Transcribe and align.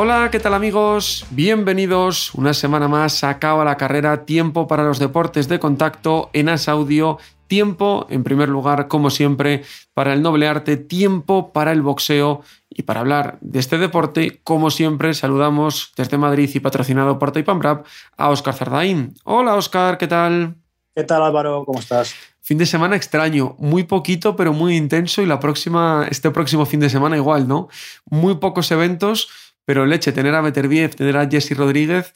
Hola, 0.00 0.28
¿qué 0.30 0.38
tal 0.38 0.54
amigos? 0.54 1.26
Bienvenidos 1.30 2.32
una 2.34 2.54
semana 2.54 2.86
más 2.86 3.24
a 3.24 3.40
Cabo 3.40 3.62
a 3.62 3.64
la 3.64 3.76
Carrera, 3.76 4.24
tiempo 4.24 4.68
para 4.68 4.84
los 4.84 5.00
deportes 5.00 5.48
de 5.48 5.58
contacto 5.58 6.30
en 6.34 6.48
As 6.48 6.68
Audio, 6.68 7.18
tiempo, 7.48 8.06
en 8.08 8.22
primer 8.22 8.48
lugar, 8.48 8.86
como 8.86 9.10
siempre, 9.10 9.64
para 9.94 10.12
el 10.12 10.22
noble 10.22 10.46
arte, 10.46 10.76
tiempo 10.76 11.52
para 11.52 11.72
el 11.72 11.82
boxeo 11.82 12.42
y 12.70 12.84
para 12.84 13.00
hablar 13.00 13.38
de 13.40 13.58
este 13.58 13.76
deporte, 13.76 14.40
como 14.44 14.70
siempre, 14.70 15.14
saludamos 15.14 15.92
desde 15.96 16.16
Madrid 16.16 16.48
y 16.54 16.60
patrocinado 16.60 17.18
por 17.18 17.32
Taipambrap 17.32 17.84
a 18.16 18.30
Óscar 18.30 18.54
Zardaín. 18.54 19.14
Hola 19.24 19.56
Óscar, 19.56 19.98
¿qué 19.98 20.06
tal? 20.06 20.54
¿Qué 20.94 21.02
tal 21.02 21.24
Álvaro? 21.24 21.64
¿Cómo 21.66 21.80
estás? 21.80 22.14
Fin 22.40 22.56
de 22.56 22.66
semana 22.66 22.96
extraño, 22.96 23.56
muy 23.58 23.82
poquito 23.82 24.36
pero 24.36 24.52
muy 24.52 24.76
intenso 24.76 25.22
y 25.22 25.26
la 25.26 25.40
próxima, 25.40 26.06
este 26.08 26.30
próximo 26.30 26.66
fin 26.66 26.78
de 26.78 26.88
semana 26.88 27.16
igual, 27.16 27.48
¿no? 27.48 27.68
Muy 28.08 28.36
pocos 28.36 28.70
eventos, 28.70 29.28
pero 29.68 29.84
leche, 29.84 30.12
tener 30.12 30.34
a 30.34 30.40
Beterbiev, 30.40 30.94
tener 30.94 31.14
a 31.18 31.28
Jesse 31.28 31.54
Rodríguez, 31.54 32.14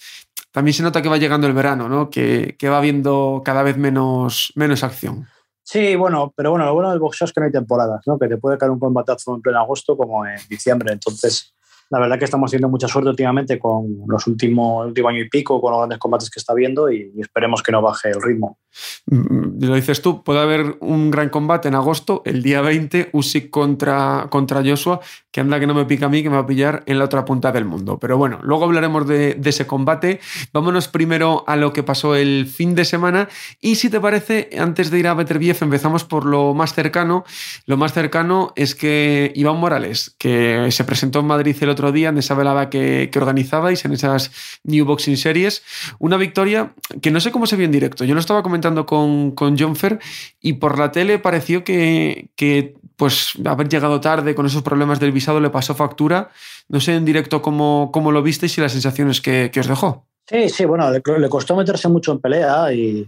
también 0.53 0.73
se 0.73 0.83
nota 0.83 1.03
que 1.03 1.11
va 1.11 1.19
llegando 1.19 1.47
el 1.47 1.53
verano, 1.53 1.87
¿no? 1.87 2.09
Que, 2.09 2.57
que 2.59 2.71
va 2.71 2.79
habiendo 2.79 3.43
cada 3.45 3.63
vez 3.63 3.77
menos, 3.77 4.55
menos 4.55 4.83
acción. 4.83 5.29
Sí, 5.63 5.95
bueno, 5.95 6.33
pero 6.35 6.53
bueno, 6.53 6.65
lo 6.65 6.73
bueno 6.73 6.89
del 6.89 6.99
boxeo 6.99 7.27
es 7.27 7.33
que 7.35 7.41
no 7.41 7.45
hay 7.45 7.53
temporadas, 7.53 8.01
¿no? 8.07 8.19
Que 8.19 8.27
te 8.27 8.39
puede 8.39 8.57
caer 8.57 8.71
un 8.71 8.79
combatazo 8.79 9.35
en 9.35 9.43
pleno 9.43 9.59
agosto 9.59 9.99
como 9.99 10.25
en 10.25 10.39
diciembre. 10.49 10.95
Entonces, 10.95 11.55
la 11.93 11.99
verdad 11.99 12.19
que 12.19 12.25
estamos 12.25 12.51
teniendo 12.51 12.71
mucha 12.71 12.89
suerte 12.89 13.11
últimamente 13.11 13.59
con 13.59 13.99
los 14.09 14.27
últimos 14.27 14.87
último 14.87 15.09
año 15.11 15.21
y 15.21 15.29
pico, 15.29 15.61
con 15.61 15.73
los 15.73 15.81
grandes 15.81 15.99
combates 15.99 16.31
que 16.31 16.41
está 16.41 16.55
viendo 16.55 16.91
y, 16.91 17.13
esperemos 17.19 17.63
que 17.63 17.71
no 17.71 17.83
baje 17.83 18.09
el 18.09 18.23
ritmo. 18.23 18.59
Mm, 19.07 19.63
Lo 19.63 19.75
dices 19.75 20.01
tú, 20.01 20.25
puede 20.25 20.41
haber 20.41 20.77
un 20.81 21.11
gran 21.11 21.29
combate 21.29 21.69
en 21.69 21.75
agosto, 21.75 22.23
el 22.25 22.43
día 22.43 22.63
20, 22.63 23.11
Usyk 23.13 23.51
contra, 23.51 24.29
contra 24.31 24.63
Joshua, 24.65 25.01
que 25.31 25.41
anda 25.41 25.61
que 25.61 25.67
no 25.67 25.75
me 25.75 25.85
pica 25.85 26.07
a 26.07 26.09
mí, 26.09 26.23
que 26.23 26.31
me 26.31 26.37
va 26.37 26.43
a 26.43 26.47
pillar 26.47 26.83
en 26.87 26.99
la 26.99 27.05
otra 27.05 27.27
punta 27.27 27.53
del 27.53 27.67
mundo. 27.67 27.99
Pero 27.99 28.17
bueno, 28.17 28.39
luego 28.43 28.65
hablaremos 28.65 29.07
de, 29.07 29.39
ese 29.45 29.67
combate. 29.67 30.21
Vámonos 30.53 30.89
primero 30.89 31.45
a 31.47 31.57
lo 31.57 31.75
que 31.75 31.83
pasó 31.83 32.15
el 32.15 32.47
fin 32.47 32.75
de 32.75 32.87
semana. 32.87 33.29
Y 33.61 33.75
si 33.75 33.91
te 33.91 34.01
parece, 34.01 34.49
antes 34.59 34.91
de 34.91 34.99
ir 34.99 35.09
a 35.09 35.15
Beterbiev, 35.15 35.59
empezamos 35.61 36.05
por 36.05 36.25
lo 36.25 36.55
más 36.55 36.73
cercano. 36.73 37.25
Lo 37.67 37.77
más 37.77 37.93
cercano 37.93 38.53
es 38.57 38.75
que 38.75 39.33
Iván 39.35 39.57
Morales, 39.57 40.15
que 40.19 40.69
se 40.71 40.85
presentó 40.85 41.21
en 41.21 41.27
Madrid 41.27 41.57
el 41.61 41.69
otro 41.69 41.82
día 41.91 42.11
en 42.11 42.19
esa 42.19 42.35
velada 42.35 42.71
que, 42.71 43.09
que 43.11 43.19
organizabais, 43.19 43.85
en 43.85 43.93
esas 43.93 44.31
New 44.63 44.85
Boxing 44.85 45.17
Series, 45.17 45.65
una 45.99 46.17
victoria 46.17 46.75
que 47.01 47.11
no 47.11 47.21
sé 47.21 47.33
cómo 47.33 47.47
se 47.47 47.57
vio 47.57 47.67
en 47.67 47.73
directo. 47.73 48.05
Yo 48.05 48.15
lo 48.15 48.21
estaba 48.21 48.43
comentando 48.43 48.87
con, 48.87 49.33
con 49.33 49.59
John 49.59 49.75
Fer 49.75 49.99
y 50.41 50.55
por 50.55 50.79
la 50.79 50.93
tele 50.93 51.19
pareció 51.19 51.65
que, 51.65 52.31
que 52.37 52.75
pues 52.97 53.33
haber 53.45 53.69
llegado 53.69 54.01
tarde 54.01 54.35
con 54.35 54.47
esos 54.47 54.63
problemas 54.63 55.01
del 55.01 55.13
visado 55.13 55.41
le 55.41 55.51
pasó 55.51 55.75
factura. 55.75 56.31
No 56.69 56.79
sé 56.79 56.95
en 56.95 57.05
directo 57.05 57.43
cómo, 57.43 57.91
cómo 57.93 58.13
lo 58.13 58.23
visteis 58.23 58.57
y 58.59 58.61
las 58.61 58.73
sensaciones 58.73 59.21
que, 59.21 59.51
que 59.53 59.61
os 59.61 59.67
dejó. 59.67 60.07
Sí, 60.29 60.49
sí, 60.49 60.65
bueno, 60.65 60.89
le, 60.91 61.29
costó 61.29 61.57
meterse 61.57 61.89
mucho 61.89 62.13
en 62.13 62.21
pelea 62.21 62.73
y, 62.73 63.07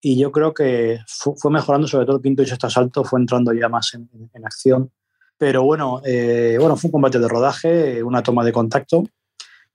y 0.00 0.18
yo 0.18 0.30
creo 0.30 0.54
que 0.54 1.00
fue, 1.06 1.50
mejorando, 1.50 1.88
sobre 1.88 2.06
todo 2.06 2.16
el 2.16 2.22
quinto 2.22 2.42
y 2.42 2.46
sexto 2.46 2.68
asalto, 2.68 3.04
fue 3.04 3.20
entrando 3.20 3.52
ya 3.52 3.68
más 3.68 3.94
en, 3.94 4.08
en 4.32 4.46
acción. 4.46 4.90
Pero 5.38 5.64
bueno, 5.64 6.00
eh, 6.04 6.56
bueno, 6.58 6.76
fue 6.76 6.88
un 6.88 6.92
combate 6.92 7.18
de 7.18 7.28
rodaje, 7.28 8.02
una 8.02 8.22
toma 8.22 8.44
de 8.44 8.52
contacto. 8.52 9.04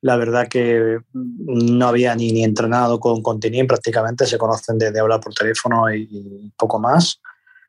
La 0.02 0.16
verdad 0.16 0.48
que 0.48 1.00
no 1.14 1.88
había 1.88 2.16
ni, 2.16 2.32
ni 2.32 2.44
entrenado 2.44 3.00
con, 3.00 3.22
con 3.22 3.40
prácticamente, 3.40 4.26
se 4.26 4.38
conocen 4.38 4.78
de, 4.78 4.92
de 4.92 5.00
hablar 5.00 5.20
por 5.20 5.34
teléfono 5.34 5.94
y, 5.94 6.08
y 6.10 6.54
poco 6.58 6.80
más. 6.80 7.20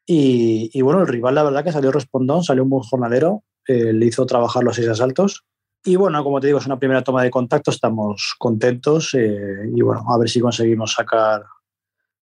Y, 0.06 0.71
y, 0.73 0.83
bueno, 0.83 1.00
el 1.00 1.09
rival 1.09 1.34
la 1.34 1.43
verdad 1.43 1.65
que 1.65 1.73
salió 1.73 1.91
respondón, 1.91 2.43
salió 2.45 2.62
un 2.62 2.71
buen 2.71 2.83
jornalero, 2.83 3.43
eh, 3.67 3.93
le 3.93 4.06
hizo 4.06 4.27
trabajar 4.27 4.62
los 4.62 4.77
seis 4.77 4.89
asaltos. 4.89 5.45
Y 5.84 5.97
bueno, 5.97 6.23
como 6.23 6.41
te 6.41 6.47
digo, 6.49 6.59
es 6.59 6.67
una 6.67 6.79
primera 6.79 7.03
toma 7.03 7.23
de 7.23 7.31
contacto, 7.31 7.71
estamos 7.71 8.34
contentos 8.39 9.15
eh, 9.15 9.71
y 9.75 9.81
bueno, 9.83 10.05
a 10.09 10.19
ver 10.19 10.29
si 10.29 10.41
conseguimos 10.41 10.93
sacar 10.93 11.45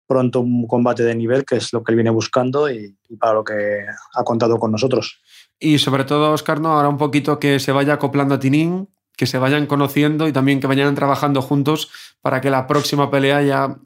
pronto 0.06 0.40
un 0.40 0.66
combate 0.66 1.02
de 1.02 1.14
nivel, 1.14 1.44
que 1.44 1.56
es 1.56 1.72
lo 1.72 1.82
que 1.82 1.92
él 1.92 1.96
viene 1.96 2.10
buscando 2.10 2.70
y, 2.70 2.96
y 3.08 3.16
para 3.16 3.34
lo 3.34 3.44
que 3.44 3.84
ha 4.14 4.24
contado 4.24 4.58
con 4.58 4.72
nosotros. 4.72 5.20
Y 5.60 5.78
sobre 5.78 6.04
todo, 6.04 6.32
Oscar, 6.32 6.60
¿no? 6.60 6.70
ahora 6.70 6.88
un 6.88 6.98
poquito 6.98 7.38
que 7.38 7.58
se 7.58 7.72
vaya 7.72 7.94
acoplando 7.94 8.36
a 8.36 8.38
Tinín, 8.38 8.88
que 9.16 9.26
se 9.26 9.38
vayan 9.38 9.66
conociendo 9.66 10.28
y 10.28 10.32
también 10.32 10.60
que 10.60 10.68
vayan 10.68 10.94
trabajando 10.94 11.42
juntos 11.42 11.90
para 12.20 12.40
que 12.40 12.50
la 12.50 12.66
próxima 12.68 13.10
pelea 13.10 13.42
ya 13.42 13.76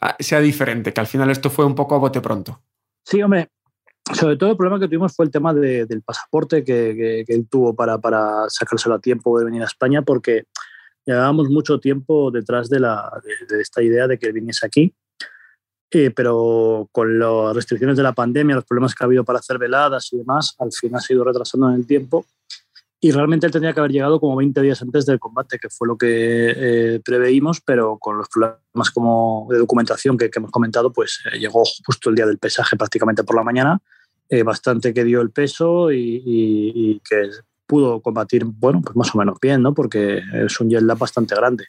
ah, 0.00 0.16
sea 0.18 0.40
diferente, 0.40 0.92
que 0.92 1.00
al 1.00 1.06
final 1.06 1.30
esto 1.30 1.48
fue 1.48 1.64
un 1.64 1.74
poco 1.74 1.94
a 1.94 1.98
bote 1.98 2.20
pronto. 2.20 2.60
Sí, 3.02 3.22
hombre, 3.22 3.48
sobre 4.12 4.36
todo 4.36 4.50
el 4.50 4.56
problema 4.56 4.78
que 4.78 4.88
tuvimos 4.88 5.14
fue 5.16 5.24
el 5.24 5.30
tema 5.30 5.54
de, 5.54 5.86
del 5.86 6.02
pasaporte 6.02 6.62
que, 6.62 7.24
él 7.26 7.48
tuvo 7.48 7.74
para, 7.74 7.98
sacárselo 8.48 8.96
a 8.96 9.00
tiempo 9.00 9.38
de 9.38 9.46
venir 9.46 9.62
a 9.62 9.66
España, 9.66 10.02
porque 10.02 10.44
llevábamos 11.06 11.48
mucho 11.48 11.80
tiempo 11.80 12.30
detrás 12.30 12.68
de 12.68 12.78
esta 13.60 13.82
idea 13.82 14.06
de 14.06 14.18
que 14.18 14.26
él 14.26 14.34
viniese 14.34 14.66
aquí. 14.66 14.94
Eh, 15.94 16.10
pero 16.10 16.88
con 16.90 17.18
las 17.18 17.54
restricciones 17.54 17.98
de 17.98 18.02
la 18.02 18.14
pandemia, 18.14 18.56
los 18.56 18.64
problemas 18.64 18.94
que 18.94 19.04
ha 19.04 19.06
habido 19.06 19.24
para 19.24 19.40
hacer 19.40 19.58
veladas 19.58 20.10
y 20.12 20.16
demás, 20.16 20.56
al 20.58 20.72
fin 20.72 20.96
ha 20.96 21.00
sido 21.00 21.22
retrasando 21.22 21.68
en 21.68 21.74
el 21.74 21.86
tiempo. 21.86 22.24
Y 22.98 23.10
realmente 23.10 23.46
él 23.46 23.52
tendría 23.52 23.74
que 23.74 23.80
haber 23.80 23.90
llegado 23.90 24.20
como 24.20 24.36
20 24.36 24.62
días 24.62 24.80
antes 24.80 25.04
del 25.04 25.18
combate, 25.18 25.58
que 25.58 25.68
fue 25.68 25.88
lo 25.88 25.98
que 25.98 26.54
eh, 26.56 27.00
preveímos, 27.04 27.60
pero 27.60 27.98
con 27.98 28.16
los 28.16 28.28
problemas 28.28 28.90
como 28.94 29.48
de 29.50 29.58
documentación 29.58 30.16
que, 30.16 30.30
que 30.30 30.38
hemos 30.38 30.52
comentado, 30.52 30.92
pues 30.92 31.20
eh, 31.30 31.38
llegó 31.38 31.64
justo 31.84 32.08
el 32.08 32.14
día 32.14 32.26
del 32.26 32.38
pesaje 32.38 32.76
prácticamente 32.76 33.24
por 33.24 33.34
la 33.36 33.42
mañana, 33.42 33.80
eh, 34.30 34.44
bastante 34.44 34.94
que 34.94 35.04
dio 35.04 35.20
el 35.20 35.30
peso 35.30 35.90
y, 35.90 36.22
y, 36.24 36.72
y, 36.74 37.00
que 37.00 37.28
pudo 37.66 38.00
combatir, 38.00 38.44
bueno, 38.44 38.80
pues 38.82 38.96
más 38.96 39.14
o 39.14 39.18
menos 39.18 39.36
bien, 39.42 39.62
¿no? 39.62 39.74
Porque 39.74 40.22
es 40.32 40.60
un 40.60 40.70
jet 40.70 40.82
lag 40.82 40.96
bastante 40.96 41.34
grande. 41.34 41.66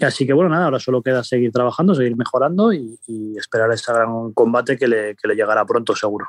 Así 0.00 0.26
que 0.26 0.32
bueno, 0.32 0.50
nada, 0.50 0.66
ahora 0.66 0.80
solo 0.80 1.02
queda 1.02 1.24
seguir 1.24 1.52
trabajando, 1.52 1.94
seguir 1.94 2.16
mejorando 2.16 2.72
y, 2.72 2.98
y 3.06 3.36
esperar 3.38 3.70
ese 3.72 3.92
gran 3.92 4.32
combate 4.32 4.76
que 4.76 4.88
le, 4.88 5.16
que 5.16 5.28
le 5.28 5.34
llegará 5.34 5.64
pronto 5.64 5.94
seguro 5.94 6.28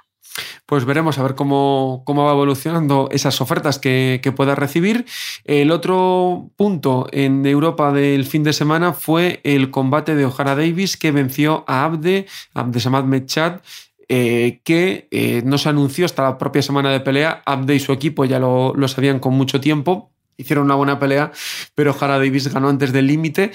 pues 0.68 0.84
veremos 0.84 1.18
a 1.18 1.24
ver 1.24 1.34
cómo, 1.34 2.04
cómo 2.06 2.26
va 2.26 2.34
evolucionando 2.34 3.08
esas 3.12 3.40
ofertas 3.40 3.80
que, 3.80 4.20
que, 4.22 4.34
pueda 4.34 4.54
recibir. 4.54 5.06
El 5.46 5.72
otro 5.72 6.52
punto 6.58 7.08
en 7.12 7.46
Europa 7.46 7.94
del 7.94 8.26
fin 8.26 8.44
de 8.44 8.52
semana 8.52 8.92
fue 8.92 9.40
el 9.44 9.72
combate 9.72 10.14
de 10.14 10.26
O'Hara 10.26 10.56
Davis 10.56 10.98
que 10.98 11.12
venció 11.12 11.64
a 11.68 11.86
Abde, 11.86 12.28
Abdesamad 12.54 13.06
Mechat, 13.06 13.64
eh, 14.10 14.62
que 14.64 15.08
eh, 15.12 15.42
no 15.46 15.58
se 15.58 15.70
anunció 15.70 16.06
hasta 16.06 16.24
la 16.24 16.38
propia 16.38 16.62
semana 16.62 16.92
de 16.92 17.00
pelea. 17.00 17.42
Abde 17.46 17.76
y 17.76 17.80
su 17.80 17.94
equipo 17.94 18.26
ya 18.26 18.40
lo, 18.40 18.74
lo 18.76 18.88
sabían 18.90 19.20
con 19.20 19.34
mucho 19.34 19.62
tiempo. 19.62 20.12
Hicieron 20.38 20.66
una 20.66 20.76
buena 20.76 21.00
pelea, 21.00 21.32
pero 21.76 21.92
O'Hara 21.92 22.18
Davis 22.20 22.52
ganó 22.54 22.70
antes 22.70 22.94
del 22.94 23.08
límite. 23.08 23.52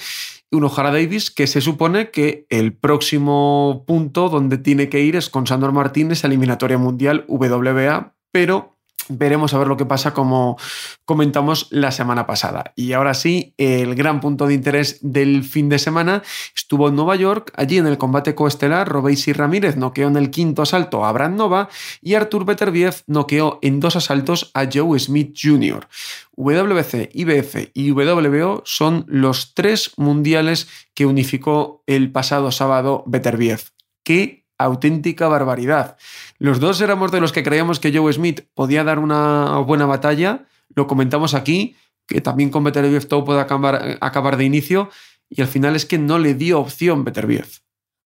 Un 0.51 0.65
O'Hara 0.65 0.91
Davis 0.91 1.31
que 1.31 1.47
se 1.47 1.61
supone 1.61 2.11
que 2.11 2.45
el 2.49 2.73
próximo 2.73 3.85
punto 3.87 4.29
donde 4.29 4.57
tiene 4.57 4.89
que 4.89 5.01
ir 5.01 5.15
es 5.15 5.29
con 5.29 5.47
Sandor 5.47 5.71
Martínez, 5.71 6.23
eliminatoria 6.23 6.77
mundial 6.77 7.25
WBA, 7.27 8.15
pero 8.31 8.77
veremos 9.09 9.53
a 9.53 9.57
ver 9.57 9.67
lo 9.67 9.77
que 9.77 9.85
pasa 9.85 10.13
como 10.13 10.57
comentamos 11.05 11.67
la 11.71 11.91
semana 11.91 12.25
pasada. 12.25 12.73
Y 12.75 12.93
ahora 12.93 13.13
sí, 13.13 13.53
el 13.57 13.95
gran 13.95 14.19
punto 14.19 14.47
de 14.47 14.53
interés 14.53 14.99
del 15.01 15.43
fin 15.43 15.69
de 15.69 15.79
semana 15.79 16.23
estuvo 16.55 16.89
en 16.89 16.95
Nueva 16.95 17.15
York, 17.15 17.51
allí 17.55 17.77
en 17.77 17.87
el 17.87 17.97
combate 17.97 18.35
coestelar, 18.35 18.87
Robeisi 18.87 19.33
Ramírez 19.33 19.75
noqueó 19.75 20.07
en 20.07 20.17
el 20.17 20.31
quinto 20.31 20.61
asalto 20.61 21.05
a 21.05 21.11
Brad 21.11 21.31
Nova 21.31 21.69
y 22.01 22.15
Artur 22.15 22.45
Beterbiev 22.45 23.03
noqueó 23.07 23.59
en 23.61 23.79
dos 23.79 23.95
asaltos 23.95 24.51
a 24.53 24.67
Joe 24.71 24.99
Smith 24.99 25.37
Jr. 25.39 25.87
WBC, 26.35 27.09
IBF 27.13 27.69
y 27.73 27.91
WBO 27.91 28.63
son 28.65 29.05
los 29.07 29.53
tres 29.53 29.91
mundiales 29.97 30.67
que 30.93 31.05
unificó 31.05 31.83
el 31.85 32.11
pasado 32.11 32.51
sábado 32.51 33.03
Beterbiev. 33.05 33.61
¡Qué 34.03 34.42
auténtica 34.57 35.27
barbaridad. 35.27 35.97
Los 36.39 36.59
dos 36.59 36.81
éramos 36.81 37.11
de 37.11 37.21
los 37.21 37.31
que 37.31 37.43
creíamos 37.43 37.79
que 37.79 37.95
Joe 37.95 38.11
Smith 38.13 38.41
podía 38.53 38.83
dar 38.83 38.99
una 38.99 39.57
buena 39.59 39.85
batalla, 39.85 40.45
lo 40.75 40.87
comentamos 40.87 41.33
aquí, 41.33 41.75
que 42.07 42.21
también 42.21 42.49
con 42.49 42.63
Beterbiev 42.63 43.07
todo 43.07 43.23
puede 43.23 43.41
acabar, 43.41 43.97
acabar 44.01 44.37
de 44.37 44.45
inicio, 44.45 44.89
y 45.29 45.41
al 45.41 45.47
final 45.47 45.75
es 45.75 45.85
que 45.85 45.97
no 45.97 46.19
le 46.19 46.35
dio 46.35 46.59
opción 46.59 47.03
Beterbiev. 47.03 47.47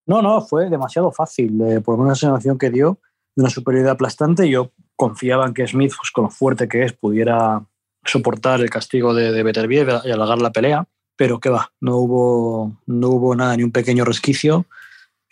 No, 0.05 0.21
no, 0.21 0.41
fue 0.41 0.69
demasiado 0.69 1.11
fácil, 1.11 1.59
eh, 1.61 1.81
por 1.81 1.99
una 1.99 2.15
sensación 2.15 2.57
que 2.57 2.69
dio 2.69 2.99
de 3.35 3.43
una 3.43 3.49
superioridad 3.49 3.93
aplastante. 3.93 4.49
Yo 4.49 4.71
confiaban 4.95 5.53
que 5.53 5.67
Smith, 5.67 5.93
pues, 5.97 6.11
con 6.11 6.25
lo 6.25 6.29
fuerte 6.29 6.69
que 6.69 6.83
es, 6.83 6.93
pudiera 6.93 7.65
soportar 8.05 8.61
el 8.61 8.69
castigo 8.69 9.13
de, 9.13 9.33
de 9.33 9.43
Beterbiev 9.43 10.01
y 10.05 10.11
alargar 10.11 10.41
la 10.41 10.51
pelea, 10.51 10.87
pero 11.17 11.39
que 11.39 11.49
va, 11.49 11.73
no 11.81 11.97
hubo, 11.97 12.77
no 12.85 13.09
hubo 13.09 13.35
nada, 13.35 13.57
ni 13.57 13.63
un 13.63 13.71
pequeño 13.71 14.05
resquicio. 14.05 14.65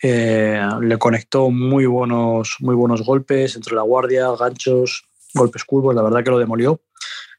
Eh, 0.08 0.60
le 0.82 0.98
conectó 0.98 1.50
muy 1.50 1.84
buenos, 1.84 2.58
muy 2.60 2.76
buenos 2.76 3.02
golpes 3.02 3.56
entre 3.56 3.74
la 3.74 3.82
guardia, 3.82 4.28
ganchos, 4.38 5.04
golpes 5.34 5.64
curvos, 5.64 5.96
la 5.96 6.02
verdad 6.02 6.22
que 6.22 6.30
lo 6.30 6.38
demolió. 6.38 6.80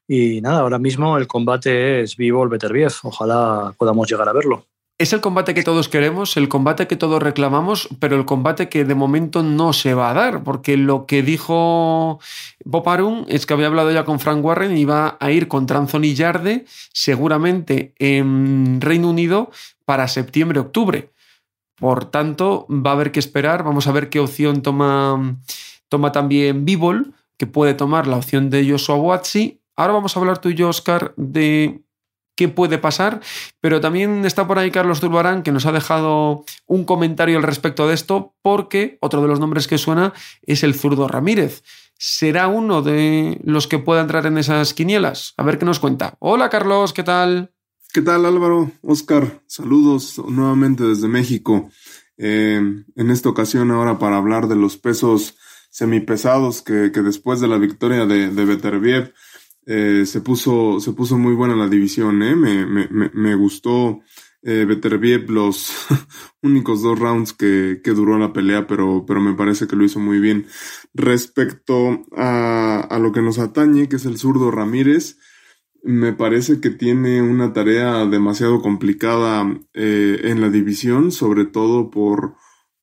Y 0.05 0.41
nada, 0.41 0.59
ahora 0.59 0.77
mismo 0.77 1.17
el 1.17 1.27
combate 1.27 2.01
es 2.01 2.17
vivo 2.17 2.43
el 2.43 2.49
Beterbiev. 2.49 2.91
Ojalá 3.03 3.73
podamos 3.77 4.11
llegar 4.11 4.27
a 4.27 4.33
verlo. 4.33 4.65
Es 4.97 5.13
el 5.13 5.21
combate 5.21 5.53
que 5.53 5.63
todos 5.63 5.87
queremos, 5.87 6.35
el 6.35 6.49
combate 6.49 6.87
que 6.87 6.97
todos 6.97 7.23
reclamamos, 7.23 7.87
pero 8.01 8.17
el 8.17 8.25
combate 8.25 8.67
que 8.67 8.83
de 8.83 8.95
momento 8.95 9.43
no 9.43 9.71
se 9.71 9.93
va 9.93 10.09
a 10.09 10.13
dar, 10.13 10.43
porque 10.43 10.75
lo 10.75 11.05
que 11.05 11.23
dijo 11.23 12.19
Bob 12.65 13.25
es 13.29 13.45
que 13.45 13.53
había 13.53 13.67
hablado 13.67 13.91
ya 13.91 14.03
con 14.03 14.19
Frank 14.19 14.43
Warren 14.43 14.75
y 14.75 14.81
iba 14.81 15.15
a 15.21 15.31
ir 15.31 15.47
contra 15.47 15.77
Anthony 15.77 16.15
Yarde, 16.15 16.65
seguramente 16.91 17.93
en 17.97 18.81
Reino 18.81 19.09
Unido, 19.09 19.51
para 19.85 20.09
septiembre-octubre. 20.09 21.11
Por 21.79 22.05
tanto, 22.05 22.65
va 22.69 22.91
a 22.91 22.93
haber 22.93 23.11
que 23.11 23.19
esperar, 23.19 23.63
vamos 23.63 23.87
a 23.87 23.91
ver 23.91 24.09
qué 24.09 24.19
opción 24.19 24.61
toma, 24.61 25.37
toma 25.89 26.11
también 26.11 26.65
Bivol, 26.65 27.13
que 27.37 27.45
puede 27.45 27.75
tomar 27.75 28.07
la 28.07 28.17
opción 28.17 28.49
de 28.49 28.69
Joshua 28.69 28.95
Watsi. 28.95 29.61
Ahora 29.75 29.93
vamos 29.93 30.15
a 30.15 30.19
hablar 30.19 30.39
tú 30.39 30.49
y 30.49 30.55
yo, 30.55 30.69
Oscar, 30.69 31.13
de 31.17 31.83
qué 32.35 32.47
puede 32.47 32.77
pasar, 32.77 33.19
pero 33.59 33.81
también 33.81 34.23
está 34.25 34.47
por 34.47 34.59
ahí 34.59 34.71
Carlos 34.71 34.99
Turbarán 35.01 35.43
que 35.43 35.51
nos 35.51 35.65
ha 35.65 35.71
dejado 35.71 36.45
un 36.67 36.85
comentario 36.85 37.37
al 37.37 37.43
respecto 37.43 37.87
de 37.87 37.95
esto, 37.95 38.35
porque 38.41 38.97
otro 39.01 39.21
de 39.21 39.27
los 39.27 39.39
nombres 39.39 39.67
que 39.67 39.77
suena 39.77 40.13
es 40.43 40.63
el 40.63 40.75
zurdo 40.75 41.07
Ramírez. 41.07 41.63
¿Será 41.99 42.47
uno 42.47 42.83
de 42.83 43.39
los 43.43 43.67
que 43.67 43.79
pueda 43.79 44.01
entrar 44.01 44.27
en 44.27 44.37
esas 44.37 44.75
quinielas? 44.75 45.33
A 45.35 45.43
ver 45.43 45.57
qué 45.57 45.65
nos 45.65 45.79
cuenta. 45.79 46.13
Hola 46.19 46.49
Carlos, 46.49 46.93
¿qué 46.93 47.03
tal? 47.03 47.51
¿Qué 47.93 48.01
tal 48.01 48.25
Álvaro? 48.25 48.71
Oscar, 48.81 49.41
saludos 49.47 50.21
nuevamente 50.27 50.83
desde 50.83 51.07
México. 51.07 51.69
Eh, 52.17 52.61
en 52.95 53.11
esta 53.11 53.29
ocasión 53.29 53.71
ahora 53.71 53.97
para 53.97 54.17
hablar 54.17 54.47
de 54.47 54.55
los 54.55 54.77
pesos 54.77 55.37
semipesados 55.69 56.61
que, 56.61 56.91
que 56.91 57.01
después 57.01 57.39
de 57.39 57.47
la 57.47 57.57
victoria 57.57 58.05
de, 58.05 58.29
de 58.29 58.45
Beterbiev 58.45 59.13
eh, 59.65 60.03
se, 60.05 60.21
puso, 60.21 60.79
se 60.79 60.93
puso 60.93 61.17
muy 61.17 61.33
buena 61.33 61.55
la 61.55 61.67
división, 61.67 62.21
¿eh? 62.23 62.35
me, 62.35 62.65
me, 62.65 62.87
me, 62.89 63.35
gustó 63.35 64.01
eh, 64.41 64.65
los 65.27 65.87
únicos 66.41 66.81
dos 66.81 66.97
rounds 66.97 67.33
que, 67.33 67.81
que, 67.83 67.91
duró 67.91 68.17
la 68.17 68.31
pelea, 68.31 68.65
pero, 68.65 69.05
pero 69.05 69.21
me 69.21 69.33
parece 69.33 69.67
que 69.67 69.75
lo 69.75 69.83
hizo 69.83 69.99
muy 69.99 70.19
bien. 70.19 70.47
Respecto 70.93 72.05
a, 72.15 72.79
a 72.79 72.99
lo 72.99 73.11
que 73.11 73.21
nos 73.21 73.39
atañe, 73.39 73.89
que 73.89 73.97
es 73.97 74.05
el 74.05 74.17
zurdo 74.17 74.51
Ramírez, 74.51 75.17
me 75.83 76.13
parece 76.13 76.59
que 76.59 76.69
tiene 76.69 77.21
una 77.21 77.53
tarea 77.53 78.05
demasiado 78.05 78.61
complicada 78.61 79.47
eh, 79.73 80.21
en 80.23 80.41
la 80.41 80.49
división, 80.49 81.11
sobre 81.11 81.45
todo 81.45 81.89
por, 81.89 82.35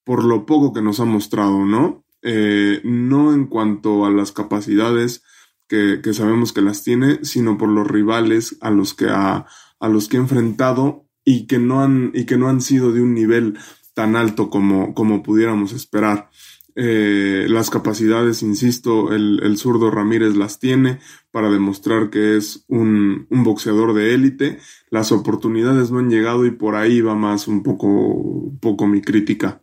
por 0.05 0.25
lo 0.25 0.47
poco 0.47 0.73
que 0.73 0.83
nos 0.83 1.01
ha 1.01 1.05
mostrado, 1.05 1.65
¿no? 1.65 2.05
Eh, 2.23 2.81
no 2.85 3.35
en 3.35 3.47
cuanto 3.47 4.07
a 4.07 4.11
las 4.11 4.33
capacidades, 4.33 5.23
que, 5.69 6.15
sabemos 6.15 6.53
que 6.53 6.63
las 6.63 6.85
tiene, 6.85 7.25
sino 7.25 7.59
por 7.59 7.69
los 7.69 7.87
rivales 7.87 8.57
a 8.61 8.71
los 8.71 8.95
que 8.95 9.07
ha, 9.09 9.47
a 9.81 9.89
los 9.89 10.09
que 10.09 10.17
ha 10.17 10.21
enfrentado 10.21 11.09
y 11.25 11.47
que 11.47 11.59
no 11.59 11.83
han, 11.83 12.13
y 12.15 12.27
que 12.27 12.37
no 12.37 12.49
han 12.49 12.61
sido 12.61 12.93
de 12.93 13.03
un 13.03 13.15
nivel 13.15 13.59
tan 13.95 14.17
alto 14.17 14.51
como, 14.51 14.95
como 14.95 15.23
pudiéramos 15.23 15.73
esperar. 15.73 16.31
Eh, 16.77 17.47
las 17.49 17.71
capacidades, 17.71 18.43
insisto, 18.43 19.13
el, 19.13 19.41
el, 19.45 19.57
zurdo 19.59 19.93
Ramírez 19.93 20.35
las 20.35 20.59
tiene 20.59 20.99
para 21.31 21.49
demostrar 21.49 22.11
que 22.11 22.37
es 22.37 22.65
un, 22.67 23.27
un 23.31 23.45
boxeador 23.45 23.95
de 23.95 24.15
élite. 24.15 24.59
Las 24.91 25.13
oportunidades 25.13 25.91
no 25.91 26.01
han 26.01 26.11
llegado 26.11 26.45
y 26.47 26.51
por 26.51 26.75
ahí 26.75 27.01
va 27.01 27.15
más 27.15 27.47
un 27.47 27.63
poco, 27.63 28.53
poco 28.61 28.87
mi 28.89 29.03
crítica. 29.03 29.63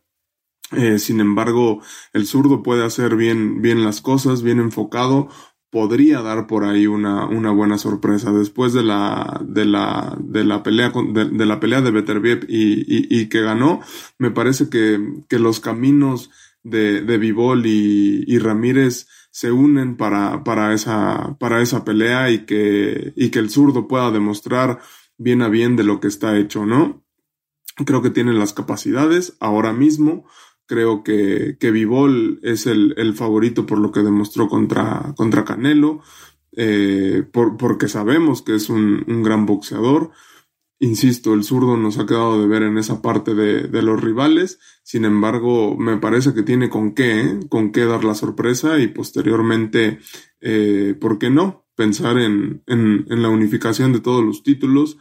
Eh, 0.72 1.00
sin 1.00 1.20
embargo, 1.20 1.82
el 2.14 2.26
zurdo 2.26 2.64
puede 2.64 2.86
hacer 2.86 3.18
bien, 3.18 3.62
bien 3.62 3.84
las 3.84 4.00
cosas, 4.00 4.42
bien 4.42 4.60
enfocado 4.60 5.28
podría 5.72 6.22
dar 6.22 6.48
por 6.48 6.66
ahí 6.66 6.86
una, 6.86 7.26
una 7.26 7.52
buena 7.52 7.78
sorpresa. 7.78 8.32
Después 8.32 8.74
de 8.74 8.84
la, 8.84 9.42
de 9.44 9.66
la, 9.66 10.18
de 10.20 10.44
la 10.44 10.64
pelea, 10.64 10.92
de, 10.92 11.46
la 11.46 11.60
pelea 11.60 11.82
de 11.82 11.92
Beterbiev 11.92 12.46
y, 12.48 12.82
y, 12.82 13.08
y, 13.10 13.30
que 13.30 13.42
ganó, 13.42 13.80
me 14.20 14.32
parece 14.32 14.70
que, 14.70 15.00
que 15.30 15.40
los 15.40 15.62
caminos 15.62 16.30
de, 16.64 17.02
de 17.02 17.18
Vivol 17.18 17.66
y, 17.66 18.24
y 18.28 18.40
Ramírez 18.40 19.08
se 19.32 19.52
unen 19.52 19.98
para, 19.98 20.44
para, 20.44 20.74
esa, 20.74 21.38
para 21.40 21.62
esa 21.62 21.84
pelea 21.84 22.30
y 22.32 22.46
que, 22.46 23.14
y 23.16 23.30
que 23.30 23.40
el 23.40 23.50
zurdo 23.50 23.88
pueda 23.88 24.12
demostrar 24.12 24.80
bien 25.18 25.42
a 25.42 25.50
bien 25.50 25.76
de 25.76 25.84
lo 25.84 26.00
que 26.00 26.08
está 26.08 26.38
hecho, 26.38 26.66
¿no? 26.66 27.06
Creo 27.86 28.02
que 28.02 28.10
tiene 28.10 28.34
las 28.34 28.54
capacidades 28.54 29.38
ahora 29.40 29.74
mismo 29.74 30.26
Creo 30.72 31.04
que, 31.04 31.58
que 31.60 31.70
Vivol 31.70 32.40
es 32.44 32.66
el, 32.66 32.94
el, 32.96 33.14
favorito 33.14 33.66
por 33.66 33.78
lo 33.78 33.92
que 33.92 34.04
demostró 34.04 34.48
contra, 34.48 35.14
contra 35.18 35.44
Canelo, 35.44 36.00
eh, 36.56 37.26
por, 37.30 37.58
porque 37.58 37.90
sabemos 37.90 38.42
que 38.42 38.56
es 38.56 38.70
un, 38.70 39.04
un, 39.06 39.22
gran 39.22 39.46
boxeador. 39.46 40.12
Insisto, 40.84 41.36
el 41.36 41.44
zurdo 41.44 41.78
nos 41.78 42.00
ha 42.00 42.08
quedado 42.08 42.42
de 42.42 42.48
ver 42.48 42.64
en 42.64 42.80
esa 42.80 43.04
parte 43.04 43.36
de, 43.36 43.68
de 43.68 43.82
los 43.84 44.02
rivales. 44.02 44.58
Sin 44.82 45.06
embargo, 45.06 45.78
me 45.78 45.98
parece 45.98 46.34
que 46.34 46.42
tiene 46.42 46.72
con 46.72 46.96
qué, 46.96 47.22
¿eh? 47.22 47.40
con 47.50 47.72
qué 47.72 47.86
dar 47.86 48.04
la 48.04 48.16
sorpresa 48.16 48.80
y 48.80 48.88
posteriormente, 48.88 50.00
eh, 50.42 50.96
¿por 51.00 51.20
qué 51.20 51.30
no? 51.30 51.68
Pensar 51.76 52.18
en, 52.18 52.64
en, 52.66 53.06
en 53.08 53.22
la 53.22 53.30
unificación 53.30 53.94
de 53.94 54.00
todos 54.00 54.26
los 54.26 54.42
títulos, 54.42 54.98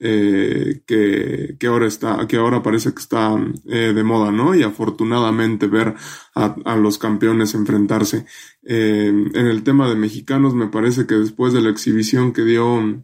eh, 0.00 0.82
que, 0.86 1.56
que, 1.58 1.66
ahora 1.66 1.86
está, 1.86 2.26
que 2.26 2.36
ahora 2.36 2.62
parece 2.62 2.92
que 2.92 3.00
está 3.00 3.34
eh, 3.70 3.94
de 3.94 4.04
moda, 4.04 4.32
¿no? 4.32 4.54
Y 4.54 4.62
afortunadamente 4.64 5.66
ver 5.66 5.94
a, 6.34 6.56
a 6.66 6.76
los 6.76 6.98
campeones 6.98 7.54
enfrentarse. 7.54 8.26
Eh, 8.64 9.06
en 9.08 9.46
el 9.46 9.62
tema 9.62 9.88
de 9.88 9.94
mexicanos, 9.96 10.54
me 10.54 10.66
parece 10.66 11.06
que 11.06 11.14
después 11.14 11.54
de 11.54 11.62
la 11.62 11.70
exhibición 11.70 12.34
que 12.34 12.42
dio, 12.42 13.02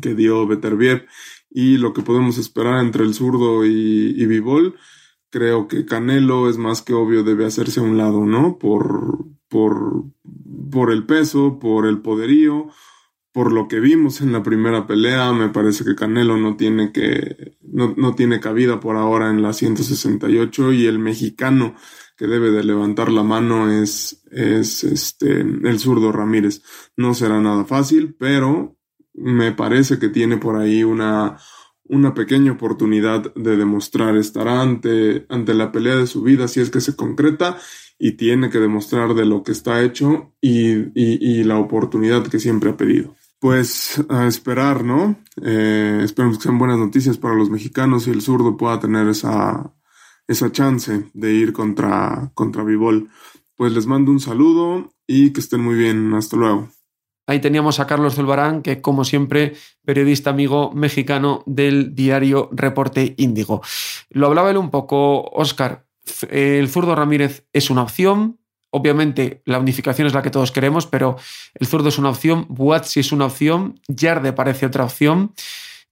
que 0.00 0.14
dio 0.14 0.46
Beterbiev 0.46 1.06
y 1.50 1.76
lo 1.76 1.92
que 1.92 2.02
podemos 2.02 2.38
esperar 2.38 2.80
entre 2.84 3.04
el 3.04 3.14
zurdo 3.14 3.64
y, 3.64 4.14
y 4.16 4.26
creo 5.30 5.66
que 5.66 5.84
Canelo 5.84 6.48
es 6.48 6.58
más 6.58 6.82
que 6.82 6.94
obvio 6.94 7.24
debe 7.24 7.44
hacerse 7.44 7.80
a 7.80 7.82
un 7.82 7.96
lado, 7.96 8.24
¿no? 8.24 8.56
Por, 8.56 9.24
por, 9.48 10.04
por 10.70 10.92
el 10.92 11.06
peso, 11.06 11.58
por 11.58 11.86
el 11.86 12.00
poderío, 12.02 12.68
por 13.32 13.52
lo 13.52 13.66
que 13.66 13.80
vimos 13.80 14.20
en 14.20 14.30
la 14.30 14.44
primera 14.44 14.86
pelea, 14.86 15.32
me 15.32 15.48
parece 15.48 15.84
que 15.84 15.96
Canelo 15.96 16.36
no 16.36 16.56
tiene 16.56 16.92
que, 16.92 17.56
no, 17.62 17.94
no, 17.96 18.14
tiene 18.14 18.38
cabida 18.38 18.78
por 18.78 18.96
ahora 18.96 19.28
en 19.30 19.42
la 19.42 19.52
168 19.52 20.72
y 20.72 20.86
el 20.86 21.00
mexicano 21.00 21.74
que 22.16 22.28
debe 22.28 22.52
de 22.52 22.62
levantar 22.62 23.10
la 23.10 23.24
mano 23.24 23.72
es, 23.72 24.22
es 24.30 24.84
este, 24.84 25.40
el 25.40 25.78
zurdo 25.80 26.12
Ramírez. 26.12 26.62
No 26.96 27.12
será 27.12 27.40
nada 27.40 27.64
fácil, 27.64 28.14
pero 28.16 28.76
me 29.14 29.52
parece 29.52 29.98
que 29.98 30.08
tiene 30.08 30.36
por 30.36 30.56
ahí 30.56 30.84
una, 30.84 31.38
una 31.84 32.14
pequeña 32.14 32.52
oportunidad 32.52 33.34
de 33.34 33.56
demostrar 33.56 34.16
estar 34.16 34.48
ante, 34.48 35.26
ante 35.28 35.54
la 35.54 35.72
pelea 35.72 35.96
de 35.96 36.06
su 36.06 36.22
vida 36.22 36.48
si 36.48 36.60
es 36.60 36.70
que 36.70 36.80
se 36.80 36.96
concreta 36.96 37.58
y 37.98 38.12
tiene 38.12 38.50
que 38.50 38.58
demostrar 38.58 39.14
de 39.14 39.24
lo 39.24 39.42
que 39.42 39.52
está 39.52 39.82
hecho 39.82 40.34
y, 40.40 40.90
y, 40.94 41.44
la 41.44 41.58
oportunidad 41.58 42.26
que 42.26 42.40
siempre 42.40 42.70
ha 42.70 42.76
pedido. 42.76 43.14
Pues 43.38 44.02
a 44.08 44.26
esperar, 44.26 44.84
¿no? 44.84 45.16
Eh, 45.42 46.00
esperemos 46.02 46.38
que 46.38 46.44
sean 46.44 46.58
buenas 46.58 46.78
noticias 46.78 47.18
para 47.18 47.34
los 47.34 47.50
mexicanos 47.50 48.06
y 48.06 48.10
el 48.10 48.22
zurdo 48.22 48.56
pueda 48.56 48.80
tener 48.80 49.06
esa, 49.08 49.72
esa 50.26 50.50
chance 50.50 51.10
de 51.12 51.32
ir 51.32 51.52
contra, 51.52 52.32
contra 52.34 52.64
Vivol. 52.64 53.10
Pues 53.54 53.72
les 53.72 53.86
mando 53.86 54.10
un 54.10 54.20
saludo 54.20 54.92
y 55.06 55.32
que 55.32 55.40
estén 55.40 55.60
muy 55.60 55.76
bien. 55.76 56.14
Hasta 56.14 56.36
luego. 56.36 56.68
Ahí 57.26 57.40
teníamos 57.40 57.80
a 57.80 57.86
Carlos 57.86 58.14
Zulbarán, 58.14 58.62
que 58.62 58.80
como 58.80 59.04
siempre, 59.04 59.54
periodista 59.84 60.30
amigo 60.30 60.72
mexicano 60.72 61.42
del 61.46 61.94
diario 61.94 62.50
Reporte 62.52 63.14
Índigo. 63.16 63.62
Lo 64.10 64.26
hablaba 64.26 64.50
él 64.50 64.58
un 64.58 64.70
poco, 64.70 65.22
Oscar. 65.32 65.86
El 66.30 66.68
zurdo 66.68 66.94
Ramírez 66.94 67.46
es 67.52 67.70
una 67.70 67.82
opción, 67.82 68.38
Obviamente, 68.76 69.40
la 69.44 69.60
unificación 69.60 70.08
es 70.08 70.14
la 70.14 70.22
que 70.22 70.32
todos 70.32 70.50
queremos, 70.50 70.88
pero 70.88 71.16
el 71.54 71.64
zurdo 71.68 71.90
es 71.90 71.96
una 71.96 72.08
opción, 72.08 72.46
Buatsi 72.48 72.98
es 72.98 73.12
una 73.12 73.26
opción, 73.26 73.80
Yarde 73.86 74.32
parece 74.32 74.66
otra 74.66 74.82
opción. 74.82 75.32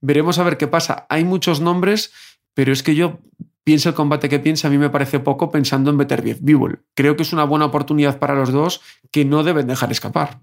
Veremos 0.01 0.37
a 0.37 0.43
ver 0.43 0.57
qué 0.57 0.67
pasa. 0.67 1.05
Hay 1.07 1.23
muchos 1.23 1.61
nombres, 1.61 2.11
pero 2.53 2.73
es 2.73 2.83
que 2.83 2.93
yo 2.93 3.21
pienso 3.63 3.87
el 3.87 3.95
combate 3.95 4.27
que 4.27 4.39
piensa, 4.39 4.67
a 4.67 4.71
mí 4.71 4.77
me 4.77 4.89
parece 4.89 5.21
poco 5.21 5.49
pensando 5.49 5.91
en 5.91 5.97
Beterbiev 5.97 6.39
Bivol. 6.41 6.83
Creo 6.93 7.15
que 7.15 7.23
es 7.23 7.31
una 7.31 7.45
buena 7.45 7.63
oportunidad 7.63 8.19
para 8.19 8.35
los 8.35 8.51
dos 8.51 8.81
que 9.11 9.23
no 9.23 9.43
deben 9.43 9.67
dejar 9.67 9.89
escapar. 9.93 10.41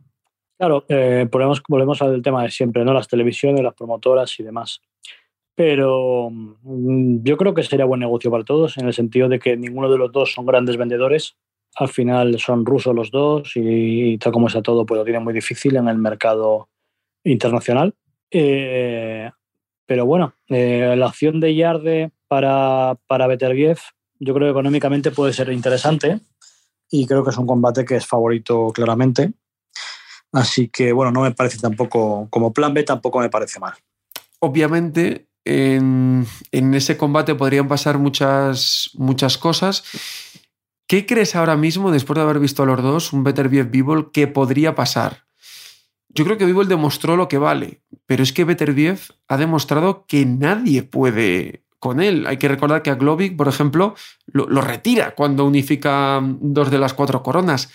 Claro, 0.60 0.84
eh, 0.90 1.26
volvemos, 1.30 2.02
al 2.02 2.20
tema 2.20 2.42
de 2.42 2.50
siempre, 2.50 2.84
¿no? 2.84 2.92
Las 2.92 3.08
televisiones, 3.08 3.64
las 3.64 3.72
promotoras 3.72 4.38
y 4.38 4.42
demás. 4.42 4.82
Pero 5.54 6.28
mm, 6.30 7.22
yo 7.22 7.38
creo 7.38 7.54
que 7.54 7.62
sería 7.62 7.86
buen 7.86 8.00
negocio 8.00 8.30
para 8.30 8.44
todos, 8.44 8.76
en 8.76 8.86
el 8.86 8.92
sentido 8.92 9.30
de 9.30 9.38
que 9.38 9.56
ninguno 9.56 9.90
de 9.90 9.96
los 9.96 10.12
dos 10.12 10.34
son 10.34 10.44
grandes 10.44 10.76
vendedores 10.76 11.38
Al 11.76 11.88
final 11.88 12.38
son 12.38 12.66
rusos 12.66 12.94
los 12.94 13.10
dos 13.10 13.52
y, 13.54 14.18
tal 14.18 14.34
como 14.34 14.48
está 14.48 14.60
todo, 14.60 14.84
pues 14.84 14.98
lo 14.98 15.04
tiene 15.04 15.20
muy 15.20 15.32
difícil 15.32 15.76
en 15.76 15.88
el 15.88 15.96
mercado 15.96 16.68
internacional. 17.24 17.94
Eh, 18.30 19.30
pero 19.86 20.04
bueno, 20.04 20.34
eh, 20.48 20.94
la 20.94 21.06
opción 21.06 21.40
de 21.40 21.54
Yarde 21.54 22.10
para, 22.28 22.98
para 23.06 23.26
Beterbiev 23.28 23.78
yo 24.18 24.34
creo 24.34 24.48
que 24.48 24.50
económicamente 24.50 25.10
puede 25.10 25.32
ser 25.32 25.50
interesante 25.50 26.20
y 26.90 27.06
creo 27.06 27.24
que 27.24 27.30
es 27.30 27.38
un 27.38 27.46
combate 27.46 27.86
que 27.86 27.96
es 27.96 28.06
favorito 28.06 28.70
claramente. 28.74 29.32
Así 30.32 30.68
que 30.68 30.92
bueno, 30.92 31.10
no 31.12 31.22
me 31.22 31.32
parece 31.32 31.58
tampoco, 31.58 32.28
como 32.30 32.52
plan 32.52 32.72
B 32.74 32.82
tampoco 32.82 33.20
me 33.20 33.30
parece 33.30 33.58
mal. 33.58 33.74
Obviamente 34.38 35.26
en, 35.44 36.26
ese 36.52 36.96
combate 36.96 37.34
podrían 37.34 37.68
pasar 37.68 37.98
muchas, 37.98 38.90
muchas 38.94 39.38
cosas. 39.38 39.84
¿Qué 40.86 41.06
crees 41.06 41.36
ahora 41.36 41.56
mismo, 41.56 41.90
después 41.90 42.16
de 42.16 42.22
haber 42.22 42.40
visto 42.40 42.62
a 42.62 42.66
los 42.66 42.82
dos, 42.82 43.12
un 43.12 43.24
Better 43.24 43.48
Bivol, 43.48 44.10
que 44.12 44.26
podría 44.26 44.74
pasar? 44.74 45.24
Yo 46.08 46.24
creo 46.24 46.36
que 46.36 46.46
Bivol 46.46 46.68
demostró 46.68 47.16
lo 47.16 47.28
que 47.28 47.38
vale, 47.38 47.82
pero 48.06 48.24
es 48.24 48.32
que 48.32 48.44
Better 48.44 48.74
ha 49.28 49.36
demostrado 49.36 50.04
que 50.06 50.26
nadie 50.26 50.82
puede 50.82 51.62
con 51.78 52.00
él. 52.00 52.26
Hay 52.26 52.36
que 52.36 52.48
recordar 52.48 52.82
que 52.82 52.90
a 52.90 52.96
Glovic, 52.96 53.36
por 53.36 53.46
ejemplo, 53.46 53.94
lo, 54.26 54.60
retira 54.60 55.14
cuando 55.14 55.46
unifica 55.46 56.20
dos 56.22 56.70
de 56.70 56.78
las 56.78 56.94
cuatro 56.94 57.22
coronas. 57.22 57.70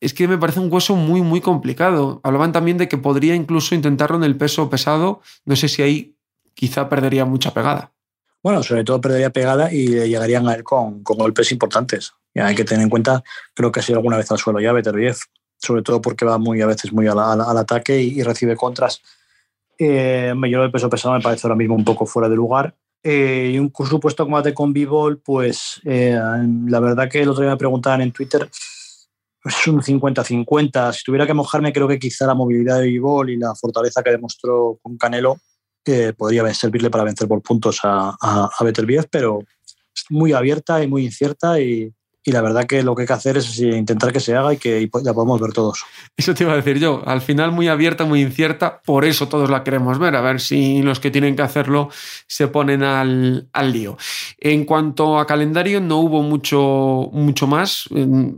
Es 0.00 0.14
que 0.14 0.26
me 0.26 0.38
parece 0.38 0.60
un 0.60 0.72
hueso 0.72 0.96
muy, 0.96 1.20
muy 1.20 1.40
complicado. 1.42 2.20
Hablaban 2.24 2.52
también 2.52 2.78
de 2.78 2.88
que 2.88 2.96
podría 2.96 3.34
incluso 3.34 3.74
intentarlo 3.74 4.16
en 4.16 4.24
el 4.24 4.36
peso 4.36 4.70
pesado. 4.70 5.20
No 5.44 5.56
sé 5.56 5.68
si 5.68 5.82
ahí 5.82 6.16
quizá 6.54 6.88
perdería 6.88 7.26
mucha 7.26 7.52
pegada. 7.52 7.92
Bueno, 8.42 8.62
sobre 8.62 8.84
todo 8.84 9.00
perdería 9.00 9.30
pegada 9.30 9.72
y 9.72 9.88
llegarían 9.88 10.48
a 10.48 10.54
él 10.54 10.64
con, 10.64 11.02
golpes 11.02 11.52
importantes. 11.52 12.14
Y 12.34 12.40
hay 12.40 12.54
que 12.54 12.64
tener 12.64 12.82
en 12.82 12.88
cuenta, 12.88 13.22
creo 13.54 13.70
que 13.70 13.80
ha 13.80 13.82
sido 13.82 13.98
alguna 13.98 14.16
vez 14.16 14.30
al 14.30 14.38
suelo 14.38 14.60
ya 14.60 14.72
Beterbiev, 14.72 15.16
sobre 15.58 15.82
todo 15.82 16.00
porque 16.00 16.24
va 16.24 16.38
muy 16.38 16.62
a 16.62 16.66
veces 16.66 16.92
muy 16.92 17.06
al, 17.06 17.18
ataque 17.18 18.00
y, 18.00 18.22
recibe 18.22 18.56
contras. 18.56 19.02
Eh, 19.78 20.32
yo 20.50 20.62
el 20.62 20.70
peso 20.70 20.88
pesado 20.88 21.14
me 21.14 21.20
parece 21.20 21.46
ahora 21.46 21.56
mismo 21.56 21.74
un 21.74 21.84
poco 21.84 22.06
fuera 22.06 22.28
de 22.28 22.36
lugar. 22.36 22.74
Eh, 23.02 23.52
y 23.54 23.58
un 23.58 23.72
supuesto 23.72 24.24
combate 24.24 24.54
con 24.54 24.72
B-Ball, 24.72 25.18
pues 25.18 25.80
eh, 25.84 26.18
la 26.66 26.80
verdad 26.80 27.08
que 27.10 27.22
el 27.22 27.28
otro 27.28 27.42
día 27.42 27.52
me 27.52 27.56
preguntaban 27.56 28.02
en 28.02 28.12
Twitter, 28.12 28.48
es 29.44 29.66
un 29.66 29.80
50-50. 29.80 30.92
Si 30.92 31.04
tuviera 31.04 31.26
que 31.26 31.34
mojarme, 31.34 31.72
creo 31.72 31.88
que 31.88 31.98
quizá 31.98 32.26
la 32.26 32.34
movilidad 32.34 32.80
de 32.80 32.90
B-Ball 32.90 33.30
y 33.30 33.36
la 33.36 33.54
fortaleza 33.54 34.02
que 34.02 34.10
demostró 34.10 34.78
con 34.82 34.96
Canelo 34.96 35.38
podría 36.16 36.52
servirle 36.54 36.90
para 36.90 37.04
vencer 37.04 37.26
por 37.26 37.42
puntos 37.42 37.80
a, 37.82 38.16
a, 38.20 38.44
a 38.44 39.06
pero 39.10 39.40
es 39.94 40.04
muy 40.10 40.32
abierta 40.32 40.82
y 40.82 40.86
muy 40.86 41.04
incierta 41.04 41.60
y, 41.60 41.92
y 42.22 42.32
la 42.32 42.42
verdad 42.42 42.66
que 42.66 42.82
lo 42.82 42.94
que 42.94 43.02
hay 43.02 43.06
que 43.06 43.12
hacer 43.14 43.36
es 43.38 43.58
intentar 43.58 44.12
que 44.12 44.20
se 44.20 44.36
haga 44.36 44.52
y 44.52 44.58
que 44.58 44.88
ya 45.02 45.14
podemos 45.14 45.40
ver 45.40 45.52
todos. 45.52 45.84
Eso 46.16 46.34
te 46.34 46.44
iba 46.44 46.52
a 46.52 46.56
decir 46.56 46.78
yo, 46.78 47.02
al 47.06 47.22
final 47.22 47.52
muy 47.52 47.68
abierta, 47.68 48.04
muy 48.04 48.20
incierta, 48.20 48.82
por 48.84 49.04
eso 49.04 49.28
todos 49.28 49.48
la 49.48 49.64
queremos 49.64 49.98
ver, 49.98 50.14
a 50.16 50.20
ver 50.20 50.40
si 50.40 50.82
los 50.82 51.00
que 51.00 51.10
tienen 51.10 51.34
que 51.34 51.42
hacerlo 51.42 51.88
se 52.26 52.48
ponen 52.48 52.82
al, 52.82 53.48
al 53.52 53.72
lío. 53.72 53.96
En 54.38 54.64
cuanto 54.64 55.18
a 55.18 55.26
calendario, 55.26 55.80
no 55.80 55.98
hubo 55.98 56.22
mucho, 56.22 57.08
mucho 57.12 57.46
más, 57.46 57.88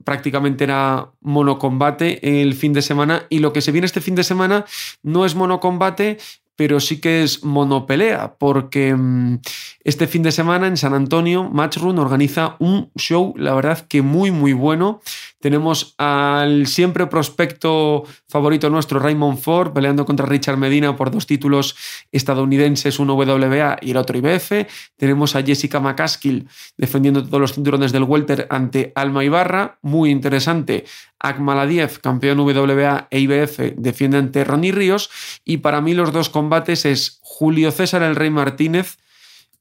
prácticamente 0.05 0.65
era 0.65 1.11
monocombate 1.21 2.43
el 2.43 2.55
fin 2.55 2.73
de 2.73 2.83
semana 2.83 3.27
y 3.29 3.41
lo 3.41 3.53
que 3.53 3.61
se 3.61 3.73
viene 3.73 3.87
este 3.87 4.01
fin 4.01 4.15
de 4.15 4.25
semana 4.25 4.65
no 5.03 5.25
es 5.27 5.35
monocombate, 5.35 6.19
pero 6.57 6.81
sí 6.81 7.01
que 7.01 7.23
es 7.23 7.45
monopelea, 7.45 8.37
porque 8.39 8.95
mm, 8.95 9.41
este 9.85 10.07
fin 10.07 10.23
de 10.23 10.33
semana 10.33 10.67
en 10.67 10.77
San 10.77 10.95
Antonio, 10.95 11.49
Matchroom 11.51 11.99
organiza 11.99 12.57
un 12.59 12.91
show, 12.97 13.35
la 13.37 13.55
verdad 13.55 13.87
que 13.89 14.03
muy, 14.03 14.31
muy 14.31 14.53
bueno. 14.53 15.01
Tenemos 15.41 15.95
al 15.99 16.69
siempre 16.69 17.09
prospecto 17.09 18.05
favorito 18.29 18.71
nuestro, 18.71 19.01
Raymond 19.01 19.39
Ford, 19.39 19.73
peleando 19.73 20.05
contra 20.05 20.25
Richard 20.25 20.57
Medina 20.57 20.95
por 20.95 21.11
dos 21.11 21.27
títulos 21.27 21.75
estadounidenses, 22.13 23.01
uno 23.01 23.15
WBA 23.15 23.79
y 23.81 23.91
el 23.91 23.97
otro 23.97 24.17
IBF. 24.19 24.53
Tenemos 24.97 25.35
a 25.35 25.43
Jessica 25.43 25.81
McCaskill 25.81 26.47
defendiendo 26.77 27.25
todos 27.25 27.41
los 27.41 27.55
cinturones 27.55 27.91
del 27.91 28.05
Welter 28.05 28.47
ante 28.51 28.93
Alma 28.95 29.25
Ibarra, 29.25 29.79
muy 29.83 30.11
interesante. 30.11 30.85
Akmaladiev, 31.23 32.01
campeón 32.01 32.41
WBA 32.41 33.07
e 33.11 33.21
IBF, 33.21 33.75
defiende 33.77 34.19
ante 34.19 34.45
Ronnie 34.45 34.73
Ríos. 34.73 35.11
Y 35.45 35.59
para 35.59 35.81
mí 35.81 35.95
los 35.95 36.13
dos 36.13 36.29
combates 36.29 36.85
es 36.85 37.21
Julio 37.23 37.71
César 37.71 38.03
el 38.03 38.17
Rey 38.17 38.31
Martínez 38.31 38.99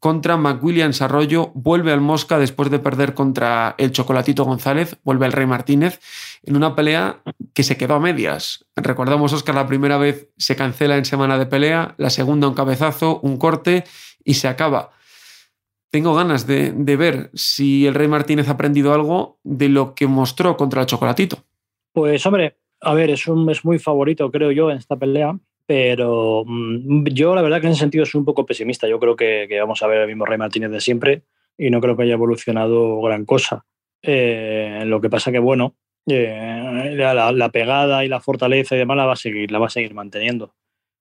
contra 0.01 0.35
McWilliams 0.35 1.03
Arroyo, 1.03 1.51
vuelve 1.53 1.91
al 1.91 2.01
Mosca 2.01 2.39
después 2.39 2.71
de 2.71 2.79
perder 2.79 3.13
contra 3.13 3.75
el 3.77 3.91
Chocolatito 3.91 4.43
González, 4.45 4.97
vuelve 5.03 5.27
al 5.27 5.31
Rey 5.31 5.45
Martínez, 5.45 5.99
en 6.41 6.55
una 6.55 6.75
pelea 6.75 7.21
que 7.53 7.61
se 7.61 7.77
quedó 7.77 7.93
a 7.93 7.99
medias. 7.99 8.65
Recordamos, 8.75 9.31
Oscar, 9.31 9.53
la 9.53 9.67
primera 9.67 9.99
vez 9.99 10.29
se 10.37 10.55
cancela 10.55 10.97
en 10.97 11.05
semana 11.05 11.37
de 11.37 11.45
pelea, 11.45 11.93
la 11.99 12.09
segunda 12.09 12.47
un 12.47 12.55
cabezazo, 12.55 13.19
un 13.19 13.37
corte 13.37 13.83
y 14.25 14.33
se 14.33 14.47
acaba. 14.47 14.89
Tengo 15.91 16.15
ganas 16.15 16.47
de, 16.47 16.71
ver 16.97 17.29
si 17.35 17.85
el 17.85 17.93
Rey 17.93 18.07
Martínez 18.07 18.47
ha 18.47 18.53
aprendido 18.53 18.95
algo 18.95 19.37
de 19.43 19.69
lo 19.69 19.93
que 19.93 20.07
mostró 20.07 20.57
contra 20.57 20.81
el 20.81 20.87
Chocolatito. 20.87 21.43
Pues 21.93 22.25
hombre, 22.25 22.57
a 22.81 22.93
ver, 22.93 23.09
es, 23.09 23.27
un, 23.27 23.49
es 23.49 23.63
muy 23.65 23.79
favorito, 23.79 24.31
creo 24.31 24.51
yo, 24.51 24.71
en 24.71 24.77
esta 24.77 24.95
pelea 24.97 25.37
pero 25.71 26.43
mm, 26.45 27.05
yo 27.13 27.33
la 27.33 27.41
verdad 27.41 27.61
que 27.61 27.67
en 27.67 27.71
ese 27.71 27.79
sentido 27.79 28.05
soy 28.05 28.19
un 28.19 28.25
poco 28.25 28.45
pesimista. 28.45 28.89
Yo 28.89 28.99
creo 28.99 29.15
que, 29.15 29.47
vamos 29.57 29.81
a 29.81 29.87
ver 29.87 30.01
el 30.01 30.07
mismo 30.07 30.25
Rey 30.25 30.37
Martínez 30.37 30.69
de 30.69 30.81
siempre 30.81 31.23
y 31.57 31.69
no 31.69 31.79
creo 31.79 31.95
que 31.95 32.03
haya 32.03 32.15
evolucionado 32.15 32.99
gran 33.01 33.23
cosa. 33.23 33.63
Eh, 34.01 34.83
lo 34.85 34.99
que 34.99 35.09
pasa 35.09 35.31
que, 35.31 35.39
bueno, 35.39 35.75
eh, 36.07 36.93
la, 36.97 37.49
pegada 37.53 38.03
y 38.03 38.09
la 38.09 38.19
fortaleza 38.19 38.75
y 38.75 38.79
demás 38.79 38.97
la 38.97 39.05
va 39.05 39.13
a 39.13 39.15
seguir, 39.15 39.49
la 39.49 39.59
va 39.59 39.67
a 39.67 39.69
seguir 39.69 39.93
manteniendo. 39.93 40.53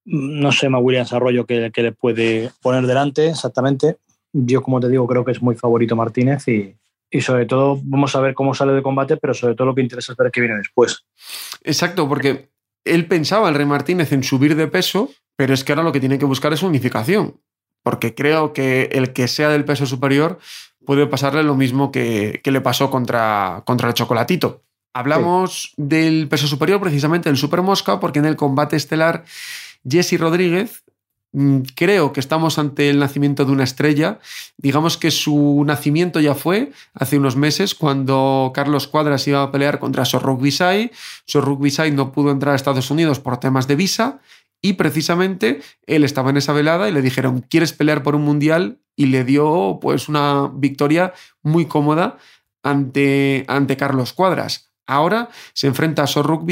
No 0.05 0.53
sé 0.53 0.69
más 0.69 0.83
Williams 0.85 1.13
Arroyo 1.13 1.47
que, 1.47 1.73
le 1.75 1.91
puede 1.91 2.51
poner 2.63 2.87
delante 2.87 3.27
exactamente. 3.27 3.97
Yo, 4.33 4.63
como 4.63 4.79
te 4.79 4.89
digo, 4.89 5.05
creo 5.09 5.25
que 5.25 5.33
es 5.33 5.43
muy 5.43 5.57
favorito 5.57 5.97
Martínez 5.97 6.47
y, 6.47 6.77
y 7.11 7.21
sobre 7.21 7.47
todo 7.47 7.79
vamos 7.83 8.15
a 8.15 8.21
ver 8.21 8.35
cómo 8.35 8.55
sale 8.55 8.73
de 8.73 8.83
combate, 8.83 9.17
pero 9.17 9.35
sobre 9.35 9.55
todo 9.55 9.67
lo 9.67 9.75
que 9.75 9.83
interesa 9.83 10.13
es 10.13 10.19
ver 10.19 10.31
qué 10.31 10.41
viene 10.41 10.57
después. 10.57 11.05
Exacto, 11.63 12.09
porque 12.09 12.51
él 12.85 13.07
pensaba, 13.07 13.49
el 13.49 13.55
Rey 13.55 13.67
Martínez, 13.67 14.13
en 14.13 14.23
subir 14.23 14.57
de 14.57 14.69
peso, 14.69 15.11
pero 15.37 15.53
es 15.53 15.65
que 15.65 15.73
ahora 15.73 15.83
lo 15.83 15.93
que 15.93 16.01
tiene 16.01 16.19
que 16.19 16.25
buscar 16.25 16.53
es 16.53 16.63
unificación, 16.63 17.41
porque 17.83 18.15
creo 18.15 18.53
que 18.53 18.91
el 18.93 19.13
que 19.13 19.29
sea 19.29 19.49
del 19.49 19.65
peso 19.65 19.87
superior 19.87 20.39
puede 20.85 21.07
pasarle 21.07 21.43
lo 21.43 21.57
mismo 21.57 21.91
que, 21.93 22.41
le 22.43 22.61
pasó 22.61 22.91
contra, 22.91 23.63
contra 23.67 23.89
el 23.89 23.95
Chocolatito. 23.95 24.63
Hablamos 24.93 25.73
del 25.77 26.29
peso 26.29 26.47
superior, 26.47 26.81
precisamente 26.81 27.29
del 27.29 27.39
Super 27.39 27.63
Mosca, 27.63 28.01
porque 28.01 28.19
en 28.19 28.25
el 28.25 28.37
combate 28.37 28.77
estelar 28.77 29.25
Jesse 29.89 30.19
Rodríguez 30.19 30.83
creo 31.77 32.13
que 32.13 32.21
estamos 32.21 32.59
ante 32.59 32.91
el 32.91 32.99
nacimiento 32.99 33.45
de 33.45 33.53
una 33.53 33.65
estrella. 33.65 34.19
Digamos 34.57 34.97
que 34.97 35.11
su 35.11 35.63
nacimiento 35.67 36.21
ya 36.21 36.35
fue 36.35 36.73
hace 36.95 37.19
unos 37.19 37.37
meses 37.37 37.75
cuando 37.75 38.51
Carlos 38.55 38.89
Cuadras 38.89 39.27
iba 39.29 39.43
a 39.43 39.53
pelear 39.53 39.79
contra 39.79 40.05
Sorruk 40.05 40.41
Visay. 40.41 40.91
Sorruk 41.27 41.63
no 41.93 42.13
pudo 42.13 42.31
entrar 42.31 42.53
a 42.53 42.57
Estados 42.57 42.91
Unidos 42.91 43.21
por 43.21 43.39
temas 43.39 43.69
de 43.69 43.77
visa 43.77 44.21
y 44.63 44.75
precisamente 44.75 45.61
él 45.87 46.05
estaba 46.05 46.31
en 46.31 46.37
esa 46.37 46.53
velada 46.53 46.89
y 46.89 46.93
le 46.93 47.03
dijeron, 47.03 47.45
¿quieres 47.49 47.73
pelear 47.73 48.03
por 48.03 48.15
un 48.15 48.23
mundial? 48.23 48.81
Y 48.97 49.07
le 49.07 49.25
dio 49.25 49.79
pues 49.81 50.09
una 50.09 50.51
victoria 50.53 51.15
muy 51.43 51.67
cómoda 51.67 52.19
ante, 52.63 53.45
ante 53.49 53.77
Carlos 53.77 54.13
Cuadras. 54.13 54.71
Ahora 54.87 55.31
se 55.55 55.69
enfrenta 55.69 56.03
a 56.03 56.07
Sorruk 56.07 56.45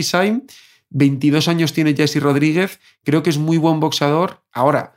22 0.91 1.49
años 1.49 1.73
tiene 1.73 1.95
Jesse 1.95 2.21
Rodríguez, 2.21 2.81
creo 3.05 3.23
que 3.23 3.31
es 3.31 3.39
muy 3.39 3.59
buen 3.59 3.81
boxeador. 3.81 4.43
Ahora, 4.53 4.95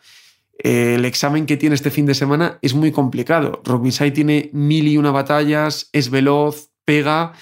el 0.58 1.06
examen 1.06 1.46
que 1.46 1.58
tiene 1.58 1.76
este 1.76 1.92
fin 1.92 2.06
de 2.06 2.14
semana 2.14 2.60
es 2.62 2.74
muy 2.74 2.92
complicado. 2.92 3.62
Rockbisai 3.64 4.12
tiene 4.14 4.50
mil 4.54 4.88
y 4.88 4.98
una 4.98 5.12
batallas, 5.12 5.90
es 5.92 6.10
veloz, 6.10 6.70
pega 6.86 7.34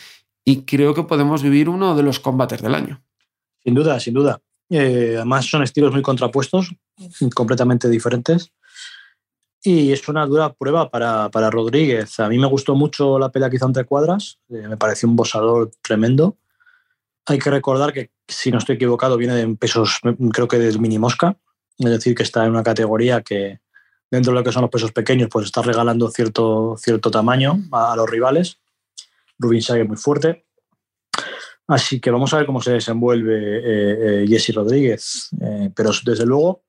y 0.45 0.63
creo 0.63 0.93
que 0.93 1.03
podemos 1.03 1.43
vivir 1.43 1.69
uno 1.69 1.95
de 1.95 2.03
los 2.03 2.19
combates 2.19 2.61
del 2.61 2.75
año. 2.75 3.03
Sin 3.63 3.73
duda, 3.73 3.99
sin 3.99 4.13
duda. 4.13 4.41
Eh, 4.69 5.15
además 5.17 5.45
son 5.45 5.63
estilos 5.63 5.91
muy 5.91 6.01
contrapuestos, 6.01 6.73
completamente 7.35 7.89
diferentes. 7.89 8.51
Y 9.61 9.91
es 9.91 10.07
una 10.07 10.25
dura 10.25 10.53
prueba 10.53 10.89
para, 10.89 11.49
Rodríguez. 11.49 12.19
A 12.19 12.29
mí 12.29 12.37
me 12.37 12.47
gustó 12.47 12.75
mucho 12.75 13.19
la 13.19 13.29
pelea 13.29 13.49
que 13.49 13.57
hizo 13.57 13.65
entre 13.65 13.83
cuadras, 13.83 14.39
eh, 14.49 14.67
me 14.67 14.77
pareció 14.77 15.09
un 15.09 15.17
boxeador 15.17 15.71
tremendo. 15.81 16.37
Hay 17.29 17.39
que 17.39 17.49
recordar 17.49 17.93
que, 17.93 18.11
si 18.27 18.51
no 18.51 18.57
estoy 18.57 18.75
equivocado, 18.75 19.17
viene 19.17 19.39
en 19.39 19.57
pesos, 19.57 19.99
creo 20.33 20.47
que 20.47 20.57
del 20.57 20.79
mini 20.79 20.99
mosca, 20.99 21.37
es 21.77 21.89
decir, 21.89 22.15
que 22.15 22.23
está 22.23 22.43
en 22.45 22.51
una 22.51 22.63
categoría 22.63 23.21
que 23.21 23.59
dentro 24.11 24.33
de 24.33 24.39
lo 24.39 24.43
que 24.43 24.51
son 24.51 24.63
los 24.63 24.71
pesos 24.71 24.91
pequeños, 24.91 25.29
pues 25.31 25.45
está 25.45 25.61
regalando 25.61 26.09
cierto, 26.09 26.75
cierto 26.77 27.11
tamaño 27.11 27.59
a, 27.71 27.95
los 27.95 28.09
rivales. 28.09 28.59
Rubin 29.37 29.59
es 29.59 29.87
muy 29.87 29.97
fuerte. 29.97 30.45
Así 31.67 31.99
que 31.99 32.09
vamos 32.09 32.33
a 32.33 32.37
ver 32.37 32.45
cómo 32.47 32.61
se 32.61 32.71
desenvuelve 32.71 33.37
eh, 33.37 34.23
eh, 34.23 34.25
Jesse 34.27 34.55
Rodríguez. 34.55 35.29
Eh, 35.39 35.69
pero 35.75 35.91
desde 36.03 36.25
luego 36.25 36.63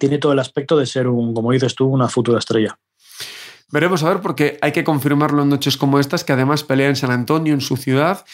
tiene 0.00 0.18
todo 0.18 0.32
el 0.32 0.40
aspecto 0.40 0.76
de 0.76 0.86
ser 0.86 1.06
un, 1.06 1.32
como 1.32 1.52
dices 1.52 1.74
tú, 1.74 1.86
una 1.86 2.08
futura 2.08 2.40
estrella. 2.40 2.76
Veremos 3.70 4.02
a 4.02 4.08
ver 4.08 4.20
porque 4.20 4.58
hay 4.60 4.72
que 4.72 4.84
confirmarlo 4.84 5.42
en 5.42 5.48
noches 5.48 5.76
como 5.76 5.98
estas, 5.98 6.24
que 6.24 6.32
además 6.32 6.64
pelea 6.64 6.88
en 6.88 6.96
San 6.96 7.10
Antonio, 7.10 7.54
en 7.54 7.60
su 7.60 7.76
ciudad, 7.76 8.24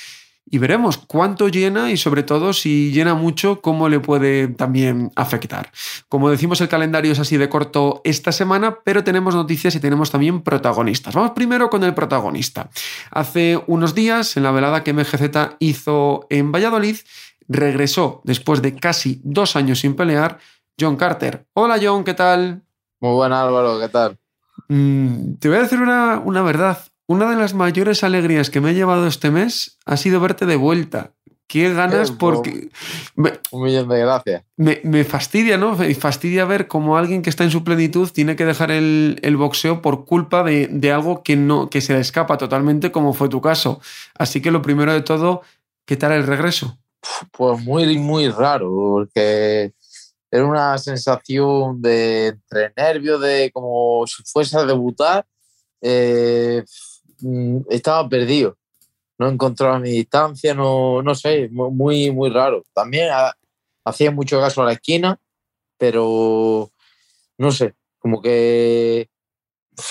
y 0.50 0.58
veremos 0.58 0.98
cuánto 0.98 1.48
llena 1.48 1.90
y 1.90 1.96
sobre 1.96 2.22
todo 2.22 2.52
si 2.52 2.92
llena 2.92 3.14
mucho, 3.14 3.60
cómo 3.60 3.88
le 3.88 4.00
puede 4.00 4.48
también 4.48 5.10
afectar. 5.16 5.70
Como 6.08 6.30
decimos, 6.30 6.60
el 6.60 6.68
calendario 6.68 7.12
es 7.12 7.18
así 7.18 7.36
de 7.36 7.48
corto 7.48 8.00
esta 8.04 8.32
semana, 8.32 8.78
pero 8.84 9.04
tenemos 9.04 9.34
noticias 9.34 9.74
y 9.74 9.80
tenemos 9.80 10.10
también 10.10 10.42
protagonistas. 10.42 11.14
Vamos 11.14 11.32
primero 11.32 11.70
con 11.70 11.84
el 11.84 11.94
protagonista. 11.94 12.68
Hace 13.10 13.62
unos 13.66 13.94
días, 13.94 14.36
en 14.36 14.42
la 14.42 14.50
velada 14.50 14.84
que 14.84 14.92
MGZ 14.92 15.56
hizo 15.58 16.26
en 16.28 16.52
Valladolid, 16.52 16.96
regresó 17.48 18.20
después 18.24 18.62
de 18.62 18.74
casi 18.74 19.20
dos 19.24 19.56
años 19.56 19.80
sin 19.80 19.94
pelear 19.94 20.38
John 20.78 20.96
Carter. 20.96 21.46
Hola 21.54 21.78
John, 21.82 22.04
¿qué 22.04 22.14
tal? 22.14 22.62
Muy 23.00 23.14
buena 23.14 23.42
Álvaro, 23.42 23.80
¿qué 23.80 23.88
tal? 23.88 24.18
Mm, 24.68 25.34
te 25.34 25.48
voy 25.48 25.58
a 25.58 25.62
decir 25.62 25.80
una, 25.80 26.20
una 26.24 26.42
verdad. 26.42 26.78
Una 27.06 27.30
de 27.30 27.36
las 27.36 27.54
mayores 27.54 28.04
alegrías 28.04 28.50
que 28.50 28.60
me 28.60 28.70
he 28.70 28.74
llevado 28.74 29.06
este 29.06 29.30
mes 29.30 29.78
ha 29.84 29.96
sido 29.96 30.20
verte 30.20 30.46
de 30.46 30.56
vuelta. 30.56 31.12
Qué 31.52 31.74
ganas 31.74 32.10
porque... 32.12 32.70
Me, 33.14 33.38
un 33.50 33.64
millón 33.64 33.86
de 33.88 33.98
gracias. 34.00 34.42
Me, 34.56 35.04
fastidia, 35.04 35.58
¿no? 35.58 35.76
Me 35.76 35.94
fastidia 35.94 36.46
ver 36.46 36.66
cómo 36.66 36.96
alguien 36.96 37.20
que 37.20 37.28
está 37.28 37.44
en 37.44 37.50
su 37.50 37.62
plenitud 37.62 38.08
tiene 38.10 38.36
que 38.36 38.46
dejar 38.46 38.70
el, 38.70 39.36
boxeo 39.36 39.82
por 39.82 40.06
culpa 40.06 40.42
de, 40.44 40.68
de, 40.68 40.92
algo 40.92 41.22
que, 41.22 41.36
no, 41.36 41.68
que 41.68 41.82
se 41.82 41.92
le 41.92 42.00
escapa 42.00 42.38
totalmente, 42.38 42.90
como 42.90 43.12
fue 43.12 43.28
tu 43.28 43.42
caso. 43.42 43.82
Así 44.14 44.40
que 44.40 44.50
lo 44.50 44.62
primero 44.62 44.94
de 44.94 45.02
todo, 45.02 45.42
¿qué 45.84 45.98
tal 45.98 46.12
el 46.12 46.26
regreso? 46.26 46.78
Pues 47.30 47.60
muy, 47.60 47.98
muy 47.98 48.30
raro, 48.30 48.70
porque 48.70 49.74
era 50.30 50.46
una 50.46 50.78
sensación 50.78 51.82
de 51.82 52.28
entre 52.28 52.72
nervios, 52.74 53.20
de 53.20 53.50
como 53.52 54.06
si 54.06 54.22
fuese 54.24 54.56
a 54.56 54.64
debutar. 54.64 55.26
Eh, 55.82 56.64
estaba 57.68 58.08
perdido. 58.08 58.56
No 59.18 59.28
encontraba 59.28 59.78
mi 59.78 59.90
distancia, 59.90 60.54
no, 60.54 61.02
no 61.02 61.14
sé, 61.14 61.48
muy, 61.50 62.10
muy 62.10 62.30
raro. 62.30 62.64
También 62.72 63.10
hacía 63.84 64.10
mucho 64.10 64.40
caso 64.40 64.62
a 64.62 64.66
la 64.66 64.72
esquina, 64.72 65.18
pero 65.78 66.70
no 67.38 67.52
sé, 67.52 67.74
como 67.98 68.20
que 68.20 69.08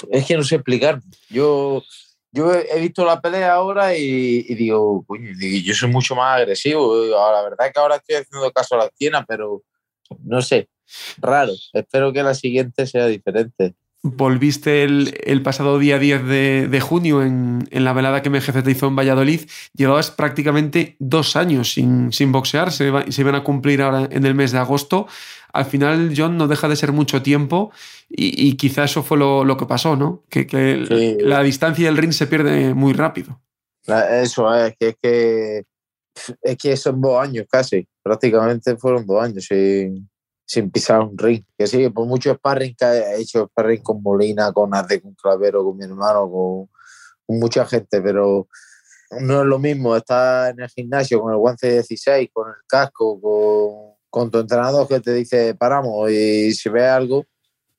es 0.10 0.26
que 0.26 0.38
no 0.38 0.44
sé 0.44 0.56
explicar. 0.56 1.02
Yo, 1.30 1.84
yo 2.32 2.54
he 2.54 2.80
visto 2.80 3.06
la 3.06 3.22
pelea 3.22 3.54
ahora 3.54 3.96
y, 3.96 4.42
digo, 4.56 5.06
yo 5.64 5.74
soy 5.74 5.90
mucho 5.90 6.16
más 6.16 6.38
agresivo. 6.38 7.06
La 7.06 7.42
verdad 7.42 7.68
es 7.68 7.74
que 7.74 7.80
ahora 7.80 7.96
estoy 7.98 8.16
haciendo 8.16 8.52
caso 8.52 8.76
a 8.76 8.80
la 8.80 8.86
esquina, 8.86 9.26
pero 9.26 9.64
no 10.24 10.42
sé, 10.42 10.70
raro. 11.18 11.54
Espero 11.74 12.14
que 12.14 12.24
la 12.24 12.34
siguiente 12.34 12.86
sea 12.86 13.08
diferente 13.08 13.76
volviste 14.04 14.84
el, 14.84 15.42
pasado 15.44 15.78
día 15.78 16.00
10 16.00 16.26
de, 16.26 16.80
junio 16.82 17.22
en, 17.22 17.68
la 17.72 17.94
velada 17.94 18.22
que 18.22 18.30
MGZ 18.30 18.64
te 18.64 18.72
hizo 18.72 18.88
en 18.88 18.96
Valladolid. 18.96 19.42
Llevabas 19.74 20.12
prácticamente 20.12 20.96
dos 21.00 21.36
años 21.36 21.74
sin, 21.74 22.32
boxear, 22.32 22.72
se, 22.72 22.92
se, 23.12 23.22
iban 23.22 23.36
a 23.36 23.44
cumplir 23.44 23.82
ahora 23.82 24.08
en 24.12 24.26
el 24.26 24.36
mes 24.36 24.52
de 24.52 24.58
agosto. 24.58 25.08
Al 25.54 25.66
final, 25.66 26.14
John, 26.16 26.38
no 26.38 26.48
deja 26.48 26.68
de 26.68 26.76
ser 26.76 26.92
mucho 26.92 27.22
tiempo 27.22 27.72
y, 28.10 28.48
y 28.48 28.56
quizá 28.56 28.86
eso 28.86 29.04
fue 29.04 29.18
lo, 29.18 29.58
que 29.58 29.66
pasó, 29.66 29.96
¿no? 29.96 30.24
Que, 30.30 31.18
la 31.20 31.44
distancia 31.44 31.86
del 31.86 31.98
ring 31.98 32.14
se 32.14 32.28
pierde 32.28 32.74
muy 32.74 32.94
rápido. 32.94 33.42
Eso 33.86 34.54
es, 34.54 34.76
que 34.80 34.90
es 34.90 34.96
que, 35.02 35.64
es 36.42 36.58
que 36.58 36.78
son 36.78 37.02
dos 37.02 37.22
años 37.22 37.46
casi, 37.50 37.88
prácticamente 38.04 38.78
fueron 38.78 39.06
dos 39.06 39.24
años 39.24 39.46
sin, 39.46 40.11
sin 40.52 40.70
pisar 40.70 41.00
un 41.00 41.18
ring. 41.18 41.44
Que 41.58 41.66
sí, 41.66 41.88
por 41.90 42.06
mucho 42.06 42.34
sparring 42.34 42.76
que 42.76 42.86
he 42.86 43.22
hecho 43.22 43.48
sparring 43.48 43.82
con 43.82 44.04
Molina, 44.04 44.52
con 44.52 44.76
Arde, 44.76 45.02
con 45.02 45.14
Clavero, 45.14 45.64
con 45.64 45.78
mi 45.78 45.86
hermano, 45.86 46.30
con, 46.30 46.70
mucha 47.40 47.66
gente, 47.66 48.02
pero 48.02 48.50
no 49.22 49.40
es 49.40 49.46
lo 49.46 49.58
mismo 49.58 49.96
estar 49.96 50.52
en 50.52 50.60
el 50.60 50.68
gimnasio 50.68 51.22
con 51.22 51.32
el 51.32 51.38
guante 51.38 51.72
16, 51.72 52.30
con 52.34 52.50
el 52.50 52.56
casco, 52.68 53.98
con, 54.10 54.30
tu 54.30 54.40
entrenador 54.40 54.86
que 54.86 55.00
te 55.00 55.14
dice 55.14 55.56
paramos 55.56 56.12
y 56.12 56.52
si 56.52 56.68
ve 56.68 56.86
algo, 56.86 57.26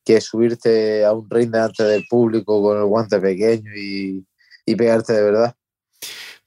que 0.02 0.22
subirte 0.22 1.04
a 1.04 1.12
un 1.12 1.28
ring 1.28 1.50
delante 1.50 1.84
del 1.84 2.04
público 2.08 2.62
con 2.62 2.78
el 2.78 2.86
guante 2.86 3.20
pequeño 3.20 3.70
y, 3.76 4.24
pegarte 4.74 5.12
de 5.12 5.22
verdad. 5.22 5.54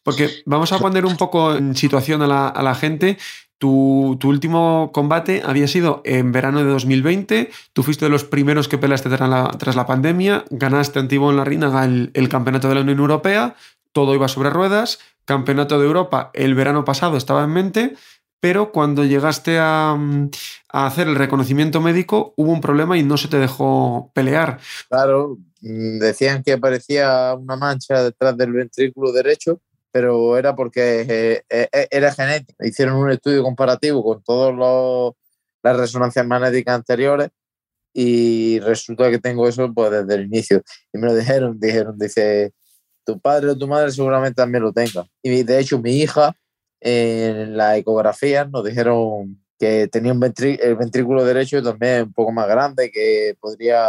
Porque 0.02 0.41
vamos 0.47 0.71
a 0.71 0.80
poner 0.80 1.06
un 1.06 1.17
poco 1.17 1.54
en 1.54 1.76
situación 1.76 2.23
a 2.23 2.63
la 2.63 2.73
gente. 2.73 3.19
Tu, 3.58 4.20
último 4.24 4.91
combate 4.94 5.41
había 5.46 5.68
sido 5.68 6.02
en 6.04 6.32
verano 6.32 6.60
de 6.60 6.65
2020. 6.65 7.52
Tú 7.74 7.84
fuiste 7.84 8.06
de 8.06 8.12
los 8.12 8.24
primeros 8.24 8.68
que 8.68 8.78
peleaste 8.78 9.10
tras 9.10 9.76
la, 9.76 9.86
pandemia. 9.86 10.46
Ganaste 10.50 11.00
antiguo 11.00 11.32
en 11.32 11.38
la 11.38 11.46
Rínaga 11.46 11.86
el, 11.86 12.12
el 12.13 12.30
campeonato 12.30 12.68
de 12.68 12.76
la 12.76 12.82
Unión 12.82 13.00
Europea. 13.00 13.56
Todo 13.94 14.13
iba 14.13 14.28
sobre 14.28 14.50
ruedas. 14.50 15.00
Campeonato 15.24 15.80
de 15.80 15.86
Europa 15.88 16.32
el 16.34 16.54
verano 16.54 16.84
pasado 16.84 17.18
estaba 17.18 17.44
en 17.46 17.52
mente. 17.52 17.96
Pero 18.41 18.72
cuando 18.72 19.06
llegaste 19.06 19.58
a, 19.58 19.98
a 20.70 20.86
hacer 20.86 21.08
el 21.08 21.15
reconocimiento 21.15 21.82
médico 21.82 22.34
hubo 22.36 22.52
un 22.52 22.62
problema 22.62 22.98
y 22.98 23.04
no 23.04 23.18
se 23.18 23.30
te 23.30 23.39
dejó 23.39 24.12
pelear. 24.13 24.60
Claro, 24.89 25.38
mm, 25.62 26.00
decían 26.00 26.44
que 26.44 26.54
aparecía 26.54 27.34
una 27.34 27.56
mancha 27.56 28.04
detrás 28.04 28.38
del 28.38 28.52
ventrículo 28.52 29.12
derecho 29.13 29.62
pero 29.95 30.38
era 30.38 30.53
porque 30.58 31.05
eh, 31.08 31.43
eh, 31.49 31.69
eh, 31.71 31.88
era 31.89 32.12
genética. 32.12 32.67
Hicieron 32.67 32.97
un 32.97 33.12
estudio 33.12 33.41
comparativo 33.43 34.03
con 34.03 34.21
todas 34.23 34.53
las 35.63 35.77
resonancias 35.77 36.27
magnéticas 36.27 36.75
anteriores 36.75 37.29
y 37.93 38.60
resulta 38.60 39.10
que 39.10 39.19
tengo 39.19 39.47
eso 39.47 39.73
pues, 39.73 39.91
desde 39.91 40.15
el 40.15 40.25
inicio. 40.25 40.62
Y 40.91 40.97
me 40.97 41.08
lo 41.08 41.15
dijeron, 41.15 41.58
dijeron, 41.62 41.97
dice, 41.97 42.51
tu 43.05 43.21
padre 43.21 43.51
o 43.51 43.58
tu 43.58 43.69
madre 43.69 43.89
seguramente 43.89 44.36
también 44.36 44.63
lo 44.65 44.73
tenga. 44.73 45.08
Y 45.23 45.43
de 45.43 45.60
hecho 45.62 45.79
mi 45.79 45.91
hija 46.01 46.36
en 46.81 47.55
la 47.55 47.77
ecografía 47.77 48.43
nos 48.43 48.65
dijeron 48.65 49.41
que 49.58 49.88
tenía 49.88 50.12
un 50.12 50.21
el 50.21 50.75
ventrículo 50.75 51.23
derecho 51.23 51.63
también 51.63 52.03
un 52.03 52.13
poco 52.13 52.34
más 52.34 52.49
grande, 52.49 52.91
que 52.91 53.38
podría, 53.39 53.88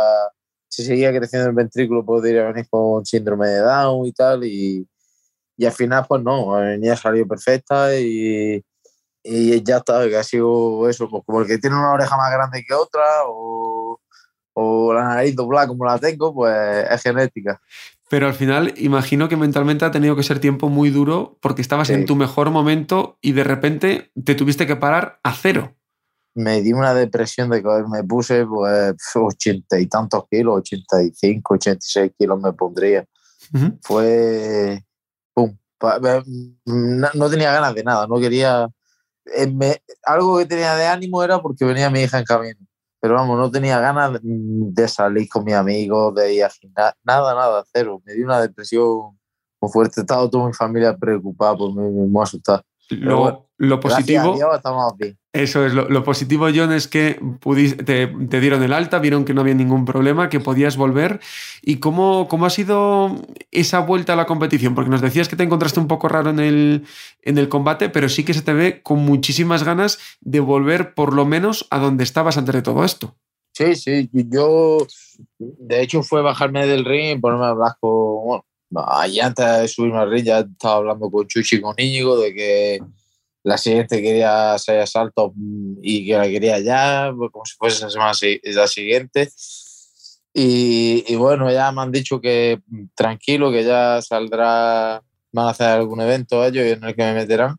si 0.68 0.84
seguía 0.84 1.10
creciendo 1.12 1.48
el 1.48 1.56
ventrículo, 1.56 2.06
podría 2.06 2.44
venir 2.44 2.68
con 2.70 3.04
síndrome 3.04 3.48
de 3.48 3.58
Down 3.58 4.06
y 4.06 4.12
tal. 4.12 4.44
Y, 4.44 4.86
y 5.56 5.64
al 5.64 5.72
final, 5.72 6.04
pues 6.08 6.22
no, 6.22 6.60
niña 6.76 6.96
salió 6.96 7.26
perfecta 7.26 7.98
y, 7.98 8.62
y 9.22 9.62
ya 9.62 9.78
está, 9.78 10.08
que 10.08 10.16
ha 10.16 10.24
sido 10.24 10.88
eso, 10.88 11.08
pues 11.08 11.22
como 11.24 11.40
el 11.40 11.46
que 11.46 11.58
tiene 11.58 11.76
una 11.76 11.92
oreja 11.92 12.16
más 12.16 12.30
grande 12.32 12.64
que 12.66 12.74
otra 12.74 13.04
o, 13.26 14.00
o 14.54 14.92
la 14.92 15.04
nariz 15.04 15.34
doblada 15.34 15.68
como 15.68 15.84
la 15.84 15.98
tengo, 15.98 16.34
pues 16.34 16.54
es 16.90 17.02
genética. 17.02 17.60
Pero 18.08 18.26
al 18.26 18.34
final, 18.34 18.72
imagino 18.76 19.28
que 19.28 19.36
mentalmente 19.36 19.84
ha 19.84 19.90
tenido 19.90 20.14
que 20.14 20.22
ser 20.22 20.38
tiempo 20.38 20.68
muy 20.68 20.90
duro 20.90 21.38
porque 21.40 21.62
estabas 21.62 21.90
en 21.90 22.06
tu 22.06 22.14
mejor 22.14 22.50
momento 22.50 23.18
y 23.20 23.32
de 23.32 23.42
repente 23.42 24.12
te 24.24 24.36
tuviste 24.36 24.66
que 24.66 24.76
parar 24.76 25.18
a 25.24 25.34
cero. 25.34 25.74
Me 26.34 26.62
di 26.62 26.72
una 26.72 26.94
depresión 26.94 27.50
de 27.50 27.62
que 27.62 27.68
me 27.90 28.04
puse 28.04 28.46
pues 28.46 28.94
ochenta 29.14 29.80
y 29.80 29.86
tantos 29.86 30.24
kilos, 30.30 30.58
85, 30.58 31.54
86 31.54 32.12
kilos 32.16 32.40
me 32.40 32.52
pondría. 32.52 33.04
Fue 33.82 34.84
no, 36.64 37.30
tenía 37.30 37.52
ganas 37.52 37.74
de 37.74 37.84
nada, 37.84 38.06
no 38.06 38.18
quería... 38.18 38.68
Eh, 39.34 39.80
algo 40.04 40.38
que 40.38 40.46
tenía 40.46 40.76
de 40.76 40.86
ánimo 40.86 41.22
era 41.22 41.40
porque 41.40 41.64
venía 41.64 41.90
mi 41.90 42.00
hija 42.00 42.18
en 42.18 42.24
camino, 42.24 42.60
pero 43.00 43.14
vamos, 43.14 43.36
no 43.38 43.50
tenía 43.50 43.80
ganas 43.80 44.20
de 44.22 44.88
salir 44.88 45.28
con 45.28 45.44
mis 45.44 45.54
amigos, 45.54 46.14
de 46.14 46.34
ir 46.34 46.44
a 46.44 46.50
nada, 47.04 47.34
nada, 47.34 47.64
cero. 47.72 48.00
Me 48.04 48.14
dio 48.14 48.24
una 48.24 48.40
depresión 48.40 49.18
muy 49.60 49.70
fuerte, 49.72 50.00
estaba 50.00 50.30
toda 50.30 50.46
mi 50.46 50.52
familia 50.52 50.96
preocupada 50.96 51.56
por 51.56 51.74
mí, 51.74 51.82
muy 51.82 52.22
asustada. 52.22 52.62
Lo, 52.90 53.48
lo 53.56 53.80
positivo. 53.80 54.36
Eso 55.36 55.66
es, 55.66 55.74
lo, 55.74 56.02
positivo, 56.02 56.46
John, 56.54 56.72
es 56.72 56.88
que 56.88 57.20
te, 57.84 58.40
dieron 58.40 58.62
el 58.62 58.72
alta, 58.72 58.98
vieron 59.00 59.26
que 59.26 59.34
no 59.34 59.42
había 59.42 59.52
ningún 59.52 59.84
problema, 59.84 60.30
que 60.30 60.40
podías 60.40 60.78
volver. 60.78 61.20
¿Y 61.62 61.76
cómo, 61.76 62.26
cómo 62.26 62.46
ha 62.46 62.50
sido 62.50 63.14
esa 63.50 63.80
vuelta 63.80 64.14
a 64.14 64.16
la 64.16 64.24
competición? 64.24 64.74
Porque 64.74 64.90
nos 64.90 65.02
decías 65.02 65.28
que 65.28 65.36
te 65.36 65.42
encontraste 65.42 65.78
un 65.78 65.88
poco 65.88 66.08
raro 66.08 66.30
en 66.30 66.40
el, 66.40 66.86
en 67.20 67.36
el 67.36 67.50
combate, 67.50 67.90
pero 67.90 68.08
sí 68.08 68.24
que 68.24 68.32
se 68.32 68.40
te 68.40 68.54
ve 68.54 68.80
con 68.82 69.00
muchísimas 69.00 69.62
ganas 69.62 69.98
de 70.22 70.40
volver 70.40 70.94
por 70.94 71.12
lo 71.12 71.26
menos 71.26 71.66
a 71.70 71.78
donde 71.80 72.04
estabas 72.04 72.38
antes 72.38 72.54
de 72.54 72.62
todo 72.62 72.82
esto. 72.82 73.14
Sí, 73.52 73.74
sí, 73.74 74.08
yo 74.12 74.78
de 75.38 75.82
hecho 75.82 76.02
fue 76.02 76.22
bajarme 76.22 76.66
del 76.66 76.84
ring 76.84 77.20
ponerme 77.20 77.44
a 77.44 77.48
hablar 77.50 77.72
con, 77.78 78.40
Allí 78.74 79.20
antes 79.20 79.46
de 79.46 79.68
subirme 79.68 79.98
al 79.98 80.10
ring 80.10 80.24
ya 80.24 80.40
estaba 80.40 80.76
hablando 80.76 81.10
con 81.10 81.26
Chuchi 81.26 81.56
y 81.56 81.60
con 81.60 81.74
Íñigo 81.78 82.18
de 82.18 82.34
que 82.34 82.80
la 83.46 83.56
siguiente 83.56 84.02
quería 84.02 84.54
hacer 84.54 84.80
asalto 84.80 85.32
y 85.80 86.04
que 86.04 86.14
la 86.14 86.24
quería 86.24 86.58
ya, 86.58 87.12
pues, 87.16 87.30
como 87.30 87.44
si 87.44 87.54
fuese 87.54 87.84
la 87.84 87.90
semana 87.90 88.12
la 88.42 88.66
siguiente. 88.66 89.30
Y, 90.34 91.14
bueno, 91.14 91.48
ya 91.52 91.70
me 91.70 91.82
han 91.82 91.92
dicho 91.92 92.20
que 92.20 92.60
tranquilo, 92.96 93.52
que 93.52 93.62
ya 93.62 94.02
saldrá, 94.02 95.00
van 95.30 95.46
a 95.46 95.50
hacer 95.50 95.68
algún 95.68 96.00
evento 96.00 96.44
ellos 96.44 96.64
en 96.64 96.82
el 96.82 96.96
que 96.96 97.04
me 97.04 97.14
meterán 97.14 97.56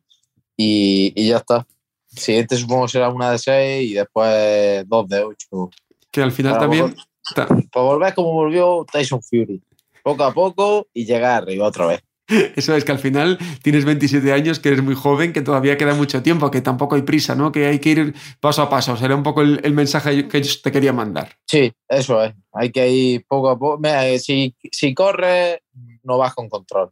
y, 0.58 1.13
y 1.15 1.30
ya 1.30 1.38
está. 1.38 1.65
Siguiente 2.06 2.58
supongo 2.58 2.89
será 2.89 3.08
una 3.08 3.32
de 3.32 3.39
seis 3.39 3.89
y 3.89 3.93
después 3.93 4.84
dos 4.89 5.08
de 5.08 5.23
ocho. 5.23 5.69
Que 6.12 6.21
al 6.21 6.34
final 6.34 6.60
también 6.60 6.93
Para 7.34 7.86
volver 7.86 8.13
como 8.13 8.34
volvió 8.34 8.86
Tyson 8.91 9.23
Fury. 9.23 9.62
Poco 10.04 10.26
a 10.26 10.34
poco 10.34 10.88
y 10.93 11.06
llegar 11.06 11.43
arriba 11.43 11.65
otra 11.65 11.88
vez. 11.88 12.02
Eso 12.55 12.75
es 12.75 12.83
que 12.83 12.91
al 12.91 12.99
final 12.99 13.37
tienes 13.61 13.85
27 13.85 14.33
años, 14.33 14.59
que 14.59 14.69
eres 14.69 14.83
muy 14.83 14.95
joven, 14.95 15.31
que 15.31 15.41
todavía 15.41 15.77
queda 15.77 15.93
mucho 15.93 16.21
tiempo, 16.21 16.51
que 16.51 16.61
tampoco 16.61 16.95
hay 16.95 17.03
prisa, 17.03 17.35
¿no? 17.35 17.51
Que 17.51 17.67
hay 17.67 17.79
que 17.79 17.89
ir 17.89 18.15
paso 18.39 18.61
a 18.61 18.69
paso. 18.69 18.97
Será 18.97 19.15
un 19.15 19.23
poco 19.23 19.41
el, 19.41 19.73
mensaje 19.73 20.27
que 20.27 20.41
yo 20.41 20.53
te 20.61 20.71
quería 20.71 20.91
mandar. 20.91 21.29
Sí, 21.45 21.71
eso 21.87 22.23
es. 22.23 22.33
Hay 22.51 22.71
que 22.71 22.89
ir 22.89 23.25
poco 23.27 23.49
a 23.49 23.57
poco. 23.57 23.81
Si, 24.19 24.55
si 24.71 24.93
corres, 24.93 25.59
no 26.03 26.17
vas 26.17 26.33
con 26.33 26.49
control. 26.49 26.91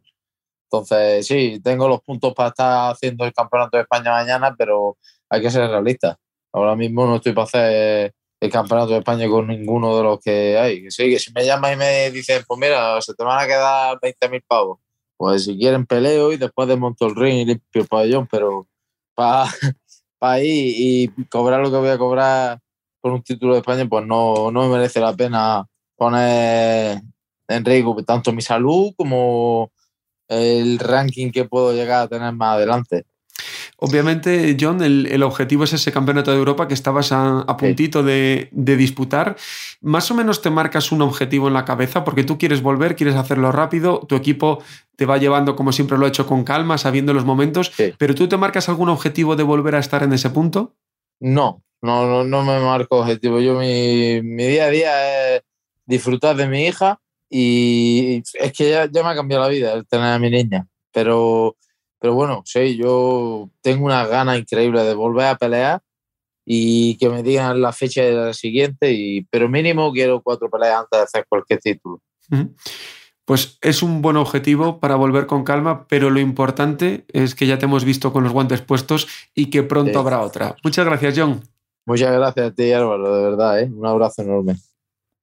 Entonces, 0.70 1.26
sí, 1.26 1.60
tengo 1.62 1.88
los 1.88 2.00
puntos 2.00 2.34
para 2.34 2.48
estar 2.48 2.92
haciendo 2.92 3.24
el 3.24 3.32
campeonato 3.32 3.76
de 3.76 3.82
España 3.82 4.12
mañana, 4.12 4.54
pero 4.56 4.96
hay 5.28 5.42
que 5.42 5.50
ser 5.50 5.68
realista. 5.68 6.18
Ahora 6.52 6.74
mismo 6.74 7.06
no 7.06 7.16
estoy 7.16 7.32
para 7.32 7.44
hacer 7.44 8.14
el 8.40 8.50
campeonato 8.50 8.92
de 8.92 8.98
España 8.98 9.28
con 9.28 9.46
ninguno 9.46 9.96
de 9.96 10.02
los 10.02 10.20
que 10.20 10.58
hay. 10.58 10.90
sí, 10.90 11.10
que 11.10 11.18
si 11.18 11.32
me 11.32 11.44
llaman 11.44 11.74
y 11.74 11.76
me 11.76 12.10
dicen, 12.10 12.42
pues 12.46 12.58
mira, 12.58 13.00
se 13.02 13.14
te 13.14 13.22
van 13.22 13.38
a 13.38 13.46
quedar 13.46 13.98
20.000 14.00 14.42
pavos 14.46 14.78
pues 15.16 15.44
si 15.44 15.56
quieren 15.56 15.86
peleo 15.86 16.32
y 16.32 16.36
después 16.36 16.68
desmonto 16.68 17.06
el 17.06 17.16
ring 17.16 17.36
y 17.38 17.44
limpio 17.46 17.82
el 17.82 17.88
pabellón, 17.88 18.26
pero 18.30 18.66
para 19.14 19.50
pa 20.18 20.40
ir 20.42 21.08
y 21.16 21.24
cobrar 21.26 21.60
lo 21.60 21.70
que 21.70 21.78
voy 21.78 21.88
a 21.88 21.98
cobrar 21.98 22.60
por 23.00 23.12
un 23.12 23.22
título 23.22 23.54
de 23.54 23.60
España, 23.60 23.86
pues 23.88 24.06
no, 24.06 24.50
no 24.50 24.62
me 24.62 24.76
merece 24.76 25.00
la 25.00 25.14
pena 25.14 25.66
poner 25.96 27.00
en 27.48 27.64
riesgo 27.64 27.96
tanto 28.04 28.32
mi 28.32 28.42
salud 28.42 28.92
como 28.96 29.70
el 30.28 30.78
ranking 30.78 31.30
que 31.30 31.44
puedo 31.44 31.72
llegar 31.72 32.02
a 32.02 32.08
tener 32.08 32.32
más 32.32 32.56
adelante. 32.56 33.06
Obviamente, 33.78 34.56
John, 34.58 34.82
el, 34.82 35.22
objetivo 35.22 35.64
es 35.64 35.74
ese 35.74 35.92
campeonato 35.92 36.30
de 36.30 36.38
Europa 36.38 36.66
que 36.66 36.72
estabas 36.72 37.12
a, 37.12 37.44
puntito 37.58 38.02
de, 38.02 38.48
disputar. 38.52 39.36
Más 39.82 40.10
o 40.10 40.14
menos 40.14 40.40
te 40.40 40.48
marcas 40.48 40.92
un 40.92 41.02
objetivo 41.02 41.48
en 41.48 41.54
la 41.54 41.66
cabeza 41.66 42.02
porque 42.02 42.24
tú 42.24 42.38
quieres 42.38 42.62
volver, 42.62 42.96
quieres 42.96 43.16
hacerlo 43.16 43.52
rápido, 43.52 44.00
tu 44.08 44.16
equipo 44.16 44.62
te 44.96 45.04
va 45.04 45.18
llevando 45.18 45.56
como 45.56 45.72
siempre 45.72 45.98
lo 45.98 46.06
ha 46.06 46.08
hecho 46.08 46.26
con 46.26 46.42
calma, 46.42 46.78
sabiendo 46.78 47.12
los 47.12 47.26
momentos, 47.26 47.70
pero 47.98 48.14
tú 48.14 48.28
te 48.28 48.38
marcas 48.38 48.70
algún 48.70 48.88
objetivo 48.88 49.36
de 49.36 49.42
volver 49.42 49.74
a 49.74 49.80
estar 49.80 50.02
en 50.02 50.14
ese 50.14 50.30
punto? 50.30 50.74
No, 51.20 51.62
no, 51.82 52.24
no, 52.24 52.44
me 52.44 52.58
marco 52.60 53.00
objetivo. 53.00 53.40
Yo 53.40 53.58
mi, 53.58 54.20
día 54.22 54.64
a 54.64 54.70
día 54.70 55.36
es 55.36 55.42
disfrutar 55.84 56.34
de 56.36 56.48
mi 56.48 56.64
hija 56.64 56.98
y 57.28 58.22
es 58.40 58.52
que 58.54 58.70
ya, 58.70 58.90
ya 58.90 59.02
me 59.02 59.10
ha 59.10 59.14
cambiado 59.14 59.42
la 59.42 59.50
vida 59.50 59.74
el 59.74 59.86
tener 59.86 60.06
a 60.06 60.18
mi 60.18 60.30
niña, 60.30 60.66
pero 60.92 61.56
pero 61.98 62.14
bueno, 62.14 62.42
sí, 62.44 62.76
yo 62.76 63.50
tengo 63.60 63.86
una 63.86 64.06
gana 64.06 64.36
increíble 64.36 64.82
de 64.82 64.94
volver 64.94 65.26
a 65.26 65.36
pelear 65.36 65.80
y 66.44 66.96
que 66.98 67.08
me 67.08 67.22
digan 67.22 67.60
la 67.60 67.72
fecha 67.72 68.02
de 68.02 68.12
la 68.12 68.32
siguiente, 68.32 68.92
y, 68.92 69.22
pero 69.30 69.48
mínimo 69.48 69.92
quiero 69.92 70.22
cuatro 70.22 70.48
peleas 70.48 70.80
antes 70.80 70.98
de 70.98 71.04
hacer 71.04 71.26
cualquier 71.28 71.60
título. 71.60 72.00
Pues 73.24 73.58
es 73.60 73.82
un 73.82 74.02
buen 74.02 74.16
objetivo 74.16 74.78
para 74.78 74.94
volver 74.94 75.26
con 75.26 75.42
calma, 75.42 75.88
pero 75.88 76.10
lo 76.10 76.20
importante 76.20 77.04
es 77.08 77.34
que 77.34 77.48
ya 77.48 77.58
te 77.58 77.64
hemos 77.64 77.84
visto 77.84 78.12
con 78.12 78.22
los 78.22 78.32
guantes 78.32 78.62
puestos 78.62 79.08
y 79.34 79.50
que 79.50 79.64
pronto 79.64 79.98
habrá 79.98 80.20
otra. 80.20 80.54
Muchas 80.62 80.86
gracias, 80.86 81.18
John. 81.18 81.42
Muchas 81.84 82.12
gracias 82.12 82.46
a 82.46 82.54
ti, 82.54 82.72
Álvaro, 82.72 83.16
de 83.16 83.22
verdad, 83.22 83.60
¿eh? 83.60 83.70
un 83.72 83.86
abrazo 83.86 84.22
enorme. 84.22 84.56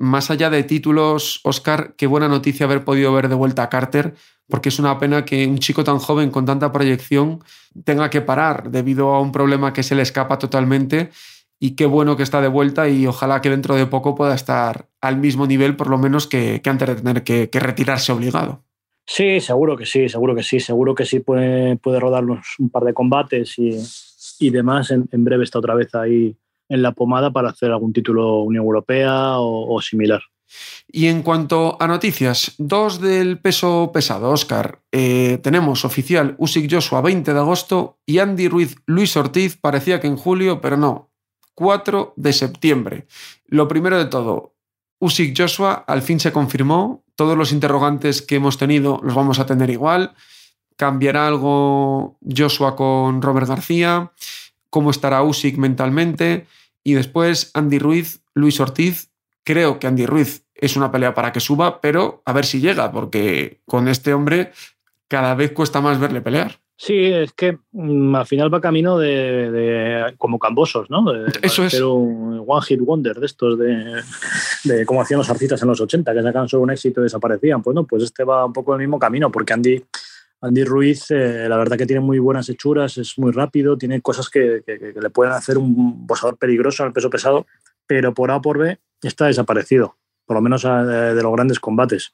Más 0.03 0.29
allá 0.29 0.49
de 0.49 0.63
títulos, 0.63 1.39
Oscar, 1.45 1.95
qué 1.95 2.07
buena 2.07 2.27
noticia 2.27 2.65
haber 2.65 2.83
podido 2.83 3.13
ver 3.13 3.29
de 3.29 3.35
vuelta 3.35 3.63
a 3.63 3.69
Carter, 3.69 4.15
porque 4.49 4.67
es 4.67 4.77
una 4.77 4.99
pena 4.99 5.23
que 5.23 5.47
un 5.47 5.59
chico 5.59 5.85
tan 5.85 5.97
joven 5.97 6.29
con 6.29 6.45
tanta 6.45 6.73
proyección 6.73 7.41
tenga 7.85 8.09
que 8.09 8.19
parar 8.19 8.69
debido 8.69 9.13
a 9.13 9.21
un 9.21 9.31
problema 9.31 9.71
que 9.71 9.81
se 9.81 9.95
le 9.95 10.01
escapa 10.01 10.37
totalmente. 10.37 11.11
Y 11.57 11.77
qué 11.77 11.85
bueno 11.85 12.17
que 12.17 12.23
está 12.23 12.41
de 12.41 12.49
vuelta 12.49 12.89
y 12.89 13.07
ojalá 13.07 13.39
que 13.39 13.49
dentro 13.49 13.75
de 13.75 13.85
poco 13.85 14.13
pueda 14.13 14.35
estar 14.35 14.89
al 14.99 15.15
mismo 15.15 15.47
nivel, 15.47 15.77
por 15.77 15.89
lo 15.89 15.97
menos 15.97 16.27
que, 16.27 16.61
antes 16.65 16.85
de 16.89 16.95
tener 16.95 17.23
que, 17.23 17.49
retirarse 17.53 18.11
obligado. 18.11 18.65
Sí, 19.07 19.39
seguro 19.39 19.77
que 19.77 19.85
sí, 19.85 20.09
seguro 20.09 20.35
que 20.35 20.43
sí, 20.43 20.59
seguro 20.59 20.95
que 20.95 21.05
sí 21.05 21.21
puede, 21.21 21.79
rodarnos 21.81 22.55
un 22.59 22.69
par 22.69 22.83
de 22.83 22.93
combates 22.93 23.55
y, 23.57 24.49
demás. 24.49 24.91
En, 24.91 25.07
en 25.13 25.23
breve 25.23 25.45
está 25.45 25.59
otra 25.59 25.75
vez 25.75 25.95
ahí 25.95 26.35
en 26.73 26.81
la 26.81 26.91
pomada 26.91 27.31
para 27.31 27.49
hacer 27.49 27.71
algún 27.71 27.93
título 27.93 28.41
Unión 28.41 28.63
Europea 28.63 29.37
o, 29.37 29.79
similar. 29.81 30.21
Y 30.87 31.07
en 31.07 31.21
cuanto 31.23 31.77
a 31.79 31.87
noticias, 31.87 32.53
dos 32.57 32.99
del 32.99 33.39
peso 33.39 33.91
pesado, 33.93 34.31
Oscar. 34.31 34.79
Eh, 34.91 35.39
tenemos 35.41 35.85
oficial 35.85 36.35
Usyk 36.37 36.71
Joshua 36.71 37.01
20 37.01 37.33
de 37.33 37.39
agosto 37.39 37.99
y 38.05 38.19
Andy 38.19 38.47
Ruiz 38.47 38.75
Luis 38.85 39.15
Ortiz 39.15 39.57
parecía 39.57 39.99
que 39.99 40.07
en 40.07 40.17
julio, 40.17 40.61
pero 40.61 40.77
no, 40.77 41.11
4 41.55 42.13
de 42.15 42.33
septiembre. 42.33 43.07
Lo 43.45 43.67
primero 43.67 43.97
de 43.97 44.05
todo, 44.05 44.53
Usyk 44.99 45.37
Joshua 45.37 45.83
al 45.87 46.01
fin 46.01 46.19
se 46.19 46.31
confirmó. 46.31 47.03
Todos 47.15 47.37
los 47.37 47.51
interrogantes 47.51 48.21
que 48.23 48.35
hemos 48.35 48.57
tenido 48.57 48.99
los 49.03 49.13
vamos 49.13 49.37
a 49.37 49.45
tener 49.45 49.69
igual. 49.69 50.15
¿Cambiará 50.75 51.27
algo 51.27 52.17
Joshua 52.21 52.75
con 52.75 53.21
Robert 53.21 53.47
García? 53.47 54.11
¿Cómo 54.69 54.89
estará 54.89 55.21
Usyk 55.21 55.57
mentalmente? 55.57 56.47
Y 56.83 56.93
después 56.93 57.51
Andy 57.53 57.79
Ruiz, 57.79 58.21
Luis 58.33 58.59
Ortiz. 58.59 59.11
Creo 59.43 59.79
que 59.79 59.87
Andy 59.87 60.05
Ruiz 60.05 60.45
es 60.53 60.77
una 60.77 60.91
pelea 60.91 61.13
para 61.13 61.31
que 61.31 61.39
suba, 61.39 61.81
pero 61.81 62.21
a 62.25 62.33
ver 62.33 62.45
si 62.45 62.61
llega, 62.61 62.91
porque 62.91 63.61
con 63.65 63.87
este 63.87 64.13
hombre 64.13 64.51
cada 65.09 65.35
vez 65.35 65.51
cuesta 65.51 65.81
más 65.81 65.99
verle 65.99 66.21
pelear. 66.21 66.63
Sí, 66.75 67.05
es 67.05 67.31
que 67.33 67.59
mm, 67.71 68.15
al 68.15 68.25
final 68.25 68.53
va 68.53 68.59
camino 68.59 68.97
de, 68.97 70.13
como 70.17 70.39
cambosos, 70.39 70.89
¿no? 70.89 71.05
Eso 71.41 71.63
es. 71.65 71.73
Pero 71.73 71.93
un 71.93 72.43
one 72.47 72.65
hit 72.65 72.81
wonder 72.81 73.19
de 73.19 73.25
estos, 73.25 73.59
de, 73.59 74.01
de 74.63 74.85
como 74.85 75.01
hacían 75.01 75.19
los 75.19 75.29
artistas 75.29 75.61
en 75.61 75.67
los 75.67 75.79
80, 75.79 76.13
que 76.13 76.23
sacan 76.23 76.49
solo 76.49 76.63
un 76.63 76.71
éxito 76.71 77.01
y 77.01 77.03
desaparecían. 77.03 77.61
Pues 77.61 77.75
no, 77.75 77.85
pues 77.85 78.03
este 78.03 78.23
va 78.23 78.45
un 78.45 78.53
poco 78.53 78.73
el 78.73 78.79
mismo 78.79 78.97
camino, 78.97 79.31
porque 79.31 79.53
Andy, 79.53 79.83
Andy 80.43 80.65
Ruiz, 80.65 81.09
eh, 81.09 81.47
la 81.47 81.55
verdad 81.55 81.77
que 81.77 81.85
tiene 81.85 82.01
muy 82.01 82.19
buenas 82.19 82.49
hechuras, 82.49 82.97
es 82.97 83.17
muy 83.17 83.31
rápido, 83.31 83.77
tiene 83.77 84.01
cosas 84.01 84.29
que, 84.29 84.61
le 84.67 85.09
pueden 85.09 85.31
hacer 85.31 85.57
un 85.57 86.05
boxeador 86.05 86.37
peligroso 86.37 86.85
el 86.85 86.91
peso 86.91 87.09
pesado, 87.09 87.47
pero 87.87 88.13
por 88.13 88.29
A 88.29 88.41
por 88.41 88.57
B 88.57 88.77
está 89.01 89.27
desaparecido, 89.27 89.95
por 90.25 90.35
lo 90.35 90.41
menos 90.41 90.63
de, 90.63 91.13
los 91.15 91.31
grandes 91.31 91.61
combates. 91.61 92.13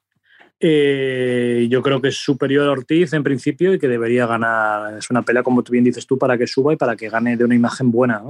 Eh, 0.60 1.68
yo 1.72 1.82
creo 1.82 2.02
que 2.02 2.10
es 2.10 2.18
superior 2.18 2.68
a 2.68 2.72
Ortiz 2.72 3.14
en 3.14 3.24
principio 3.24 3.74
y 3.74 3.80
que 3.80 3.88
debería 3.88 4.28
ganar. 4.28 5.00
Es 5.00 5.10
una 5.10 5.24
pelea, 5.24 5.42
como 5.42 5.64
tú 5.64 5.72
bien 5.72 5.86
dices 5.86 6.06
tú, 6.06 6.20
para 6.20 6.38
que 6.38 6.46
suba 6.46 6.72
y 6.74 6.76
para 6.78 6.96
que 6.96 7.10
gane 7.10 7.36
de 7.36 7.46
una 7.46 7.56
imagen 7.56 7.90
buena. 7.90 8.22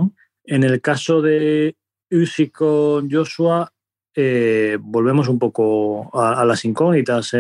En 0.46 0.64
el 0.64 0.80
caso 0.80 1.22
de 1.22 1.76
Usyk 2.10 2.54
con 2.54 3.12
Joshua, 3.12 3.70
eh, 4.16 4.78
volvemos 4.80 5.28
un 5.28 5.40
poco 5.40 6.10
a, 6.18 6.46
las 6.46 6.64
incógnitas 6.64 7.34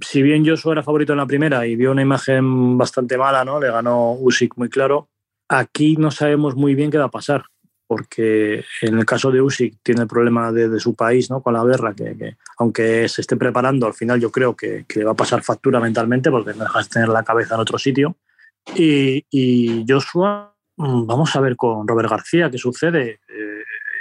si 0.00 0.22
bien 0.22 0.46
Joshua 0.46 0.72
era 0.72 0.82
favorito 0.82 1.12
en 1.12 1.18
la 1.18 1.26
primera 1.26 1.66
y 1.66 1.76
dio 1.76 1.90
una 1.90 2.02
imagen 2.02 2.78
bastante 2.78 3.18
mala, 3.18 3.44
¿no? 3.44 3.60
Le 3.60 3.70
ganó 3.70 4.12
Usyk 4.12 4.56
muy 4.56 4.68
claro. 4.68 5.08
Aquí 5.48 5.96
no 5.96 6.10
sabemos 6.10 6.54
muy 6.54 6.74
bien 6.74 6.90
qué 6.90 6.98
va 6.98 7.06
a 7.06 7.10
pasar, 7.10 7.44
porque 7.86 8.64
en 8.82 8.98
el 8.98 9.04
caso 9.04 9.30
de 9.30 9.40
Usyk 9.40 9.78
tiene 9.82 10.02
el 10.02 10.08
problema 10.08 10.52
de, 10.52 10.78
su 10.78 10.94
país, 10.94 11.30
¿no? 11.30 11.42
Con 11.42 11.54
la 11.54 11.64
guerra, 11.64 11.94
que, 11.94 12.36
aunque 12.58 13.08
se 13.08 13.22
esté 13.22 13.36
preparando, 13.36 13.86
al 13.86 13.94
final 13.94 14.20
yo 14.20 14.30
creo 14.30 14.54
que, 14.54 14.84
le 14.94 15.04
va 15.04 15.12
a 15.12 15.16
pasar 15.16 15.42
factura 15.42 15.80
mentalmente 15.80 16.30
porque 16.30 16.54
no 16.54 16.64
dejas 16.64 16.88
de 16.88 16.92
tener 16.92 17.08
la 17.08 17.24
cabeza 17.24 17.54
en 17.54 17.60
otro 17.60 17.78
sitio. 17.78 18.16
Y, 18.76 19.24
y 19.30 19.84
Joshua, 19.88 20.54
mm, 20.76 21.06
vamos 21.06 21.34
a 21.34 21.40
ver 21.40 21.56
con 21.56 21.88
Robert 21.88 22.10
García 22.10 22.50
qué 22.50 22.58
sucede. 22.58 23.20
Eh, 23.28 23.57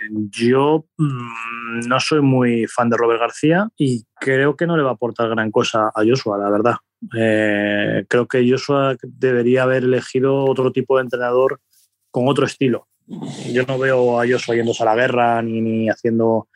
yo 0.10 0.86
mm, 0.98 1.88
no 1.88 2.00
soy 2.00 2.22
muy 2.22 2.66
fan 2.68 2.90
de 2.90 2.98
Robert 2.98 3.20
García 3.20 3.70
y 3.78 4.04
creo 4.16 4.56
que 4.56 4.68
no 4.68 4.78
le 4.78 4.84
va 4.84 4.92
a 4.92 4.94
aportar 4.94 5.30
gran 5.30 5.52
cosa 5.52 5.92
a 5.94 6.04
Joshua, 6.06 6.38
la 6.38 6.50
verdad. 6.50 6.76
Eh, 7.18 8.06
creo 8.08 8.28
que 8.28 8.50
Joshua 8.50 8.96
debería 9.04 9.64
haber 9.64 9.84
elegido 9.84 10.46
otro 10.46 10.72
tipo 10.72 10.98
de 10.98 11.04
entrenador 11.04 11.60
con 12.12 12.28
otro 12.28 12.46
estilo. 12.46 12.88
Yo 13.52 13.64
no 13.66 13.78
veo 13.78 14.20
a 14.20 14.28
Joshua 14.28 14.56
yéndose 14.56 14.84
a 14.84 14.88
la 14.88 14.96
guerra 14.96 15.42
ni, 15.42 15.62
ni 15.62 15.90
haciendo 15.90 16.50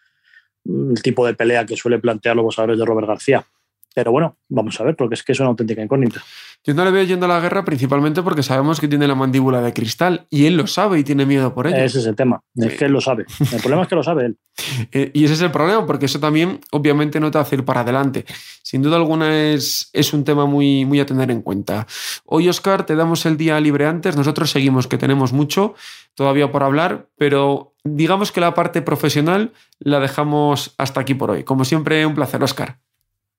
el 0.66 1.02
tipo 1.02 1.26
de 1.26 1.34
pelea 1.34 1.66
que 1.66 1.78
suele 1.78 2.00
plantear 2.00 2.36
los 2.36 2.44
boxeadores 2.44 2.78
de 2.78 2.86
Robert 2.86 3.08
García. 3.08 3.46
Pero 3.94 4.12
bueno, 4.12 4.38
vamos 4.48 4.80
a 4.80 4.84
ver, 4.84 4.96
porque 4.96 5.16
es 5.16 5.24
que 5.24 5.34
es 5.34 5.40
una 5.40 5.50
auténtica 5.50 5.82
incógnita. 5.82 6.22
Yo 6.64 6.74
no 6.74 6.86
le 6.86 6.92
veo 6.92 7.04
yendo 7.04 7.26
a 7.26 7.30
la 7.30 7.40
guerra 7.40 7.66
principalmente 7.66 8.22
porque 8.22 8.44
sabemos 8.44 8.80
que 8.80 8.88
tiene 8.88 9.08
la 9.08 9.16
mandíbula 9.16 9.62
de 9.62 9.74
cristal 9.74 10.28
y 10.30 10.46
él 10.46 10.56
lo 10.56 10.68
sabe 10.68 11.00
y 11.00 11.04
tiene 11.04 11.26
miedo 11.26 11.54
por 11.54 11.68
ello. 11.68 11.78
Ese 11.78 12.00
es 12.00 12.06
el 12.06 12.16
tema, 12.16 12.42
es 12.56 12.76
que 12.76 12.86
él 12.86 12.92
lo 12.92 13.02
sabe. 13.02 13.26
El 13.52 13.60
problema 13.60 13.82
es 13.82 13.88
que 13.88 13.96
lo 13.96 14.04
sabe 14.04 14.26
él. 14.28 14.38
Eh, 14.94 15.12
y 15.14 15.24
ese 15.24 15.36
es 15.36 15.42
el 15.42 15.52
problema, 15.52 15.86
porque 15.86 16.06
eso 16.06 16.20
también 16.20 16.60
obviamente 16.72 17.20
no 17.20 17.32
te 17.32 17.38
hace 17.38 17.56
ir 17.56 17.64
para 17.66 17.82
adelante. 17.82 18.26
Sin 18.62 18.82
duda 18.82 18.98
alguna 18.98 19.54
es, 19.54 19.90
es 19.94 20.14
un 20.14 20.24
tema 20.24 20.46
muy, 20.46 20.86
muy 20.86 21.00
a 21.00 21.06
tener 21.06 21.32
en 21.32 21.42
cuenta. 21.42 21.88
Hoy, 22.26 22.50
Oscar, 22.50 22.86
te 22.86 22.96
damos 22.96 23.26
el 23.26 23.38
día 23.38 23.60
libre 23.60 23.86
antes. 23.86 24.18
Nosotros 24.18 24.52
seguimos 24.52 24.88
que 24.88 24.98
tenemos 24.98 25.34
mucho 25.34 25.76
todavía 26.16 26.52
por 26.52 26.64
hablar, 26.64 27.08
pero 27.18 27.74
digamos 27.84 28.32
que 28.32 28.42
la 28.42 28.54
parte 28.54 28.82
profesional 28.82 29.54
la 29.80 30.00
dejamos 30.00 30.74
hasta 30.78 31.02
aquí 31.02 31.14
por 31.14 31.32
hoy. 31.32 31.44
Como 31.44 31.64
siempre, 31.66 32.06
un 32.06 32.16
placer, 32.16 32.44
Oscar. 32.44 32.80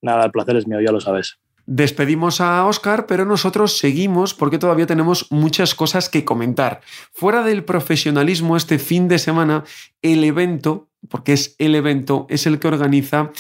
Nada, 0.02 0.24
el 0.24 0.30
placer 0.30 0.56
es 0.56 0.66
mío, 0.66 0.80
ya 0.80 0.92
lo 0.92 1.00
sabes. 1.00 1.38
Despedimos 1.64 2.40
a 2.40 2.66
Oscar, 2.66 3.06
pero 3.06 3.24
nosotros 3.24 3.78
seguimos 3.78 4.34
porque 4.34 4.58
todavía 4.58 4.86
tenemos 4.86 5.30
muchas 5.30 5.74
cosas 5.74 6.08
que 6.08 6.24
comentar. 6.24 6.80
Fuera 7.12 7.44
del 7.44 7.64
profesionalismo, 7.64 8.56
este 8.56 8.80
fin 8.80 9.06
de 9.06 9.20
semana, 9.20 9.62
el 10.02 10.24
evento 10.24 10.88
porque 11.08 11.32
es 11.32 11.56
el 11.58 11.74
evento, 11.74 12.26
es 12.28 12.46
el 12.46 12.58
que 12.58 12.68
organiza 12.68 13.30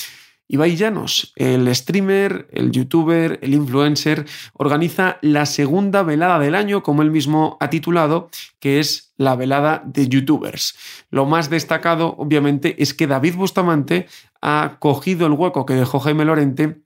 Ibai 0.48 0.76
Llanos, 0.76 1.32
el 1.36 1.74
streamer, 1.74 2.48
el 2.52 2.72
youtuber, 2.72 3.38
el 3.42 3.54
influencer, 3.54 4.26
organiza 4.52 5.18
la 5.22 5.46
segunda 5.46 6.02
velada 6.02 6.38
del 6.38 6.54
año, 6.54 6.82
como 6.82 7.02
él 7.02 7.10
mismo 7.10 7.56
ha 7.60 7.70
titulado, 7.70 8.28
que 8.58 8.80
es 8.80 9.14
la 9.16 9.34
velada 9.34 9.82
de 9.86 10.08
youtubers. 10.08 10.76
Lo 11.10 11.24
más 11.24 11.48
destacado, 11.48 12.14
obviamente, 12.18 12.82
es 12.82 12.92
que 12.92 13.06
David 13.06 13.36
Bustamante 13.36 14.08
ha 14.42 14.76
cogido 14.80 15.26
el 15.26 15.32
hueco 15.32 15.64
que 15.64 15.74
dejó 15.74 16.00
Jaime 16.00 16.24
Lorente 16.24 16.82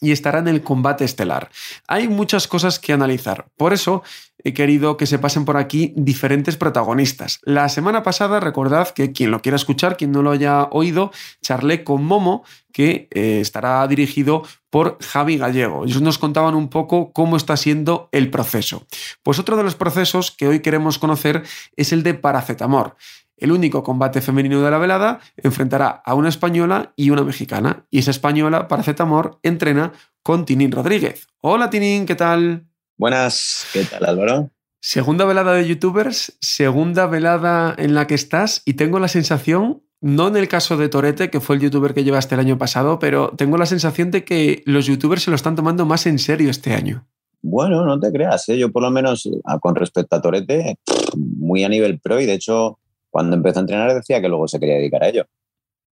y 0.00 0.12
estará 0.12 0.40
en 0.40 0.48
el 0.48 0.62
combate 0.62 1.04
estelar. 1.04 1.50
Hay 1.86 2.08
muchas 2.08 2.48
cosas 2.48 2.78
que 2.78 2.92
analizar, 2.92 3.46
por 3.56 3.72
eso 3.72 4.02
he 4.44 4.52
querido 4.54 4.96
que 4.96 5.06
se 5.06 5.18
pasen 5.18 5.44
por 5.44 5.56
aquí 5.56 5.92
diferentes 5.96 6.56
protagonistas. 6.56 7.40
La 7.42 7.68
semana 7.68 8.04
pasada, 8.04 8.38
recordad 8.38 8.90
que 8.90 9.10
quien 9.10 9.32
lo 9.32 9.42
quiera 9.42 9.56
escuchar, 9.56 9.96
quien 9.96 10.12
no 10.12 10.22
lo 10.22 10.30
haya 10.30 10.64
oído, 10.70 11.10
charlé 11.42 11.82
con 11.82 12.04
Momo, 12.04 12.44
que 12.72 13.08
eh, 13.12 13.40
estará 13.40 13.84
dirigido 13.88 14.44
por 14.70 14.98
Javi 15.02 15.38
Gallego. 15.38 15.84
Ellos 15.84 16.02
nos 16.02 16.18
contaban 16.18 16.54
un 16.54 16.68
poco 16.68 17.12
cómo 17.12 17.36
está 17.36 17.56
siendo 17.56 18.08
el 18.12 18.30
proceso. 18.30 18.86
Pues 19.24 19.40
otro 19.40 19.56
de 19.56 19.64
los 19.64 19.74
procesos 19.74 20.30
que 20.30 20.46
hoy 20.46 20.60
queremos 20.60 20.98
conocer 20.98 21.42
es 21.76 21.92
el 21.92 22.02
de 22.02 22.14
paracetamor 22.14 22.96
el 23.36 23.52
único 23.52 23.82
combate 23.82 24.20
femenino 24.20 24.62
de 24.62 24.70
la 24.70 24.78
velada, 24.78 25.20
enfrentará 25.36 25.88
a 26.04 26.14
una 26.14 26.28
española 26.28 26.92
y 26.96 27.10
una 27.10 27.22
mexicana. 27.22 27.86
Y 27.90 27.98
esa 27.98 28.10
española, 28.10 28.68
Paracetamor, 28.68 29.38
entrena 29.42 29.92
con 30.22 30.44
Tinín 30.44 30.72
Rodríguez. 30.72 31.26
Hola 31.40 31.70
Tinín, 31.70 32.06
¿qué 32.06 32.14
tal? 32.14 32.66
Buenas, 32.96 33.66
¿qué 33.72 33.84
tal 33.84 34.06
Álvaro? 34.06 34.50
Segunda 34.80 35.24
velada 35.24 35.54
de 35.54 35.66
youtubers, 35.66 36.38
segunda 36.40 37.06
velada 37.06 37.74
en 37.76 37.94
la 37.94 38.06
que 38.06 38.14
estás 38.14 38.62
y 38.64 38.74
tengo 38.74 38.98
la 38.98 39.08
sensación, 39.08 39.82
no 40.00 40.28
en 40.28 40.36
el 40.36 40.48
caso 40.48 40.76
de 40.76 40.88
Torete, 40.88 41.28
que 41.30 41.40
fue 41.40 41.56
el 41.56 41.62
youtuber 41.62 41.92
que 41.92 42.04
llevaste 42.04 42.34
el 42.34 42.40
año 42.40 42.56
pasado, 42.56 42.98
pero 42.98 43.30
tengo 43.36 43.58
la 43.58 43.66
sensación 43.66 44.10
de 44.10 44.24
que 44.24 44.62
los 44.64 44.86
youtubers 44.86 45.24
se 45.24 45.30
lo 45.30 45.36
están 45.36 45.56
tomando 45.56 45.86
más 45.86 46.06
en 46.06 46.18
serio 46.18 46.50
este 46.50 46.72
año. 46.72 47.06
Bueno, 47.42 47.84
no 47.84 47.98
te 48.00 48.10
creas, 48.12 48.48
¿eh? 48.48 48.58
yo 48.58 48.72
por 48.72 48.82
lo 48.82 48.90
menos 48.90 49.28
con 49.60 49.74
respecto 49.74 50.16
a 50.16 50.22
Torete, 50.22 50.78
muy 51.16 51.64
a 51.64 51.68
nivel 51.68 51.98
pro 52.00 52.20
y 52.20 52.26
de 52.26 52.34
hecho 52.34 52.78
cuando 53.16 53.34
empezó 53.34 53.60
a 53.60 53.62
entrenar 53.62 53.94
decía 53.94 54.20
que 54.20 54.28
luego 54.28 54.46
se 54.46 54.60
quería 54.60 54.74
dedicar 54.74 55.02
a 55.02 55.08
ello. 55.08 55.26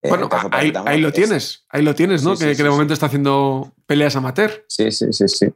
Eh, 0.02 0.10
bueno, 0.10 0.28
ahí, 0.50 1.00
lo 1.00 1.10
tienes, 1.10 1.64
ahí 1.70 1.80
lo 1.80 1.94
tienes, 1.94 2.22
¿no? 2.22 2.36
que, 2.36 2.54
de 2.54 2.68
momento 2.68 2.92
está 2.92 3.06
haciendo 3.06 3.72
peleas 3.86 4.14
amateur. 4.14 4.66
Sí, 4.68 4.92
sí, 4.92 5.10
sí, 5.10 5.26
sí. 5.26 5.46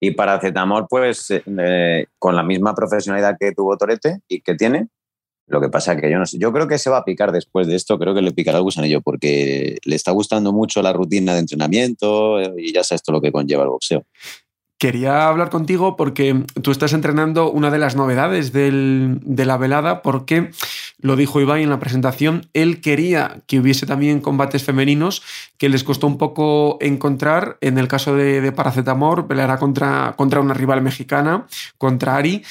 Y 0.00 0.12
para 0.12 0.40
Zetamor, 0.40 0.86
pues 0.88 1.30
eh, 1.30 1.42
eh, 1.46 2.06
con 2.18 2.34
la 2.34 2.42
misma 2.42 2.74
profesionalidad 2.74 3.36
que 3.38 3.52
tuvo 3.52 3.76
Torete 3.76 4.20
y 4.26 4.40
que 4.40 4.54
tiene, 4.54 4.88
lo 5.48 5.60
que 5.60 5.68
pasa 5.68 5.98
que 5.98 6.10
yo 6.10 6.18
no 6.18 6.24
sé, 6.24 6.38
yo 6.38 6.50
creo 6.50 6.66
que 6.66 6.78
se 6.78 6.88
va 6.88 6.96
a 6.96 7.04
picar 7.04 7.30
después 7.30 7.66
de 7.66 7.74
esto, 7.74 7.98
creo 7.98 8.14
que 8.14 8.22
le 8.22 8.32
picará 8.32 8.56
el 8.56 8.64
gusanillo 8.64 9.02
porque 9.02 9.76
le 9.84 9.96
está 9.96 10.12
gustando 10.12 10.54
mucho 10.54 10.80
la 10.80 10.94
rutina 10.94 11.34
de 11.34 11.40
entrenamiento 11.40 12.40
y 12.56 12.72
ya 12.72 12.82
sabes 12.84 13.02
todo 13.02 13.16
lo 13.16 13.20
que 13.20 13.32
conlleva 13.32 13.64
el 13.64 13.68
boxeo. 13.68 14.06
Quería 14.78 15.26
hablar 15.26 15.50
contigo 15.50 15.96
porque 15.96 16.44
tú 16.62 16.70
estás 16.70 16.92
entrenando 16.92 17.50
una 17.50 17.72
de 17.72 17.78
las 17.78 17.96
novedades 17.96 18.52
de 18.52 19.44
la 19.44 19.56
velada, 19.56 20.02
porque 20.02 20.52
lo 21.00 21.16
dijo 21.16 21.40
Ibai 21.40 21.64
en 21.64 21.70
la 21.70 21.80
presentación, 21.80 22.48
él 22.54 22.80
quería 22.80 23.42
que 23.48 23.58
hubiese 23.58 23.86
también 23.86 24.20
combates 24.20 24.62
femeninos, 24.62 25.22
que 25.56 25.68
les 25.68 25.82
costó 25.82 26.06
un 26.06 26.16
poco 26.16 26.78
encontrar. 26.80 27.58
En 27.60 27.76
el 27.78 27.88
caso 27.88 28.14
de, 28.14 28.52
Paracetamor, 28.52 29.26
peleará 29.26 29.58
contra, 29.58 30.14
contra 30.16 30.40
una 30.40 30.54
rival 30.54 30.80
mexicana, 30.80 31.46
contra 31.76 32.16
Ari 32.16 32.44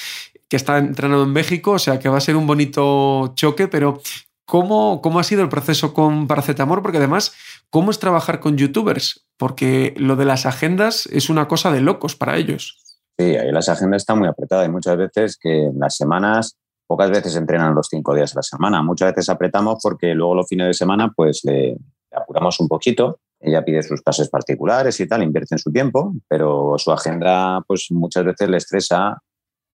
que 0.50 0.56
está 0.56 0.78
entrenado 0.78 1.24
en 1.24 1.32
México, 1.32 1.72
o 1.72 1.80
sea 1.80 2.00
que 2.00 2.10
va 2.10 2.18
a 2.18 2.22
ser 2.22 2.36
un 2.36 2.48
bonito 2.48 3.34
choque, 3.36 3.68
pero 3.68 4.02
¿Cómo, 4.48 5.02
¿Cómo, 5.02 5.20
ha 5.20 5.26
sido 5.26 5.44
el 5.44 5.50
proceso 5.50 5.94
con 5.94 6.26
Paracetamor? 6.26 6.82
Porque 6.82 7.00
además, 7.00 7.34
¿cómo 7.70 7.92
es 7.92 8.00
trabajar 8.00 8.40
con 8.40 8.56
youtubers? 8.56 9.28
Porque 9.36 9.94
lo 9.98 10.16
de 10.16 10.24
las 10.24 10.46
agendas 10.46 11.06
es 11.08 11.30
una 11.30 11.50
cosa 11.50 11.70
de 11.70 11.82
locos 11.82 12.16
para 12.16 12.38
ellos. 12.38 12.82
Sí, 13.20 13.36
ahí 13.36 13.52
las 13.52 13.68
agendas 13.68 14.04
están 14.04 14.20
muy 14.20 14.28
apretadas 14.30 14.66
y 14.66 14.72
muchas 14.72 14.96
veces 14.96 15.38
que 15.38 15.66
en 15.66 15.78
las 15.78 15.98
semanas, 15.98 16.56
pocas 16.88 17.12
veces 17.12 17.36
entrenan 17.36 17.76
los 17.76 17.90
cinco 17.90 18.16
días 18.16 18.34
a 18.34 18.40
la 18.40 18.42
semana. 18.42 18.82
Muchas 18.82 19.10
veces 19.14 19.28
apretamos 19.28 19.80
porque 19.84 20.14
luego 20.16 20.36
los 20.36 20.48
fines 20.48 20.68
de 20.68 20.74
semana 20.74 21.12
pues 21.14 21.42
le 21.44 21.76
apuramos 22.16 22.58
un 22.62 22.70
poquito. 22.70 23.20
Ella 23.42 23.66
pide 23.66 23.84
sus 23.84 24.02
clases 24.02 24.30
particulares 24.30 24.98
y 25.02 25.08
tal, 25.10 25.24
invierte 25.24 25.56
en 25.56 25.60
su 25.60 25.74
tiempo, 25.74 26.14
pero 26.30 26.76
su 26.78 26.94
agenda 26.94 27.62
pues 27.68 27.88
muchas 27.90 28.24
veces 28.24 28.48
le 28.48 28.58
estresa 28.58 29.22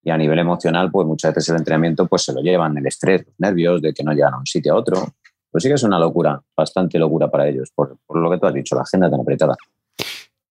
y 0.04 0.10
a 0.10 0.18
nivel 0.18 0.40
emocional, 0.40 0.92
pues 0.92 1.08
muchas 1.08 1.34
veces 1.34 1.50
el 1.50 1.58
entrenamiento 1.58 2.08
pues 2.08 2.24
se 2.24 2.34
lo 2.34 2.42
llevan, 2.42 2.78
el 2.78 2.86
estrés, 2.86 3.26
los 3.26 3.36
nervios 3.38 3.82
de 3.82 3.94
que 3.94 4.04
no 4.04 4.12
llegan 4.12 4.34
a 4.34 4.38
un 4.38 4.46
sitio 4.46 4.74
a 4.74 4.78
otro. 4.78 5.14
Pues 5.50 5.64
sí 5.64 5.70
que 5.70 5.76
es 5.76 5.84
una 5.84 6.00
locura, 6.00 6.42
bastante 6.58 7.00
locura 7.00 7.30
para 7.30 7.48
ellos, 7.48 7.72
por, 7.74 7.98
lo 8.10 8.30
que 8.30 8.38
tú 8.38 8.48
has 8.48 8.54
dicho, 8.54 8.76
la 8.76 8.82
agenda 8.82 9.10
tan 9.10 9.22
apretada. 9.22 9.56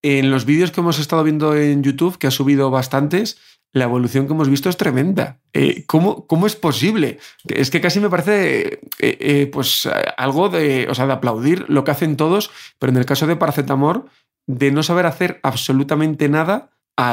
En 0.01 0.31
los 0.31 0.47
vídeos 0.47 0.71
que 0.71 0.81
hemos 0.81 0.99
estado 0.99 1.23
viendo 1.23 1.55
en 1.55 1.83
YouTube, 1.83 2.19
que 2.19 2.29
ha 2.29 2.31
subido 2.31 2.71
bastantes, 2.71 3.38
la 3.73 3.85
evolución 3.85 4.27
que 4.27 4.33
hemos 4.33 4.49
visto 4.49 4.69
es 4.69 4.77
tremenda. 4.77 5.41
Eh, 5.53 5.85
¿cómo, 5.87 6.27
¿cómo, 6.27 6.47
es 6.47 6.57
posible? 6.57 7.19
Es 7.45 7.71
que 7.71 7.81
casi 7.81 8.01
me 8.01 8.11
parece 8.11 8.81
eh, 8.99 9.19
eh, 9.21 9.51
pues 9.53 9.88
algo 10.17 10.49
de, 10.49 10.87
o 10.88 10.95
sea, 10.95 11.07
de 11.07 11.12
aplaudir 11.12 11.67
lo 11.69 11.85
que 11.85 11.91
hacen 11.91 12.17
todos, 12.17 12.51
pero 12.79 12.93
en 12.93 12.99
el 12.99 13.07
caso 13.07 13.27
de 13.27 13.37
Paracetamor, 13.37 14.07
de 14.47 14.73
no 14.73 14.83
saber 14.83 15.07
hacer 15.07 15.41
absolutamente 15.43 16.29
nada 16.29 16.71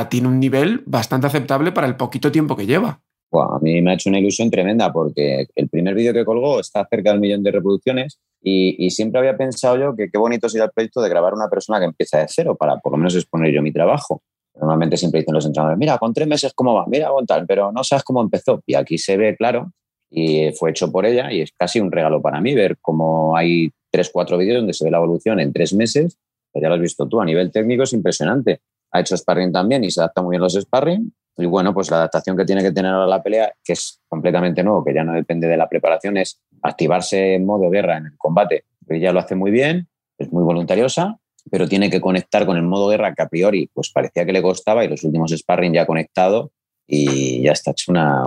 tiene 0.10 0.28
un 0.28 0.40
nivel 0.40 0.84
bastante 0.86 1.28
aceptable 1.28 1.72
para 1.72 1.88
el 1.88 1.96
poquito 1.96 2.32
tiempo 2.32 2.56
que 2.56 2.66
lleva. 2.66 3.02
a 3.32 3.60
mí 3.62 3.82
me 3.82 3.92
ha 3.92 3.94
hecho 3.94 4.10
una 4.10 4.20
ilusión 4.20 4.50
tremenda 4.50 4.92
porque 4.92 5.48
el 5.56 5.70
primer 5.70 5.96
vídeo 5.96 6.14
que 6.14 6.26
colgó 6.26 6.60
está 6.60 6.86
cerca 6.90 7.12
del 7.12 7.20
millón 7.20 7.44
de 7.44 7.52
reproducciones 7.52 8.20
y, 8.42 8.90
siempre 8.92 9.20
había 9.20 9.36
pensado 9.36 9.78
yo 9.78 9.96
que 9.96 10.10
qué 10.10 10.18
bonito 10.18 10.48
sería 10.48 10.66
el 10.66 10.72
proyecto 10.72 11.02
de 11.02 11.10
grabar 11.10 11.34
una 11.34 11.50
persona 11.50 11.80
que 11.80 11.86
empieza 11.86 12.20
de 12.20 12.28
cero 12.30 12.56
para 12.56 12.78
por 12.78 12.94
lo 12.94 12.98
menos 12.98 13.16
exponer 13.16 13.54
yo 13.54 13.62
mi 13.62 13.72
trabajo. 13.72 14.22
Normalmente 14.56 14.98
siempre 14.98 15.22
dicen 15.22 15.34
los 15.34 15.46
entrenadores, 15.46 15.78
mira, 15.78 15.98
con 15.98 16.14
tres 16.14 16.28
meses 16.28 16.54
cómo 16.54 16.74
va, 16.74 16.86
mira, 16.88 17.10
con 17.10 17.26
tal, 17.26 17.46
pero 17.46 17.72
no 17.72 17.84
sabes 17.84 18.04
cómo 18.04 18.22
empezó. 18.22 18.62
Y 18.66 18.76
aquí 18.76 18.98
se 18.98 19.18
ve 19.18 19.36
claro 19.36 19.72
y 20.10 20.52
fue 20.54 20.72
hecho 20.72 20.92
por 20.92 21.06
ella 21.06 21.32
y 21.32 21.42
es 21.42 21.52
casi 21.58 21.80
un 21.80 21.92
regalo 21.92 22.22
para 22.22 22.42
mí 22.42 22.56
ver 22.56 22.78
cómo 22.82 23.36
hay 23.36 23.72
tres, 23.92 24.10
cuatro 24.12 24.38
vídeos 24.38 24.58
donde 24.58 24.74
se 24.74 24.86
ve 24.86 24.92
la 24.92 24.98
evolución 24.98 25.40
en 25.40 25.54
tres 25.54 25.74
meses. 25.74 26.18
ya 26.54 26.68
lo 26.68 26.76
has 26.76 26.82
visto 26.82 27.08
tú, 27.08 27.22
a 27.22 27.26
nivel 27.26 27.52
técnico 27.52 27.84
es 27.84 27.94
impresionante 27.94 28.62
ha 28.92 29.00
hecho 29.00 29.16
sparring 29.16 29.52
también 29.52 29.84
y 29.84 29.92
se 29.92 30.02
adapta 30.02 30.22
muy 30.22 30.34
bien 30.34 30.42
los 30.42 30.54
sparring. 30.54 31.14
Y 31.38 31.46
bueno, 31.46 31.74
pues 31.74 31.90
la 31.90 31.98
adaptación 31.98 32.36
que 32.36 32.44
tiene 32.44 32.62
que 32.62 32.72
tener 32.72 32.92
ahora 32.92 33.08
la 33.08 33.24
pelea, 33.24 33.54
que 33.64 33.74
es 33.74 34.02
completamente 34.10 34.62
nuevo, 34.62 34.84
que 34.84 34.94
ya 34.94 35.04
no 35.04 35.14
depende 35.14 35.48
de 35.48 35.56
la 35.56 35.70
preparación, 35.70 36.18
es 36.18 36.42
activarse 36.62 37.36
en 37.36 37.46
modo 37.46 37.70
guerra 37.70 37.98
en 37.98 38.08
el 38.08 38.18
combate. 38.18 38.66
Ella 38.90 39.14
lo 39.14 39.20
hace 39.20 39.36
muy 39.36 39.52
bien, 39.52 39.88
es 40.18 40.32
muy 40.34 40.44
voluntariosa, 40.44 41.18
pero 41.50 41.68
tiene 41.68 41.90
que 41.90 42.02
conectar 42.02 42.46
con 42.46 42.58
el 42.58 42.64
modo 42.64 42.90
guerra 42.90 43.14
que 43.14 43.22
a 43.22 43.30
priori 43.30 43.70
pues 43.74 43.90
parecía 43.92 44.26
que 44.26 44.34
le 44.34 44.42
costaba 44.42 44.84
y 44.84 44.90
los 44.90 45.04
últimos 45.04 45.32
sparring 45.32 45.74
ya 45.74 45.86
conectado 45.86 46.52
y 46.86 47.44
ya 47.44 47.52
está 47.52 47.72
hecho 47.72 47.92
una, 47.92 48.24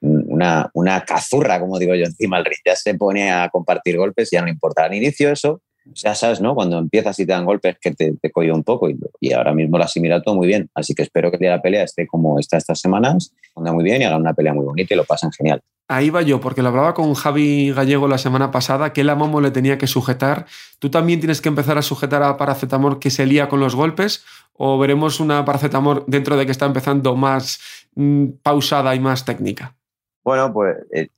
una, 0.00 0.70
una 0.72 1.04
cazurra, 1.04 1.60
como 1.60 1.78
digo 1.78 1.94
yo, 1.96 2.04
encima 2.04 2.36
del 2.36 2.46
ring. 2.46 2.60
Ya 2.64 2.76
se 2.76 2.94
pone 2.94 3.30
a 3.30 3.50
compartir 3.50 3.98
golpes, 3.98 4.30
ya 4.30 4.40
no 4.40 4.48
importa. 4.48 4.84
Al 4.84 4.94
inicio 4.94 5.30
eso 5.30 5.60
ya 5.92 6.14
sabes, 6.14 6.40
¿no? 6.40 6.54
Cuando 6.54 6.78
empiezas 6.78 7.18
y 7.18 7.26
te 7.26 7.32
dan 7.32 7.44
golpes 7.44 7.76
que 7.80 7.92
te, 7.92 8.14
te 8.14 8.32
un 8.52 8.64
poco 8.64 8.88
y, 8.88 9.32
ahora 9.32 9.52
mismo 9.52 9.78
la 9.78 9.84
asimila 9.84 10.22
todo 10.22 10.34
muy 10.34 10.46
bien. 10.46 10.70
Así 10.74 10.94
que 10.94 11.02
espero 11.02 11.30
que 11.30 11.36
el 11.36 11.40
día 11.40 11.50
de 11.50 11.56
la 11.56 11.62
pelea 11.62 11.84
esté 11.84 12.06
como 12.06 12.38
está 12.38 12.56
estas 12.56 12.80
semanas, 12.80 13.32
anda 13.54 13.72
muy 13.72 13.84
bien 13.84 14.02
y 14.02 14.04
haga 14.04 14.16
una 14.16 14.34
pelea 14.34 14.54
muy 14.54 14.64
bonita 14.64 14.94
y 14.94 14.96
lo 14.96 15.04
pasen 15.04 15.30
genial. 15.32 15.60
Ahí 15.86 16.08
va 16.08 16.22
yo, 16.22 16.40
porque 16.40 16.62
lo 16.62 16.68
hablaba 16.68 16.94
con 16.94 17.12
Javi 17.12 17.70
Gallego 17.72 18.08
la 18.08 18.16
semana 18.16 18.50
pasada, 18.50 18.94
que 18.94 19.04
la 19.04 19.14
Momo 19.14 19.42
le 19.42 19.50
tenía 19.50 19.76
que 19.76 19.86
sujetar. 19.86 20.46
¿Tú 20.78 20.90
también 20.90 21.20
tienes 21.20 21.42
que 21.42 21.50
empezar 21.50 21.76
a 21.76 21.82
sujetar 21.82 22.22
a 22.22 22.38
Paracetamor 22.38 22.98
que 22.98 23.10
se 23.10 23.26
lía 23.26 23.50
con 23.50 23.60
los 23.60 23.76
golpes? 23.76 24.24
¿O 24.54 24.78
veremos 24.78 25.20
una 25.20 25.44
Paracetamor 25.44 26.06
dentro 26.06 26.38
de 26.38 26.46
que 26.46 26.52
está 26.52 26.64
empezando 26.64 27.16
más 27.16 27.60
mm, 27.96 28.28
pausada 28.42 28.94
y 28.94 29.00
más 29.00 29.26
técnica? 29.26 29.76
Bueno, 30.24 30.50
pues 30.54 30.76
eh, 30.94 31.08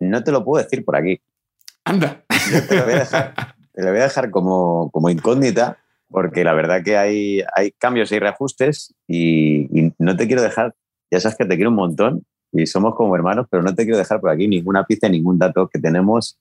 no 0.00 0.24
te 0.24 0.32
lo 0.32 0.42
puedo 0.42 0.64
decir 0.64 0.86
por 0.86 0.96
aquí. 0.96 1.20
Anda. 1.84 2.24
te 2.68 2.76
lo 2.76 2.84
voy 2.84 2.94
a 2.94 2.98
dejar. 3.00 3.34
te 3.78 3.84
la 3.84 3.92
voy 3.92 4.00
a 4.00 4.04
dejar 4.04 4.32
como, 4.32 4.90
como 4.90 5.08
incógnita, 5.08 5.78
porque 6.10 6.42
la 6.42 6.52
verdad 6.52 6.82
que 6.82 6.96
hay, 6.96 7.44
hay 7.54 7.70
cambios 7.70 8.10
y 8.10 8.18
reajustes 8.18 8.92
y, 9.06 9.92
no 10.00 10.16
te 10.16 10.26
quiero 10.26 10.42
dejar, 10.42 10.74
ya 11.12 11.20
sabes 11.20 11.38
que 11.38 11.44
te 11.44 11.54
quiero 11.54 11.70
un 11.70 11.76
montón 11.76 12.24
y 12.50 12.66
somos 12.66 12.96
como 12.96 13.14
hermanos, 13.14 13.46
pero 13.48 13.62
no 13.62 13.72
te 13.76 13.84
quiero 13.84 13.96
dejar 13.96 14.20
por 14.20 14.30
aquí 14.30 14.48
ninguna 14.48 14.84
pista, 14.84 15.08
ningún 15.08 15.38
dato 15.38 15.68
que 15.68 15.78
tenemos 15.78 16.40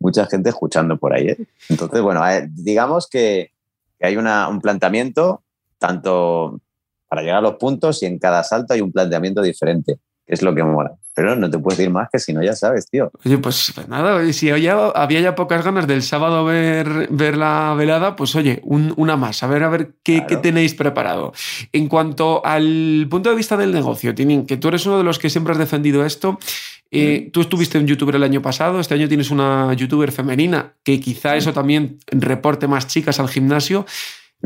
mucha 0.00 0.26
gente 0.26 0.48
escuchando 0.48 0.98
por 0.98 1.14
ahí. 1.14 1.28
¿eh? 1.28 1.38
Entonces, 1.68 2.02
bueno, 2.02 2.22
digamos 2.48 3.08
que, 3.08 3.52
que 3.96 4.06
hay 4.06 4.16
una, 4.16 4.48
un 4.48 4.60
planteamiento 4.60 5.44
tanto 5.78 6.60
para 7.08 7.22
llegar 7.22 7.38
a 7.38 7.42
los 7.42 7.54
puntos 7.54 8.02
y 8.02 8.06
en 8.06 8.18
cada 8.18 8.42
salto 8.42 8.74
hay 8.74 8.80
un 8.80 8.90
planteamiento 8.90 9.42
diferente, 9.42 10.00
que 10.26 10.34
es 10.34 10.42
lo 10.42 10.52
que 10.52 10.64
mola. 10.64 10.96
Pero 11.14 11.36
no 11.36 11.48
te 11.48 11.58
puedo 11.58 11.76
decir 11.76 11.90
más 11.90 12.08
que 12.10 12.18
si 12.18 12.32
no, 12.32 12.42
ya 12.42 12.54
sabes, 12.54 12.86
tío. 12.88 13.10
Oye, 13.24 13.38
pues, 13.38 13.72
pues 13.74 13.88
nada, 13.88 14.32
si 14.32 14.50
había, 14.50 14.74
había 14.88 15.20
ya 15.20 15.34
pocas 15.34 15.64
ganas 15.64 15.86
del 15.86 16.02
sábado 16.02 16.44
ver, 16.44 17.08
ver 17.10 17.36
la 17.36 17.74
velada, 17.76 18.16
pues 18.16 18.34
oye, 18.34 18.60
una 18.64 19.16
más, 19.16 19.42
a 19.42 19.46
ver, 19.46 19.62
a 19.62 19.68
ver 19.68 19.94
qué, 20.02 20.22
tenéis 20.42 20.74
preparado. 20.74 21.32
En 21.72 21.88
cuanto 21.88 22.44
al 22.44 23.06
punto 23.08 23.30
de 23.30 23.36
vista 23.36 23.56
del 23.56 23.72
negocio, 23.72 24.14
Tinin, 24.14 24.46
que 24.46 24.56
tú 24.56 24.68
eres 24.68 24.84
uno 24.86 24.98
de 24.98 25.04
los 25.04 25.18
que 25.18 25.30
siempre 25.30 25.52
has 25.52 25.58
defendido 25.58 26.04
esto, 26.04 26.38
Eh, 26.96 27.30
tú 27.32 27.40
estuviste 27.40 27.76
un 27.76 27.88
youtuber 27.88 28.14
el 28.14 28.22
año 28.22 28.40
pasado, 28.40 28.78
este 28.78 28.94
año 28.94 29.08
tienes 29.08 29.32
una 29.32 29.74
youtuber 29.74 30.12
femenina, 30.12 30.74
que 30.84 31.00
quizá 31.00 31.34
eso 31.34 31.52
también 31.52 31.98
reporte 32.06 32.68
más 32.68 32.86
chicas 32.86 33.18
al 33.18 33.28
gimnasio. 33.28 33.84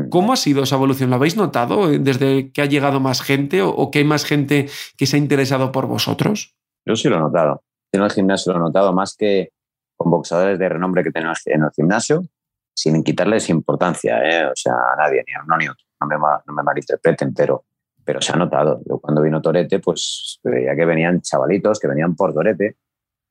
¿Cómo 0.09 0.33
ha 0.33 0.37
sido 0.37 0.63
esa 0.63 0.75
evolución? 0.75 1.09
¿Lo 1.09 1.17
habéis 1.17 1.35
notado 1.35 1.91
eh, 1.91 1.99
desde 1.99 2.51
que 2.51 2.61
ha 2.61 2.65
llegado 2.65 2.99
más 2.99 3.21
gente 3.21 3.61
o, 3.61 3.91
que 3.91 3.99
hay 3.99 4.05
más 4.05 4.23
gente 4.23 4.69
que 4.97 5.05
se 5.05 5.17
ha 5.17 5.19
interesado 5.19 5.71
por 5.71 5.87
vosotros? 5.87 6.55
Yo 6.89 6.95
sí 6.95 7.07
lo 7.07 7.17
he 7.17 7.19
notado. 7.19 7.61
en 7.91 8.01
el 8.01 8.09
gimnasio 8.09 8.51
lo 8.51 8.57
he 8.57 8.61
notado 8.61 8.91
más 8.93 9.15
que 9.15 9.51
con 9.95 10.09
boxeadores 10.09 10.57
de 10.57 10.69
renombre 10.69 11.03
que 11.03 11.11
tenemos 11.11 11.39
en 11.45 11.61
el 11.61 11.69
gimnasio, 11.69 12.23
sin 12.73 13.03
quitarles 13.03 13.47
importancia, 13.49 14.17
¿eh? 14.23 14.47
o 14.47 14.55
sea, 14.55 14.73
a 14.73 14.95
nadie, 14.95 15.23
ni 15.27 15.33
a 15.33 15.43
uno 15.45 15.57
ni 15.57 15.67
a 15.67 15.71
otro. 15.71 15.85
No 16.01 16.07
me, 16.07 16.15
no 16.15 16.53
me 16.53 16.63
malinterpreten, 16.63 17.31
pero, 17.35 17.63
se 18.21 18.33
ha 18.33 18.37
notado. 18.37 18.81
Yo 18.87 18.97
cuando 18.97 19.21
vino 19.21 19.39
Torete, 19.39 19.77
pues 19.77 20.39
veía 20.43 20.75
que 20.75 20.83
venían 20.83 21.21
chavalitos 21.21 21.79
que 21.79 21.87
venían 21.87 22.15
por 22.15 22.33
Torete, 22.33 22.77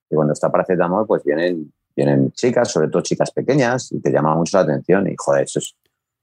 y 0.08 0.14
cuando 0.14 0.34
está 0.34 0.52
paracetamol, 0.52 1.04
pues 1.04 1.24
vienen, 1.24 1.72
vienen 1.96 2.30
chicas, 2.30 2.70
sobre 2.70 2.88
todo 2.88 3.02
chicas 3.02 3.32
pequeñas, 3.32 3.90
y 3.90 4.00
te 4.00 4.12
llama 4.12 4.36
mucho 4.36 4.56
la 4.58 4.62
atención. 4.62 5.08
Y 5.08 5.16
joder, 5.18 5.42
eso 5.42 5.58
es 5.58 5.74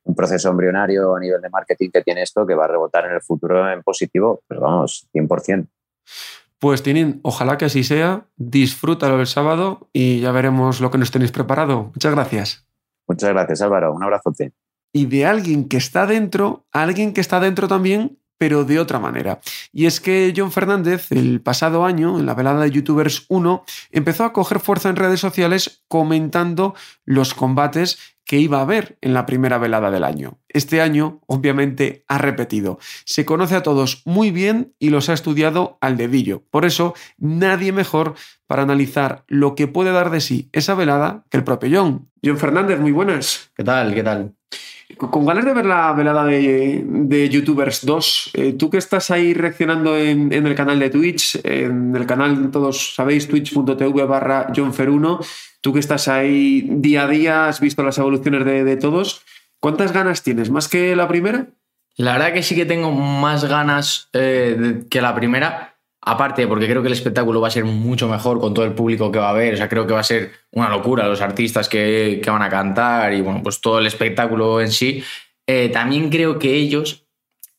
un 0.04 0.16
proceso 0.16 0.50
embrionario 0.50 1.14
a 1.14 1.20
nivel 1.20 1.42
de 1.42 1.50
marketing 1.50 1.90
que 1.92 2.02
tiene 2.02 2.22
esto 2.22 2.48
que 2.48 2.56
va 2.56 2.64
a 2.64 2.70
rebotar 2.70 3.06
en 3.08 3.16
el 3.16 3.22
futuro 3.22 3.70
en 3.70 3.84
positivo, 3.84 4.42
pero 4.48 4.62
vamos, 4.62 5.10
100%. 5.14 5.68
Pues 6.60 6.84
tienen, 6.84 7.20
ojalá 7.24 7.58
que 7.58 7.66
así 7.66 7.84
sea, 7.84 8.28
disfrútalo 8.38 9.20
el 9.20 9.28
sábado 9.28 9.90
y 9.94 10.22
ya 10.22 10.32
veremos 10.32 10.82
lo 10.82 10.92
que 10.92 10.98
nos 10.98 11.12
tenéis 11.12 11.32
preparado. 11.32 11.92
Muchas 11.94 12.14
gracias. 12.14 12.68
Muchas 13.08 13.30
gracias 13.30 13.62
Álvaro, 13.62 13.94
un 13.94 14.04
abrazote. 14.04 14.54
Y 14.94 15.08
de 15.08 15.26
alguien 15.26 15.68
que 15.68 15.78
está 15.78 16.06
dentro, 16.06 16.66
alguien 16.72 17.14
que 17.14 17.22
está 17.22 17.40
dentro 17.40 17.68
también 17.68 18.18
pero 18.38 18.66
de 18.66 18.80
otra 18.80 19.00
manera. 19.00 19.40
Y 19.72 19.86
es 19.86 20.02
que 20.02 20.34
John 20.36 20.52
Fernández, 20.52 21.12
el 21.12 21.42
pasado 21.42 21.86
año, 21.86 22.20
en 22.20 22.26
la 22.26 22.34
velada 22.34 22.64
de 22.64 22.72
YouTubers 22.72 23.26
1, 23.30 23.64
empezó 23.92 24.24
a 24.24 24.34
coger 24.34 24.60
fuerza 24.60 24.90
en 24.90 24.96
redes 24.96 25.20
sociales 25.20 25.84
comentando 25.88 26.76
los 27.06 27.34
combates 27.34 27.98
que 28.26 28.40
iba 28.40 28.58
a 28.58 28.62
haber 28.62 28.98
en 29.02 29.14
la 29.14 29.26
primera 29.26 29.58
velada 29.58 29.92
del 29.92 30.04
año. 30.04 30.40
Este 30.50 30.82
año, 30.82 31.22
obviamente, 31.28 32.04
ha 32.08 32.18
repetido. 32.18 32.80
Se 33.06 33.24
conoce 33.24 33.56
a 33.56 33.64
todos 33.64 34.02
muy 34.06 34.32
bien 34.32 34.74
y 34.80 34.90
los 34.90 35.10
ha 35.10 35.14
estudiado 35.14 35.78
al 35.80 35.96
dedillo. 35.96 36.44
Por 36.50 36.66
eso, 36.66 36.96
nadie 37.18 37.72
mejor 37.72 38.16
para 38.48 38.64
analizar 38.64 39.24
lo 39.28 39.56
que 39.56 39.68
puede 39.68 39.92
dar 39.92 40.10
de 40.10 40.22
sí 40.22 40.50
esa 40.52 40.74
velada 40.76 41.24
que 41.30 41.38
el 41.38 41.44
propio 41.44 41.70
John. 41.72 42.10
John 42.24 42.38
Fernández, 42.38 42.80
muy 42.80 42.92
buenas. 42.92 43.52
¿Qué 43.56 43.64
tal? 43.64 43.94
¿Qué 43.94 44.04
tal? 44.04 44.34
Con 44.98 45.26
ganas 45.26 45.46
de 45.46 45.54
ver 45.54 45.66
la 45.66 45.92
velada 45.94 46.26
de, 46.26 47.30
YouTubers 47.30 47.86
2, 47.86 48.32
eh, 48.34 48.54
tú 48.54 48.70
que 48.70 48.78
estás 48.78 49.12
ahí 49.12 49.34
reaccionando 49.34 49.98
en, 49.98 50.32
el 50.32 50.56
canal 50.56 50.80
de 50.80 50.90
Twitch, 50.90 51.40
en 51.44 51.96
el 51.96 52.06
canal, 52.06 52.50
todos 52.52 52.96
sabéis, 52.96 53.28
twitch.tv 53.28 54.06
barra 54.06 54.48
johnfer1, 54.48 55.26
tú 55.62 55.74
que 55.74 55.80
estás 55.80 56.08
ahí 56.08 56.68
día 56.70 57.04
a 57.04 57.08
día, 57.08 57.48
has 57.48 57.60
visto 57.60 57.84
las 57.84 57.98
evoluciones 57.98 58.46
de, 58.46 58.78
todos, 58.78 59.24
¿cuántas 59.60 59.92
ganas 59.92 60.24
tienes? 60.24 60.50
¿Más 60.50 60.68
que 60.68 60.96
la 60.96 61.08
primera? 61.08 61.48
La 61.98 62.14
verdad 62.14 62.34
que 62.34 62.44
sí 62.44 62.56
que 62.56 62.66
tengo 62.66 62.92
más 62.92 63.46
ganas 63.46 64.10
eh, 64.14 64.84
que 64.90 65.02
la 65.02 65.14
primera, 65.16 65.75
Aparte, 66.08 66.48
porque 66.48 66.68
creo 66.68 66.84
que 66.84 66.88
el 66.88 66.94
espectáculo 66.94 67.42
va 67.42 67.48
a 67.48 67.52
ser 67.52 67.66
mucho 67.66 68.08
mejor 68.08 68.40
con 68.40 68.54
todo 68.54 68.64
el 68.64 68.74
público 68.74 69.12
que 69.12 69.18
va 69.18 69.28
a 69.28 69.32
haber. 69.32 69.56
O 69.56 69.58
sea, 69.58 69.68
creo 69.68 69.88
que 69.88 69.94
va 69.94 70.02
a 70.02 70.04
ser 70.04 70.32
una 70.52 70.70
locura 70.70 71.08
los 71.08 71.20
artistas 71.20 71.68
que, 71.68 72.22
van 72.28 72.44
a 72.44 72.50
cantar 72.50 73.12
y 73.14 73.22
bueno, 73.22 73.42
pues 73.42 73.60
todo 73.60 73.80
el 73.80 73.88
espectáculo 73.88 74.62
en 74.62 74.72
sí. 74.72 75.04
Eh, 75.48 75.70
también 75.70 76.12
creo 76.12 76.38
que 76.38 76.54
ellos, 76.54 77.08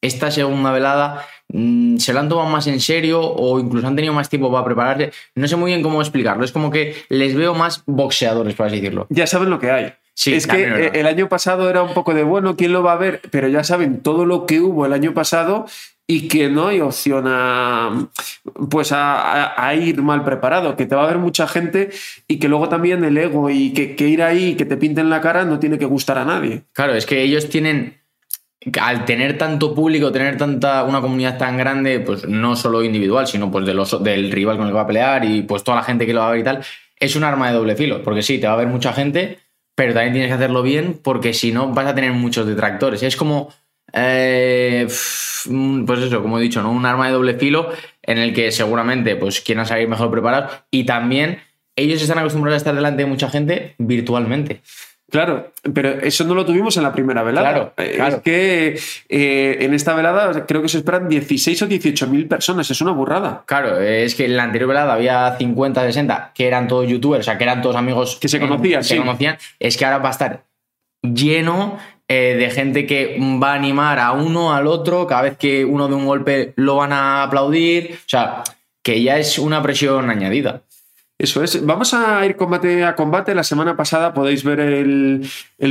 esta 0.00 0.30
segunda 0.30 0.70
velada, 0.70 1.26
mm, 1.48 1.96
se 1.96 2.12
lo 2.12 2.20
han 2.20 2.28
tomado 2.28 2.48
más 2.48 2.68
en 2.68 2.78
serio 2.78 3.20
o 3.20 3.58
incluso 3.58 3.88
han 3.88 3.96
tenido 3.96 4.14
más 4.14 4.28
tiempo 4.28 4.52
para 4.52 4.64
prepararse. 4.64 5.10
No 5.34 5.48
sé 5.48 5.56
muy 5.56 5.72
bien 5.72 5.82
cómo 5.82 6.00
explicarlo. 6.00 6.44
Es 6.44 6.52
como 6.52 6.70
que 6.70 6.94
les 7.08 7.34
veo 7.34 7.52
más 7.52 7.82
boxeadores, 7.84 8.54
por 8.54 8.66
así 8.66 8.76
decirlo. 8.76 9.08
Ya 9.10 9.26
saben 9.26 9.50
lo 9.50 9.58
que 9.58 9.72
hay. 9.72 9.92
Sí, 10.14 10.34
es 10.34 10.46
que 10.46 10.92
el 10.94 11.06
año 11.06 11.28
pasado 11.28 11.68
era 11.68 11.82
un 11.82 11.92
poco 11.92 12.14
de 12.14 12.22
bueno, 12.22 12.56
¿quién 12.56 12.72
lo 12.72 12.82
va 12.82 12.92
a 12.92 12.96
ver? 12.96 13.20
Pero 13.30 13.48
ya 13.48 13.64
saben 13.64 14.02
todo 14.02 14.24
lo 14.24 14.46
que 14.46 14.60
hubo 14.60 14.86
el 14.86 14.92
año 14.92 15.12
pasado 15.12 15.66
y 16.06 16.28
que 16.28 16.48
no 16.48 16.68
hay 16.68 16.80
opción 16.80 17.24
a, 17.26 18.08
pues 18.70 18.92
a, 18.92 19.74
ir 19.74 20.00
mal 20.02 20.24
preparado, 20.24 20.76
que 20.76 20.86
te 20.86 20.94
va 20.94 21.04
a 21.04 21.08
ver 21.08 21.18
mucha 21.18 21.48
gente 21.48 21.90
y 22.28 22.38
que 22.38 22.48
luego 22.48 22.68
también 22.68 23.02
el 23.04 23.18
ego 23.18 23.50
y 23.50 23.72
que, 23.72 24.08
ir 24.08 24.22
ahí 24.22 24.50
y 24.50 24.54
que 24.54 24.64
te 24.64 24.76
pinten 24.76 25.10
la 25.10 25.20
cara 25.20 25.44
no 25.44 25.58
tiene 25.58 25.78
que 25.78 25.84
gustar 25.84 26.18
a 26.18 26.24
nadie. 26.24 26.62
Claro, 26.72 26.94
es 26.94 27.06
que 27.06 27.22
ellos 27.22 27.48
tienen, 27.48 27.98
al 28.80 29.04
tener 29.04 29.36
tanto 29.36 29.74
público, 29.74 30.12
tener 30.12 30.36
tanta, 30.36 30.84
una 30.84 31.00
comunidad 31.00 31.38
tan 31.38 31.56
grande, 31.56 31.98
pues 31.98 32.28
no 32.28 32.54
solo 32.54 32.84
individual, 32.84 33.26
sino 33.26 33.50
pues 33.50 33.66
del 33.66 34.30
rival 34.30 34.58
con 34.58 34.66
el 34.66 34.72
que 34.72 34.76
va 34.76 34.82
a 34.82 34.86
pelear 34.86 35.24
y 35.24 35.42
pues 35.42 35.64
toda 35.64 35.78
la 35.78 35.82
gente 35.82 36.06
que 36.06 36.14
lo 36.14 36.20
va 36.20 36.28
a 36.28 36.32
ver 36.32 36.40
y 36.40 36.44
tal, 36.44 36.64
es 37.00 37.16
un 37.16 37.24
arma 37.24 37.48
de 37.48 37.54
doble 37.56 37.74
filo, 37.74 38.02
porque 38.02 38.22
sí, 38.22 38.38
te 38.38 38.46
va 38.46 38.52
a 38.52 38.56
ver 38.56 38.68
mucha 38.68 38.92
gente, 38.92 39.40
pero 39.74 39.92
también 39.92 40.12
tienes 40.12 40.30
que 40.30 40.34
hacerlo 40.34 40.62
bien 40.62 41.00
porque 41.02 41.34
si 41.34 41.50
no 41.50 41.72
vas 41.72 41.86
a 41.86 41.94
tener 41.96 42.12
muchos 42.12 42.46
detractores. 42.46 43.02
Es 43.02 43.16
como 43.16 43.52
eh, 43.96 44.86
pues 44.86 46.00
eso, 46.00 46.22
como 46.22 46.38
he 46.38 46.42
dicho, 46.42 46.62
¿no? 46.62 46.70
Un 46.70 46.84
arma 46.84 47.06
de 47.06 47.12
doble 47.12 47.34
filo 47.34 47.70
en 48.02 48.18
el 48.18 48.34
que 48.34 48.52
seguramente 48.52 49.16
pues, 49.16 49.40
quieran 49.40 49.66
salir 49.66 49.88
mejor 49.88 50.10
preparados 50.10 50.52
y 50.70 50.84
también 50.84 51.40
ellos 51.76 52.02
están 52.02 52.18
acostumbrados 52.18 52.54
a 52.54 52.58
estar 52.58 52.74
delante 52.74 53.02
de 53.02 53.08
mucha 53.08 53.30
gente 53.30 53.74
virtualmente. 53.78 54.60
Claro, 55.08 55.52
pero 55.72 56.00
eso 56.00 56.24
no 56.24 56.34
lo 56.34 56.44
tuvimos 56.44 56.76
en 56.76 56.82
la 56.82 56.92
primera 56.92 57.22
velada. 57.22 57.72
Claro, 57.76 58.16
Es 58.16 58.22
que 58.22 58.78
eh, 59.08 59.56
en 59.60 59.72
esta 59.72 59.94
velada 59.94 60.46
creo 60.46 60.62
que 60.62 60.68
se 60.68 60.78
esperan 60.78 61.08
16 61.08 61.62
o 61.62 61.66
18 61.66 62.08
mil 62.08 62.26
personas, 62.26 62.68
es 62.70 62.80
una 62.80 62.90
burrada. 62.90 63.44
Claro, 63.46 63.80
es 63.80 64.16
que 64.16 64.24
en 64.24 64.36
la 64.36 64.42
anterior 64.42 64.68
velada 64.68 64.92
había 64.92 65.36
50, 65.38 65.80
60, 65.80 66.32
que 66.34 66.48
eran 66.48 66.66
todos 66.66 66.88
youtubers, 66.88 67.20
o 67.20 67.24
sea, 67.24 67.38
que 67.38 67.44
eran 67.44 67.62
todos 67.62 67.76
amigos 67.76 68.16
que 68.20 68.28
se 68.28 68.40
conocían. 68.40 68.82
Que 68.82 68.96
conocían. 68.96 69.38
Es 69.60 69.76
que 69.76 69.84
ahora 69.84 69.98
va 69.98 70.08
a 70.08 70.12
estar 70.12 70.44
lleno 71.02 71.78
eh, 72.08 72.36
de 72.38 72.50
gente 72.50 72.86
que 72.86 73.18
va 73.42 73.52
a 73.52 73.54
animar 73.54 73.98
a 73.98 74.12
uno, 74.12 74.54
al 74.54 74.66
otro, 74.66 75.06
cada 75.06 75.22
vez 75.22 75.36
que 75.36 75.64
uno 75.64 75.88
de 75.88 75.94
un 75.94 76.06
golpe 76.06 76.52
lo 76.56 76.76
van 76.76 76.92
a 76.92 77.24
aplaudir, 77.24 77.94
o 77.94 78.08
sea, 78.08 78.44
que 78.82 79.02
ya 79.02 79.18
es 79.18 79.38
una 79.38 79.62
presión 79.62 80.08
añadida. 80.10 80.62
Eso 81.18 81.42
es. 81.42 81.64
Vamos 81.64 81.94
a 81.94 82.26
ir 82.26 82.36
combate 82.36 82.84
a 82.84 82.94
combate. 82.94 83.34
La 83.34 83.42
semana 83.42 83.74
pasada 83.74 84.12
podéis 84.12 84.44
ver 84.44 84.60
el, 84.60 85.26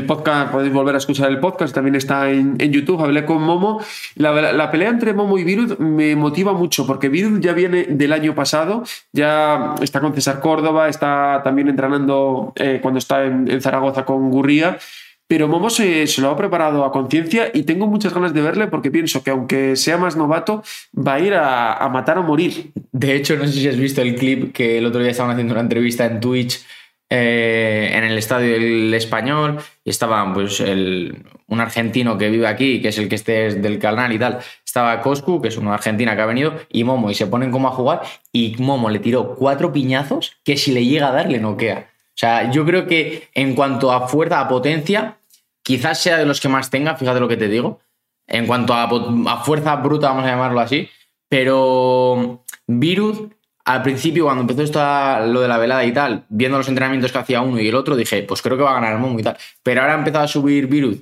podcast, 0.07 0.51
podéis 0.51 0.73
volver 0.73 0.95
a 0.95 0.97
escuchar 0.97 1.29
el 1.29 1.39
podcast, 1.39 1.73
también 1.73 1.93
está 1.93 2.31
en, 2.31 2.57
YouTube. 2.57 2.99
Hablé 3.01 3.25
con 3.25 3.43
Momo. 3.43 3.79
La, 4.15 4.71
pelea 4.71 4.89
entre 4.89 5.13
Momo 5.13 5.37
y 5.37 5.43
Virud 5.43 5.77
me 5.77 6.15
motiva 6.15 6.53
mucho 6.53 6.87
porque 6.87 7.09
Virud 7.09 7.39
ya 7.41 7.53
viene 7.53 7.83
del 7.83 8.11
año 8.11 8.33
pasado, 8.33 8.83
ya 9.13 9.75
está 9.81 10.01
con 10.01 10.15
César 10.15 10.39
Córdoba, 10.39 10.89
está 10.89 11.41
también 11.43 11.69
entrenando 11.69 12.51
eh, 12.55 12.79
cuando 12.81 12.97
está 12.97 13.23
en, 13.23 13.49
en 13.49 13.61
Zaragoza 13.61 14.03
con 14.03 14.31
Gurría. 14.31 14.79
Pero 15.27 15.47
Momo 15.47 15.69
se, 15.71 16.05
lo 16.19 16.29
ha 16.29 16.37
preparado 16.37 16.85
a 16.85 16.91
conciencia 16.91 17.49
y 17.53 17.63
tengo 17.63 17.87
muchas 17.87 18.13
ganas 18.13 18.33
de 18.33 18.41
verle 18.41 18.67
porque 18.67 18.91
pienso 18.91 19.23
que 19.23 19.31
aunque 19.31 19.75
sea 19.75 19.97
más 19.97 20.15
novato, 20.15 20.63
va 20.95 21.15
a 21.15 21.19
ir 21.19 21.33
a, 21.33 21.87
matar 21.89 22.19
o 22.19 22.23
morir. 22.23 22.71
De 22.91 23.15
hecho, 23.15 23.35
no 23.35 23.47
sé 23.47 23.53
si 23.53 23.67
has 23.67 23.77
visto 23.77 24.01
el 24.01 24.15
clip 24.15 24.53
que 24.53 24.77
el 24.77 24.85
otro 24.85 25.01
día 25.01 25.11
estaban 25.11 25.31
haciendo 25.31 25.53
una 25.53 25.61
entrevista 25.61 26.05
en 26.05 26.19
Twitch 26.19 26.63
eh, 27.09 27.91
en 27.93 28.03
el 28.03 28.17
estadio 28.17 28.53
del 28.53 28.93
español 28.93 29.59
y 29.83 29.89
estaba 29.89 30.31
pues 30.31 30.59
un 30.59 31.59
argentino 31.59 32.17
que 32.19 32.29
vive 32.29 32.47
aquí, 32.47 32.81
que 32.81 32.89
es 32.89 32.97
el 32.99 33.09
que 33.09 33.15
esté 33.15 33.55
del 33.55 33.79
canal 33.79 34.13
y 34.13 34.19
tal. 34.19 34.39
Estaba 34.63 35.01
Coscu, 35.01 35.41
que 35.41 35.47
es 35.47 35.57
una 35.57 35.73
argentina 35.73 36.15
que 36.15 36.21
ha 36.21 36.25
venido, 36.27 36.53
y 36.69 36.83
Momo, 36.83 37.09
y 37.09 37.15
se 37.15 37.25
ponen 37.25 37.49
como 37.49 37.67
a 37.67 37.71
jugar 37.71 38.01
y 38.31 38.55
Momo 38.59 38.91
le 38.91 38.99
tiró 38.99 39.33
cuatro 39.33 39.73
piñazos 39.73 40.37
que 40.43 40.55
si 40.57 40.71
le 40.71 40.85
llega 40.85 41.07
a 41.07 41.11
dar 41.13 41.31
le 41.31 41.39
noquea. 41.39 41.94
O 42.15 42.17
sea, 42.17 42.49
yo 42.49 42.65
creo 42.65 42.87
que 42.87 43.27
en 43.33 43.55
cuanto 43.55 43.91
a 43.91 44.07
fuerza, 44.07 44.39
a 44.39 44.47
potencia, 44.47 45.17
quizás 45.61 46.01
sea 46.01 46.17
de 46.17 46.25
los 46.25 46.39
que 46.39 46.47
más 46.47 46.69
tenga, 46.69 46.95
fíjate 46.95 47.19
lo 47.19 47.27
que 47.27 47.35
te 47.35 47.49
digo. 47.49 47.81
En 48.25 48.47
cuanto 48.47 48.73
a, 48.73 49.43
fuerza 49.43 49.75
bruta, 49.75 50.09
vamos 50.09 50.23
a 50.23 50.29
llamarlo 50.29 50.61
así. 50.61 50.87
Pero 51.27 52.45
Virus, 52.67 53.23
al 53.65 53.83
principio, 53.83 54.23
cuando 54.23 54.41
empezó 54.41 54.61
esto, 54.61 54.79
lo 55.27 55.41
de 55.41 55.47
la 55.49 55.57
velada 55.57 55.83
y 55.83 55.91
tal, 55.91 56.23
viendo 56.29 56.57
los 56.57 56.69
entrenamientos 56.69 57.11
que 57.11 57.17
hacía 57.17 57.41
uno 57.41 57.59
y 57.59 57.67
el 57.67 57.75
otro, 57.75 57.97
dije, 57.97 58.23
pues 58.23 58.41
creo 58.41 58.55
que 58.55 58.63
va 58.63 58.71
a 58.71 58.75
ganar 58.75 58.93
el 58.93 58.99
Momo 58.99 59.19
y 59.19 59.23
tal. 59.23 59.37
Pero 59.61 59.81
ahora 59.81 59.95
ha 59.95 59.97
empezado 59.97 60.23
a 60.23 60.29
subir 60.29 60.67
Virus 60.67 60.99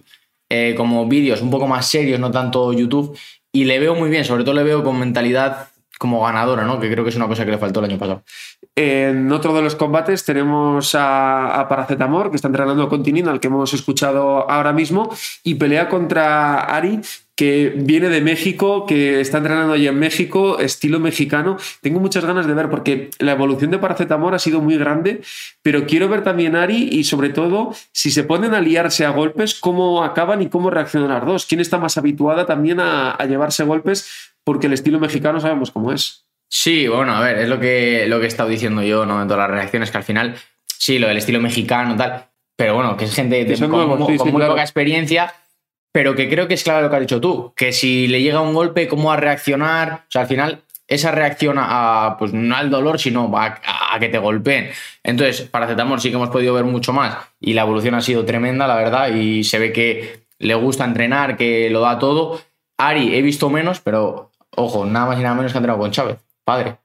eh, 0.50 0.74
como 0.76 1.08
vídeos 1.08 1.42
un 1.42 1.52
poco 1.52 1.68
más 1.68 1.86
serios, 1.86 2.20
no 2.20 2.32
tanto 2.32 2.74
YouTube, 2.74 3.16
y 3.52 3.66
le 3.66 3.78
veo 3.78 3.94
muy 3.94 4.10
bien, 4.10 4.26
sobre 4.26 4.44
todo 4.44 4.56
le 4.56 4.64
veo 4.64 4.84
con 4.84 4.98
mentalidad 4.98 5.68
como 6.04 6.22
ganadora, 6.22 6.66
¿no? 6.66 6.82
Que 6.82 6.92
creo 6.92 7.06
que 7.06 7.12
es 7.12 7.16
una 7.16 7.30
cosa 7.30 7.46
que 7.46 7.52
le 7.52 7.58
faltó 7.58 7.80
el 7.80 7.86
año 7.86 7.98
pasado. 7.98 8.24
En 8.76 9.32
otro 9.32 9.54
de 9.54 9.62
los 9.62 9.76
combates 9.76 10.26
tenemos 10.26 10.96
a, 11.00 11.66
Paracetamor, 11.70 12.30
que 12.30 12.36
está 12.36 12.50
entrenando 12.50 12.90
con 12.90 13.04
Tinin, 13.04 13.30
al 13.30 13.40
que 13.40 13.48
hemos 13.48 13.74
escuchado 13.74 14.52
ahora 14.52 14.74
mismo, 14.74 15.10
y 15.46 15.56
pelea 15.56 15.88
contra 15.88 16.60
Ari, 16.60 17.00
que 17.38 17.72
viene 17.78 18.10
de 18.10 18.20
México, 18.20 18.86
que 18.86 19.22
está 19.22 19.38
entrenando 19.38 19.72
allí 19.72 19.88
en 19.88 19.98
México, 19.98 20.60
estilo 20.60 21.00
mexicano. 21.00 21.56
Tengo 21.80 22.02
muchas 22.02 22.26
ganas 22.26 22.48
de 22.48 22.54
ver 22.54 22.70
porque 22.70 23.10
la 23.20 23.32
evolución 23.32 23.72
de 23.72 23.80
Paracetamor 23.80 24.36
ha 24.36 24.40
sido 24.40 24.60
muy 24.60 24.78
grande, 24.78 25.22
pero 25.62 25.86
quiero 25.86 26.10
ver 26.10 26.26
también 26.26 26.58
Ari 26.58 26.90
y 26.92 27.06
sobre 27.06 27.30
todo 27.30 27.74
si 27.94 28.12
se 28.12 28.26
ponen 28.26 28.54
a 28.54 28.60
liarse 28.60 29.06
a 29.06 29.12
golpes, 29.12 29.58
cómo 29.58 30.04
acaban 30.04 30.42
y 30.42 30.50
cómo 30.50 30.70
reaccionan 30.70 31.12
las 31.12 31.26
dos. 31.26 31.46
¿Quién 31.46 31.62
está 31.62 31.78
más 31.78 31.98
habituada 31.98 32.46
también 32.46 32.82
a 32.82 33.18
llevarse 33.26 33.64
golpes? 33.64 34.33
Porque 34.44 34.68
el 34.68 34.74
estilo 34.74 35.00
mexicano 35.00 35.40
sabemos 35.40 35.72
cómo 35.72 35.92
es. 35.92 36.26
Sí, 36.50 36.88
bueno, 36.88 37.16
a 37.16 37.22
ver, 37.22 37.40
es 37.40 37.50
lo 37.50 37.60
que, 37.60 38.06
lo 38.08 38.20
que 38.20 38.26
he 38.26 38.28
estado 38.28 38.50
diciendo 38.50 38.84
yo, 38.84 39.06
¿no? 39.06 39.22
En 39.22 39.28
todas 39.28 39.48
las 39.50 39.58
reacciones, 39.58 39.90
que 39.90 39.98
al 39.98 40.04
final, 40.04 40.36
sí, 40.68 41.00
lo 41.00 41.08
del 41.08 41.18
estilo 41.18 41.40
mexicano, 41.40 41.96
tal, 41.96 42.26
pero 42.56 42.76
bueno, 42.76 42.96
que 42.96 43.06
es 43.06 43.16
gente 43.16 43.44
de- 43.44 43.58
con, 43.58 43.70
nuevos, 43.72 43.98
con 43.98 44.08
sí, 44.08 44.18
sí, 44.20 44.24
muy 44.26 44.34
claro. 44.40 44.52
poca 44.54 44.62
experiencia, 44.62 45.34
pero 45.92 46.16
que 46.16 46.30
creo 46.30 46.48
que 46.48 46.54
es 46.54 46.64
claro 46.64 46.82
lo 46.84 46.90
que 46.90 46.96
has 46.98 47.02
dicho 47.02 47.22
tú, 47.22 47.54
que 47.56 47.72
si 47.72 48.08
le 48.08 48.22
llega 48.22 48.42
un 48.42 48.54
golpe, 48.54 48.88
cómo 48.88 49.10
va 49.10 49.16
a 49.16 49.18
reaccionar, 49.18 50.04
o 50.08 50.12
sea, 50.12 50.22
al 50.24 50.28
final, 50.28 50.62
esa 50.88 51.12
reacción 51.12 51.56
a, 51.60 52.18
pues 52.20 52.34
no 52.34 52.56
al 52.56 52.70
dolor, 52.70 53.00
sino 53.00 53.32
a, 53.36 53.60
a 53.92 54.00
que 54.00 54.10
te 54.10 54.18
golpeen. 54.20 54.70
Entonces, 55.04 55.42
paracetamol 55.42 56.00
sí 56.02 56.10
que 56.10 56.16
hemos 56.18 56.30
podido 56.30 56.54
ver 56.54 56.66
mucho 56.66 56.94
más 56.94 57.18
y 57.40 57.54
la 57.54 57.62
evolución 57.64 57.96
ha 57.96 58.02
sido 58.02 58.26
tremenda, 58.26 58.68
la 58.68 58.76
verdad, 58.76 59.10
y 59.16 59.44
se 59.44 59.58
ve 59.60 59.72
que 59.74 60.24
le 60.38 60.54
gusta 60.56 60.84
entrenar, 60.86 61.36
que 61.38 61.70
lo 61.72 61.80
da 61.80 61.98
todo. 61.98 62.42
Ari, 62.78 63.16
he 63.16 63.22
visto 63.22 63.50
menos, 63.50 63.80
pero 63.80 64.32
ojo, 64.56 64.86
nada 64.86 65.08
más 65.08 65.20
y 65.20 65.24
nada 65.24 65.36
menos 65.36 65.52
que 65.52 65.58
ha 65.58 65.60
entrenado 65.60 65.80
con 65.80 65.92
Chávez, 65.92 66.18
padre. 66.44 66.78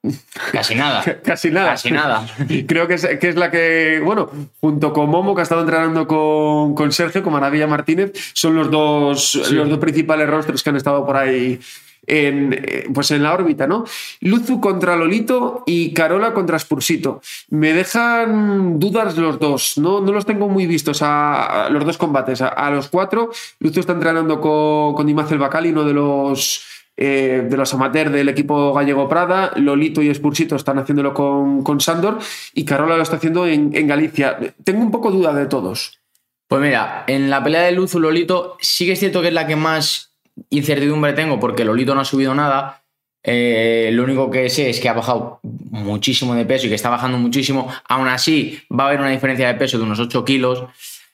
Casi 0.53 0.75
nada. 0.75 1.03
Casi 1.25 1.51
nada. 1.51 1.71
Casi 1.71 1.91
nada. 1.91 2.27
Creo 2.67 2.87
que 2.87 2.95
es, 2.95 3.07
que 3.07 3.29
es 3.29 3.37
la 3.37 3.51
que, 3.51 4.01
bueno, 4.05 4.31
junto 4.61 4.93
con 4.93 5.11
Momo, 5.11 5.35
que 5.35 5.41
ha 5.41 5.43
estado 5.43 5.61
entrenando 5.61 6.07
con, 6.07 6.75
con 6.75 6.93
Sergio, 6.93 7.23
con 7.23 7.33
Maravilla 7.33 7.67
Martínez, 7.67 8.13
son 8.33 8.55
los 8.55 8.71
dos, 8.71 9.35
los 9.53 9.69
dos 9.69 9.79
principales 9.79 10.29
rostros 10.29 10.63
que 10.63 10.71
han 10.71 10.77
estado 10.77 11.05
por 11.05 11.17
ahí 11.17 11.61
en, 12.09 12.91
pues 12.93 13.11
en 13.11 13.23
la 13.23 13.35
órbita, 13.35 13.67
¿no? 13.67 13.85
Luzu 14.21 14.61
contra 14.61 14.97
Lolito 14.97 15.63
y 15.67 15.93
Carola 15.93 16.33
contra 16.33 16.59
Spursito. 16.59 17.21
Me 17.51 17.75
dejan 17.75 18.81
dudas 18.81 19.17
los 19.17 19.39
dos, 19.39 19.79
¿no? 19.79 20.01
No 20.01 20.13
los 20.13 20.27
tengo 20.27 20.49
muy 20.49 20.67
vistos 20.67 21.03
a, 21.03 21.67
a 21.67 21.71
los 21.71 21.85
dos 21.85 21.99
combates. 21.99 22.41
A, 22.41 22.49
a 22.49 22.71
los 22.71 22.89
cuatro, 22.89 23.31
Luzu 23.61 23.81
está 23.81 23.93
entrenando 23.93 24.41
con, 24.41 24.95
con 24.95 25.07
Dimaz 25.07 25.31
el 25.31 25.39
Bacali, 25.39 25.71
uno 25.71 25.85
de 25.85 25.93
los 25.93 26.65
eh, 27.01 27.47
de 27.49 27.57
los 27.57 27.73
amateurs 27.75 28.11
del 28.11 28.29
equipo 28.29 28.73
gallego 28.73 29.09
Prada, 29.09 29.53
Lolito 29.55 30.03
y 30.03 30.13
Spursito 30.13 30.57
están 30.57 30.81
haciéndolo 30.81 31.15
con, 31.15 31.63
con 31.63 31.81
Sandor 31.81 32.19
y 32.55 32.65
Carola 32.65 32.97
lo 32.97 33.03
está 33.05 33.17
haciendo 33.17 33.47
en, 33.47 33.71
en 33.73 33.87
Galicia. 33.87 34.37
Tengo 34.65 34.83
un 34.83 34.91
poco 34.91 35.13
duda 35.13 35.33
de 35.33 35.47
todos. 35.47 36.01
Pues 36.49 36.61
mira, 36.61 37.05
en 37.07 37.31
la 37.31 37.45
pelea 37.45 37.63
de 37.63 37.73
Luzu 37.73 38.01
Lolito 38.01 38.57
sí 38.61 38.85
que 38.85 38.93
es 38.93 38.99
cierto 38.99 39.23
que 39.23 39.29
es 39.29 39.35
la 39.35 39.47
que 39.47 39.55
más 39.55 40.11
incertidumbre 40.51 41.13
tengo 41.13 41.39
porque 41.39 41.65
Lolito 41.65 41.95
no 41.95 42.01
ha 42.01 42.05
subido 42.05 42.35
nada. 42.35 42.83
Eh, 43.23 43.91
lo 43.93 44.03
único 44.03 44.29
que 44.29 44.51
sé 44.51 44.69
es 44.69 44.81
que 44.81 44.89
ha 44.89 44.93
bajado 44.93 45.39
muchísimo 45.43 46.35
de 46.35 46.47
peso 46.47 46.67
y 46.67 46.69
que 46.69 46.75
está 46.75 46.91
bajando 46.91 47.17
muchísimo. 47.17 47.73
Aún 47.89 48.09
así, 48.09 48.59
va 48.77 48.85
a 48.85 48.87
haber 48.89 48.99
una 48.99 49.11
diferencia 49.11 49.47
de 49.47 49.55
peso 49.55 49.79
de 49.79 49.85
unos 49.85 50.01
8 50.01 50.25
kilos. 50.25 50.65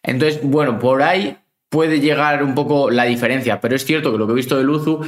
Entonces, 0.02 0.40
bueno, 0.42 0.78
por 0.78 1.02
ahí 1.02 1.36
puede 1.68 2.00
llegar 2.00 2.42
un 2.42 2.54
poco 2.54 2.90
la 2.90 3.04
diferencia. 3.04 3.60
Pero 3.60 3.76
es 3.76 3.84
cierto 3.84 4.12
que 4.12 4.18
lo 4.18 4.26
que 4.26 4.32
he 4.32 4.36
visto 4.36 4.56
de 4.56 4.64
Luzu 4.64 5.00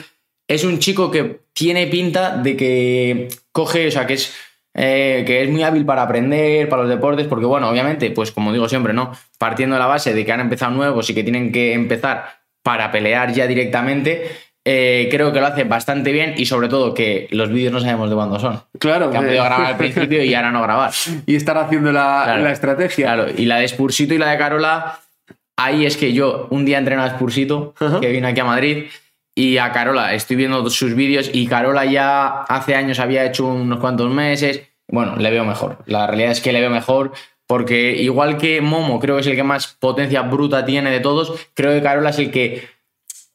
es 0.48 0.64
un 0.64 0.78
chico 0.78 1.10
que 1.10 1.40
tiene 1.52 1.86
pinta 1.86 2.36
de 2.36 2.56
que 2.56 3.28
coge, 3.52 3.88
o 3.88 3.90
sea, 3.90 4.06
que 4.06 4.14
es, 4.14 4.34
eh, 4.74 5.24
que 5.26 5.42
es 5.42 5.50
muy 5.50 5.62
hábil 5.62 5.84
para 5.84 6.02
aprender, 6.02 6.68
para 6.68 6.82
los 6.82 6.90
deportes, 6.90 7.26
porque 7.26 7.46
bueno, 7.46 7.68
obviamente, 7.68 8.10
pues 8.10 8.30
como 8.30 8.52
digo 8.52 8.68
siempre, 8.68 8.92
¿no? 8.92 9.12
Partiendo 9.38 9.74
de 9.76 9.80
la 9.80 9.86
base 9.86 10.14
de 10.14 10.24
que 10.24 10.32
han 10.32 10.40
empezado 10.40 10.72
nuevos 10.72 11.08
y 11.10 11.14
que 11.14 11.22
tienen 11.24 11.50
que 11.52 11.72
empezar 11.72 12.26
para 12.62 12.90
pelear 12.92 13.32
ya 13.32 13.46
directamente, 13.46 14.28
eh, 14.68 15.06
creo 15.10 15.32
que 15.32 15.40
lo 15.40 15.46
hace 15.46 15.62
bastante 15.64 16.10
bien 16.10 16.34
y 16.36 16.46
sobre 16.46 16.68
todo 16.68 16.92
que 16.92 17.28
los 17.30 17.50
vídeos 17.50 17.72
no 17.72 17.80
sabemos 17.80 18.10
de 18.10 18.16
cuándo 18.16 18.40
son. 18.40 18.60
Claro. 18.78 19.10
Que 19.10 19.16
han 19.16 19.24
eh, 19.24 19.26
podido 19.28 19.44
grabar 19.44 19.66
al 19.66 19.76
principio 19.76 20.22
y 20.24 20.34
ahora 20.34 20.50
no 20.50 20.60
grabar. 20.62 20.90
y 21.26 21.36
estar 21.36 21.56
haciendo 21.56 21.92
la, 21.92 22.22
Claro. 22.24 22.42
la 22.42 22.52
estrategia. 22.52 23.06
Claro, 23.06 23.26
y 23.36 23.44
la 23.46 23.58
de 23.58 23.68
Spursito 23.68 24.14
y 24.14 24.18
la 24.18 24.30
de 24.30 24.38
Carola, 24.38 24.98
ahí 25.56 25.86
es 25.86 25.96
que 25.96 26.12
yo 26.12 26.48
un 26.50 26.64
día 26.64 26.78
entrené 26.78 27.02
a 27.02 27.10
Spursito, 27.10 27.74
que 28.00 28.08
vino 28.10 28.26
aquí 28.26 28.40
a 28.40 28.44
Madrid, 28.44 28.86
y 29.38 29.58
a 29.58 29.70
Carola 29.70 30.14
estoy 30.14 30.34
viendo 30.34 30.68
sus 30.70 30.94
vídeos 30.94 31.30
y 31.32 31.46
Carola 31.46 31.84
ya 31.84 32.42
hace 32.44 32.74
años 32.74 32.98
había 32.98 33.24
hecho 33.24 33.46
unos 33.46 33.78
cuantos 33.78 34.10
meses. 34.10 34.62
Bueno, 34.88 35.16
le 35.16 35.30
veo 35.30 35.44
mejor. 35.44 35.78
La 35.84 36.06
realidad 36.06 36.32
es 36.32 36.40
que 36.40 36.52
le 36.52 36.60
veo 36.60 36.70
mejor 36.70 37.12
porque 37.46 37.92
igual 37.92 38.38
que 38.38 38.60
Momo 38.60 38.98
creo 38.98 39.16
que 39.16 39.20
es 39.20 39.26
el 39.26 39.36
que 39.36 39.44
más 39.44 39.68
potencia 39.68 40.22
bruta 40.22 40.64
tiene 40.64 40.90
de 40.90 41.00
todos, 41.00 41.48
creo 41.54 41.72
que 41.72 41.82
Carola 41.82 42.10
es 42.10 42.18
el 42.18 42.30
que 42.30 42.66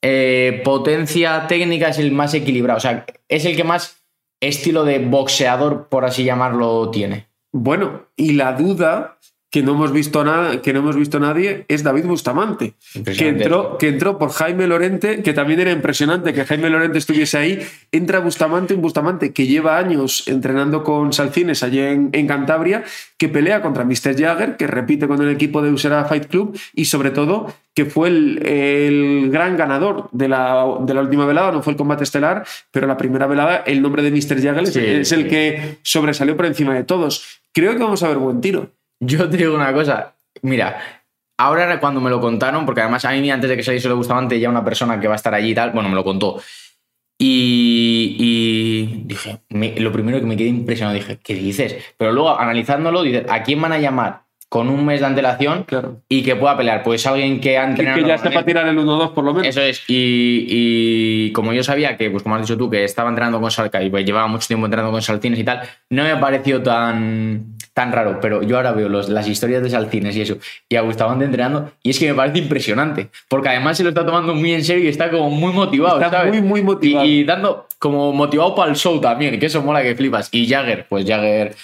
eh, 0.01 0.61
potencia 0.65 1.45
técnica 1.47 1.89
es 1.89 1.99
el 1.99 2.11
más 2.11 2.33
equilibrado. 2.33 2.77
O 2.77 2.81
sea, 2.81 3.05
es 3.29 3.45
el 3.45 3.55
que 3.55 3.63
más 3.63 4.03
estilo 4.41 4.83
de 4.83 4.99
boxeador, 4.99 5.87
por 5.87 6.03
así 6.03 6.23
llamarlo, 6.23 6.89
tiene. 6.89 7.27
Bueno, 7.53 8.07
y 8.15 8.33
la 8.33 8.53
duda 8.53 9.17
que 9.51 9.61
no 9.61 9.73
hemos 9.73 9.91
visto 9.91 10.23
nada, 10.23 10.61
que 10.61 10.71
no 10.71 10.79
hemos 10.79 10.95
visto 10.95 11.19
nadie, 11.19 11.65
es 11.67 11.83
David 11.83 12.05
Bustamante, 12.05 12.73
que 13.03 13.27
entró, 13.27 13.77
que 13.77 13.89
entró 13.89 14.17
por 14.17 14.31
Jaime 14.31 14.65
Lorente, 14.65 15.21
que 15.23 15.33
también 15.33 15.59
era 15.59 15.71
impresionante 15.73 16.31
que 16.33 16.45
Jaime 16.45 16.69
Lorente 16.69 16.97
estuviese 16.97 17.37
ahí. 17.37 17.59
Entra 17.91 18.19
Bustamante, 18.19 18.73
un 18.73 18.81
Bustamante 18.81 19.33
que 19.33 19.47
lleva 19.47 19.77
años 19.77 20.25
entrenando 20.29 20.83
con 20.85 21.11
Salcines 21.11 21.63
allí 21.63 21.79
en, 21.79 22.09
en 22.13 22.27
Cantabria, 22.27 22.85
que 23.17 23.27
pelea 23.27 23.61
contra 23.61 23.83
Mr. 23.83 24.15
Jagger, 24.17 24.55
que 24.55 24.67
repite 24.67 25.05
con 25.09 25.21
el 25.21 25.29
equipo 25.29 25.61
de 25.61 25.69
Usera 25.71 26.05
Fight 26.05 26.27
Club 26.27 26.57
y 26.73 26.85
sobre 26.85 27.11
todo 27.11 27.53
que 27.75 27.83
fue 27.85 28.07
el, 28.07 28.45
el 28.47 29.29
gran 29.31 29.57
ganador 29.57 30.07
de 30.13 30.29
la, 30.29 30.65
de 30.79 30.93
la 30.93 31.01
última 31.01 31.25
velada, 31.25 31.51
no 31.51 31.61
fue 31.61 31.71
el 31.73 31.77
combate 31.77 32.05
estelar, 32.05 32.45
pero 32.71 32.87
la 32.87 32.95
primera 32.95 33.27
velada, 33.27 33.57
el 33.65 33.81
nombre 33.81 34.01
de 34.01 34.11
Mr. 34.11 34.41
Jagger 34.41 34.63
es- 34.63 34.73
Sí, 34.73 34.79
es 34.79 35.11
el 35.11 35.23
sí. 35.23 35.27
que 35.29 35.77
sobresalió 35.83 36.37
por 36.37 36.45
encima 36.45 36.73
de 36.73 36.85
todos. 36.85 37.41
Creo 37.53 37.73
que 37.73 37.79
vamos 37.83 38.01
a 38.03 38.07
ver 38.07 38.17
buen 38.17 38.39
tiro. 38.39 38.69
Yo 39.03 39.27
te 39.29 39.35
digo 39.37 39.55
una 39.55 39.73
cosa, 39.73 40.13
mira, 40.43 40.79
ahora 41.37 41.79
cuando 41.79 41.99
me 41.99 42.09
lo 42.11 42.21
contaron, 42.21 42.65
porque 42.65 42.81
además 42.81 43.03
a 43.03 43.11
mí 43.11 43.29
antes 43.31 43.49
de 43.49 43.57
que 43.57 43.63
saliese 43.63 43.89
lo 43.89 43.97
Bustamante 43.97 44.39
ya 44.39 44.47
una 44.49 44.63
persona 44.63 44.99
que 44.99 45.07
va 45.07 45.13
a 45.13 45.15
estar 45.15 45.33
allí 45.33 45.51
y 45.51 45.55
tal, 45.55 45.71
bueno, 45.71 45.89
me 45.89 45.95
lo 45.95 46.03
contó. 46.03 46.39
Y, 47.23 48.15
y 48.19 49.03
dije, 49.05 49.39
me- 49.49 49.75
lo 49.79 49.91
primero 49.91 50.19
que 50.19 50.25
me 50.25 50.35
quedé 50.37 50.49
impresionado, 50.49 50.95
dije, 50.95 51.19
¿qué 51.23 51.33
dices? 51.35 51.75
Pero 51.97 52.11
luego 52.11 52.39
analizándolo, 52.39 53.03
dices, 53.03 53.25
¿a 53.29 53.43
quién 53.43 53.61
van 53.61 53.73
a 53.73 53.77
llamar 53.79 54.21
con 54.49 54.67
un 54.69 54.85
mes 54.85 54.99
de 54.99 55.05
antelación 55.05 55.63
Claro. 55.63 56.01
y 56.09 56.23
que 56.23 56.35
pueda 56.35 56.57
pelear? 56.57 56.81
Pues 56.83 57.05
alguien 57.05 57.39
que 57.39 57.57
ha 57.59 57.63
Que, 57.65 57.69
entrenado. 57.71 58.01
que 58.01 58.07
ya 58.07 58.17
sepa 58.17 58.23
normalmente. 58.41 58.51
tirar 58.51 58.67
el 58.67 58.77
1-2 58.79 59.11
por 59.13 59.23
lo 59.23 59.33
menos. 59.33 59.47
Eso 59.47 59.61
es. 59.61 59.83
Y, 59.87 60.45
y 60.49 61.31
como 61.33 61.53
yo 61.53 61.63
sabía 61.63 61.95
que, 61.95 62.09
pues 62.09 62.23
como 62.23 62.35
has 62.35 62.41
dicho 62.41 62.57
tú, 62.57 62.69
que 62.71 62.83
estaba 62.83 63.09
entrenando 63.09 63.39
con 63.39 63.51
Salca 63.51 63.81
y 63.83 63.89
pues, 63.91 64.03
llevaba 64.05 64.27
mucho 64.27 64.47
tiempo 64.47 64.65
entrenando 64.65 64.91
con 64.91 65.01
Salcines 65.03 65.39
y 65.39 65.43
tal, 65.43 65.61
no 65.91 66.03
me 66.03 66.15
pareció 66.17 66.61
tan, 66.63 67.55
tan 67.73 67.91
raro. 67.91 68.19
Pero 68.21 68.43
yo 68.43 68.57
ahora 68.57 68.71
veo 68.73 68.89
los- 68.89 69.09
las 69.09 69.27
historias 69.27 69.63
de 69.63 69.69
Salcines 69.69 70.15
y 70.15 70.21
eso, 70.21 70.37
y 70.69 70.75
a 70.75 70.81
Bustamante 70.81 71.25
entrenando, 71.25 71.71
y 71.83 71.89
es 71.91 71.99
que 71.99 72.07
me 72.09 72.13
parece 72.15 72.39
impresionante. 72.39 73.09
Porque 73.27 73.49
además 73.49 73.77
se 73.77 73.83
lo 73.83 73.89
está 73.89 74.05
tomando 74.05 74.33
muy 74.35 74.53
en 74.53 74.63
serio 74.63 74.83
y 74.83 74.87
está 74.87 75.09
como 75.09 75.29
muy 75.29 75.53
motivado. 75.53 75.95
Está 76.01 76.09
¿sabes? 76.17 76.33
muy, 76.33 76.41
muy 76.41 76.61
motivado. 76.63 77.05
Y, 77.05 77.19
y 77.19 77.23
dando 77.23 77.67
como 77.79 78.11
motivado 78.13 78.53
para 78.55 78.69
el 78.69 78.75
show 78.77 78.99
también, 79.01 79.39
que 79.39 79.45
eso 79.47 79.61
mola 79.63 79.81
que 79.81 79.95
flipas. 79.95 80.29
Y 80.31 80.47
Jagger, 80.47 80.85
pues 80.87 81.05
Jagger, 81.07 81.55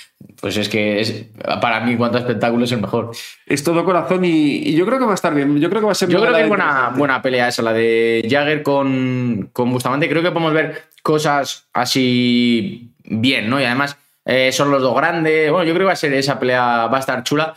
pues 0.41 0.57
es 0.57 0.67
que 0.69 0.99
es 0.99 1.25
para 1.61 1.79
mí, 1.81 1.95
cuanto 1.95 2.17
espectáculo, 2.17 2.63
es 2.65 2.71
el 2.71 2.81
mejor. 2.81 3.11
Es 3.45 3.63
todo 3.63 3.85
corazón 3.85 4.25
y, 4.25 4.29
y 4.69 4.73
yo 4.75 4.85
creo 4.85 4.97
que 4.97 5.05
va 5.05 5.11
a 5.11 5.15
estar 5.15 5.33
bien. 5.35 5.59
Yo 5.59 5.69
creo 5.69 5.81
que 5.81 5.85
va 5.85 5.91
a 5.91 5.95
ser 5.95 6.09
Yo 6.09 6.19
creo 6.21 6.33
que 6.33 6.41
es 6.41 6.47
buena, 6.47 6.63
interesante. 6.65 6.97
buena 6.99 7.21
pelea 7.21 7.47
esa, 7.49 7.61
la 7.61 7.73
de 7.73 8.25
Jagger 8.29 8.63
con, 8.63 9.49
con 9.53 9.71
Bustamante. 9.71 10.09
Creo 10.09 10.23
que 10.23 10.31
podemos 10.31 10.53
ver 10.53 10.83
cosas 11.03 11.67
así 11.73 12.89
bien, 13.03 13.49
¿no? 13.49 13.61
Y 13.61 13.65
además 13.65 13.97
eh, 14.27 14.51
son 14.51 14.69
los 14.69 14.81
dos 14.81 14.95
grandes. 14.95 15.49
Bueno, 15.51 15.65
yo 15.65 15.73
creo 15.73 15.85
que 15.85 15.87
va 15.87 15.93
a 15.93 15.95
ser 15.95 16.13
esa 16.13 16.37
pelea, 16.39 16.85
va 16.87 16.97
a 16.97 16.99
estar 16.99 17.23
chula. 17.23 17.55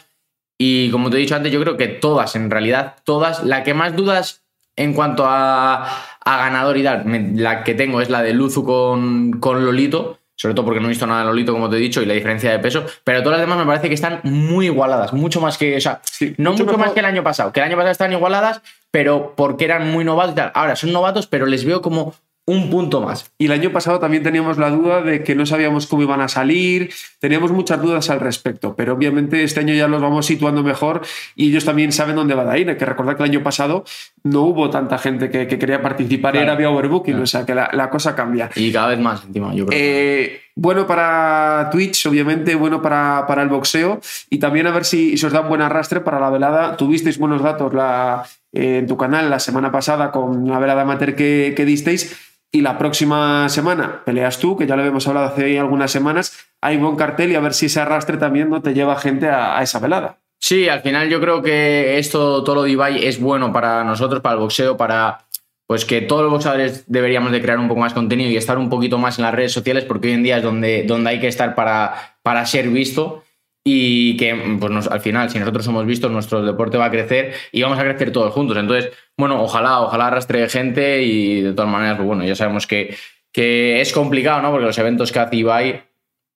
Y 0.59 0.91
como 0.91 1.11
te 1.11 1.17
he 1.17 1.21
dicho 1.21 1.35
antes, 1.37 1.53
yo 1.53 1.61
creo 1.61 1.77
que 1.77 1.89
todas, 1.89 2.37
en 2.37 2.51
realidad, 2.51 2.95
todas. 3.05 3.43
La 3.45 3.63
que 3.63 3.75
más 3.75 3.97
dudas 3.97 4.43
en 4.77 4.95
cuanto 4.95 5.25
a, 5.27 5.85
a 6.25 6.37
ganador 6.39 6.77
y 6.79 6.83
tal, 6.85 7.05
me- 7.05 7.33
la 7.35 7.65
que 7.65 7.75
tengo 7.75 8.01
es 8.01 8.09
la 8.11 8.23
de 8.23 8.33
Luzu 8.35 8.65
con, 8.65 9.33
con 9.41 9.65
Lolito. 9.65 10.19
Sobre 10.37 10.55
todo 10.55 10.65
porque 10.65 10.81
no 10.81 10.87
he 10.87 10.89
visto 10.89 11.07
nada 11.07 11.21
de 11.21 11.27
Lolito, 11.27 11.53
como 11.53 11.69
te 11.69 11.77
he 11.77 11.81
dicho, 11.81 12.01
y 12.01 12.07
la 12.07 12.15
diferencia 12.15 12.51
de 12.51 12.59
peso. 12.61 12.87
Pero 13.05 13.23
todas 13.23 13.39
las 13.39 13.47
demás 13.47 13.59
me 13.59 13.67
parece 13.67 13.89
que 13.89 13.95
están 13.95 14.21
muy 14.23 14.67
igualadas. 14.67 15.13
Mucho 15.13 15.39
más 15.39 15.59
que. 15.59 15.77
O 15.77 15.81
sea, 15.83 16.01
Sí, 16.03 16.35
no 16.39 16.53
mucho 16.53 16.65
mucho, 16.65 16.79
más 16.79 16.93
que 16.93 17.01
el 17.01 17.05
año 17.07 17.23
pasado. 17.23 17.53
Que 17.53 17.61
el 17.61 17.67
año 17.67 17.77
pasado 17.77 17.93
estaban 17.93 18.13
igualadas, 18.15 18.63
pero 18.91 19.35
porque 19.37 19.67
eran 19.67 19.91
muy 19.91 20.03
novatos 20.03 20.33
y 20.33 20.37
tal. 20.37 20.51
Ahora 20.55 20.77
son 20.77 20.93
novatos, 20.93 21.27
pero 21.27 21.45
les 21.45 21.67
veo 21.67 21.83
como 21.83 22.15
un 22.51 22.71
punto 22.71 23.01
más. 23.01 23.31
Y 23.39 23.47
el 23.47 23.53
año 23.53 23.71
pasado 23.73 23.99
también 23.99 24.23
teníamos 24.23 24.59
la 24.59 24.71
duda 24.71 25.03
de 25.03 25.23
que 25.23 25.35
no 25.35 25.47
sabíamos 25.47 25.87
cómo 25.87 26.03
iban 26.03 26.21
a 26.21 26.29
salir, 26.29 26.91
teníamos 27.19 27.53
muchas 27.53 27.81
dudas 27.81 28.11
al 28.11 28.21
respecto, 28.21 28.75
pero 28.77 28.95
obviamente 28.95 29.43
este 29.43 29.61
año 29.61 29.75
ya 29.75 29.89
los 29.89 30.01
vamos 30.03 30.27
situando 30.27 30.63
mejor 30.63 31.03
y 31.37 31.49
ellos 31.51 31.65
también 31.65 31.93
saben 31.93 32.17
dónde 32.17 32.35
va 32.35 32.51
a 32.51 32.59
ir. 32.59 32.69
Hay 32.69 32.77
que 32.77 32.85
recordar 32.87 33.17
que 33.17 33.23
el 33.23 33.31
año 33.31 33.43
pasado 33.43 33.85
no 34.23 34.43
hubo 34.43 34.71
tanta 34.71 34.99
gente 34.99 35.31
que, 35.31 35.47
que 35.47 35.59
quería 35.59 35.81
participar 35.83 36.35
y 36.37 36.39
era 36.39 36.55
vía 36.55 36.71
overbooking, 36.71 37.13
Claro. 37.15 37.25
o 37.25 37.27
sea 37.27 37.47
que 37.47 37.55
la, 37.55 37.71
la 37.73 37.89
cosa 37.91 38.15
cambia. 38.15 38.51
Y 38.55 38.73
cada 38.73 38.89
vez 38.89 38.99
más 38.99 39.25
encima, 39.25 39.55
yo 39.55 39.67
creo. 39.67 39.79
Eh, 39.81 40.41
bueno 40.57 40.87
para 40.87 41.69
Twitch, 41.71 42.05
obviamente, 42.07 42.55
bueno 42.55 42.83
para, 42.83 43.25
para 43.27 43.43
el 43.43 43.49
boxeo 43.49 44.01
y 44.29 44.39
también 44.39 44.67
a 44.67 44.71
ver 44.73 44.85
si, 44.85 45.17
si 45.17 45.25
os 45.25 45.33
dan 45.33 45.49
buen 45.49 45.63
arrastre 45.63 46.01
para 46.01 46.21
la 46.21 46.29
velada. 46.31 46.77
Tuvisteis 46.77 47.19
buenos 47.19 47.43
datos 47.43 47.73
la, 47.73 48.25
eh, 48.53 48.79
en 48.79 48.87
tu 48.87 48.97
canal 48.97 49.31
la 49.31 49.39
semana 49.39 49.71
pasada 49.73 50.11
con 50.11 50.47
la 50.49 50.59
velada 50.59 50.83
amateur 50.83 51.15
que, 51.15 51.55
que 51.57 51.65
disteis 51.65 52.15
y 52.53 52.63
la 52.63 52.79
próxima 52.79 53.49
semana 53.49 54.03
peleas 54.05 54.39
tú, 54.39 54.57
que 54.57 54.67
ya 54.67 54.75
lo 54.77 54.83
habíamos 54.83 55.07
hablado 55.07 55.27
hace 55.27 55.59
algunas 55.59 55.91
semanas. 55.91 56.37
Hay 56.61 56.77
buen 56.77 56.97
cartel 56.97 57.31
y 57.33 57.37
a 57.37 57.41
ver 57.41 57.55
si 57.55 57.67
ese 57.67 57.81
arrastre 57.81 58.17
también 58.17 58.51
no 58.51 58.61
te 58.61 58.75
lleva 58.75 58.97
gente 58.97 59.29
a, 59.29 59.59
a 59.59 59.63
esa 59.63 59.79
velada. 59.79 60.19
Sí, 60.39 60.69
al 60.69 60.81
final 60.81 61.09
yo 61.09 61.21
creo 61.21 61.43
que 61.43 61.99
esto, 61.99 62.43
todo 62.43 62.57
lo 62.57 62.63
de 62.63 62.71
Ibai 62.71 63.05
es 63.05 63.21
bueno 63.21 63.53
para 63.53 63.85
nosotros, 63.85 64.21
para 64.23 64.35
el 64.35 64.41
boxeo, 64.41 64.77
para, 64.77 65.27
pues 65.67 65.85
que 65.85 66.01
todos 66.01 66.23
los 66.23 66.33
boxeadores 66.33 66.85
deberíamos 66.89 67.31
de 67.31 67.41
crear 67.41 67.59
un 67.59 67.69
poco 67.69 67.81
más 67.81 67.93
contenido 67.93 68.31
y 68.31 68.37
estar 68.37 68.59
un 68.59 68.71
poquito 68.71 68.99
más 68.99 69.19
en 69.19 69.25
las 69.25 69.35
redes 69.35 69.53
sociales 69.53 69.85
porque 69.85 70.09
hoy 70.09 70.15
en 70.15 70.23
día 70.23 70.39
es 70.39 70.43
donde, 70.43 70.83
donde 70.83 71.11
hay 71.11 71.21
que 71.21 71.29
estar 71.29 71.55
para, 71.55 72.17
para 72.23 72.45
ser 72.47 72.69
visto 72.71 73.23
y 73.65 74.17
que 74.17 74.57
pues 74.59 74.87
al 74.87 75.01
final, 75.01 75.31
si 75.31 75.39
nosotros 75.39 75.65
somos 75.65 75.85
vistos, 75.87 76.11
nuestro 76.11 76.43
deporte 76.43 76.79
va 76.79 76.87
a 76.87 76.91
crecer 76.91 77.35
y 77.53 77.63
vamos 77.63 77.79
a 77.79 77.85
crecer 77.85 78.13
todos 78.13 78.33
juntos. 78.33 78.57
Entonces, 78.57 78.93
bueno, 79.17 79.43
ojalá, 79.43 79.81
ojalá 79.81 80.07
arrastre 80.07 80.49
gente 80.49 81.03
y 81.03 81.43
de 81.43 81.53
todas 81.53 81.71
maneras, 81.71 81.97
pues 81.97 82.07
bueno, 82.07 82.25
ya 82.25 82.35
sabemos 82.35 82.67
que, 82.67 82.97
que 83.33 83.81
es 83.81 83.93
complicado, 83.93 84.41
¿no? 84.43 84.51
Porque 84.51 84.67
los 84.67 84.79
eventos 84.79 85.13
que 85.13 85.19
hace 85.19 85.37
Ibai 85.37 85.83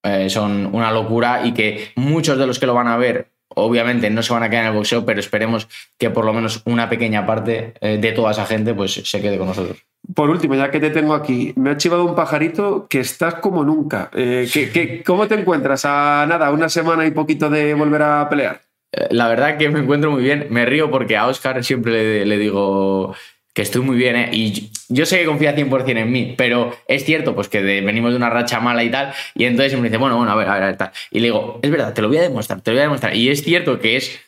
eh, 0.04 0.28
son 0.28 0.66
una 0.74 0.92
locura 0.92 1.46
y 1.46 1.54
que 1.54 1.92
muchos 1.96 2.38
de 2.38 2.46
los 2.46 2.58
que 2.58 2.66
lo 2.66 2.74
van 2.74 2.88
a 2.88 2.96
ver 2.96 3.30
obviamente 3.56 4.10
no 4.10 4.22
se 4.22 4.32
van 4.32 4.42
a 4.42 4.50
quedar 4.50 4.64
en 4.64 4.70
el 4.70 4.76
boxeo, 4.76 5.04
pero 5.06 5.20
esperemos 5.20 5.68
que 5.98 6.10
por 6.10 6.24
lo 6.24 6.32
menos 6.32 6.62
una 6.66 6.88
pequeña 6.88 7.24
parte 7.24 7.74
eh, 7.80 7.98
de 7.98 8.12
toda 8.12 8.32
esa 8.32 8.46
gente 8.46 8.74
pues 8.74 8.92
se 8.92 9.20
quede 9.20 9.38
con 9.38 9.46
nosotros. 9.48 9.84
Por 10.14 10.28
último, 10.28 10.54
ya 10.54 10.70
que 10.70 10.80
te 10.80 10.90
tengo 10.90 11.14
aquí, 11.14 11.52
me 11.56 11.70
ha 11.70 11.76
chivado 11.76 12.04
un 12.04 12.14
pajarito 12.14 12.86
que 12.88 13.00
estás 13.00 13.36
como 13.36 13.64
nunca. 13.64 14.10
Eh, 14.14 15.02
cómo 15.04 15.26
te 15.26 15.34
encuentras 15.34 15.84
a 15.84 16.26
nada, 16.28 16.50
una 16.50 16.68
semana 16.68 17.06
y 17.06 17.10
poquito 17.10 17.48
de 17.48 17.74
volver 17.74 18.02
a 18.02 18.28
pelear? 18.28 18.60
Eh, 18.92 19.08
la 19.10 19.28
verdad 19.28 19.56
que 19.56 19.68
me 19.70 19.80
encuentro 19.80 20.10
muy 20.10 20.22
bien. 20.22 20.48
Me 20.50 20.66
río 20.66 20.90
porque 20.90 21.16
a 21.16 21.26
Oscar 21.26 21.64
siempre 21.64 22.26
le 22.26 22.38
digo 22.38 23.14
que 23.54 23.62
estoy 23.62 23.82
muy 23.82 23.96
bien, 23.96 24.16
¿eh? 24.16 24.28
Y 24.32 24.70
yo 24.88 25.06
sé 25.06 25.20
que 25.20 25.26
confía 25.26 25.54
100% 25.54 26.00
en 26.00 26.10
mí, 26.10 26.34
pero 26.36 26.76
es 26.88 27.04
cierto, 27.04 27.36
pues 27.36 27.48
que 27.48 27.62
venimos 27.62 28.10
de 28.10 28.16
una 28.16 28.28
racha 28.28 28.58
mala 28.58 28.82
y 28.82 28.90
tal, 28.90 29.14
y 29.36 29.44
entonces 29.44 29.78
me 29.78 29.88
dice, 29.88 29.96
bueno, 29.96 30.16
bueno, 30.16 30.32
a 30.32 30.34
ver, 30.34 30.48
a 30.48 30.54
ver, 30.54 30.62
a 30.64 30.66
ver, 30.66 30.76
tal. 30.76 30.90
Y 31.12 31.20
le 31.20 31.28
digo, 31.28 31.60
es 31.62 31.70
verdad, 31.70 31.94
te 31.94 32.02
lo 32.02 32.08
voy 32.08 32.16
a 32.18 32.22
demostrar, 32.22 32.60
te 32.60 32.72
lo 32.72 32.74
voy 32.74 32.80
a 32.80 32.84
demostrar. 32.84 33.14
Y 33.14 33.28
es 33.28 33.44
cierto 33.44 33.78
que 33.78 33.96
es 33.96 34.20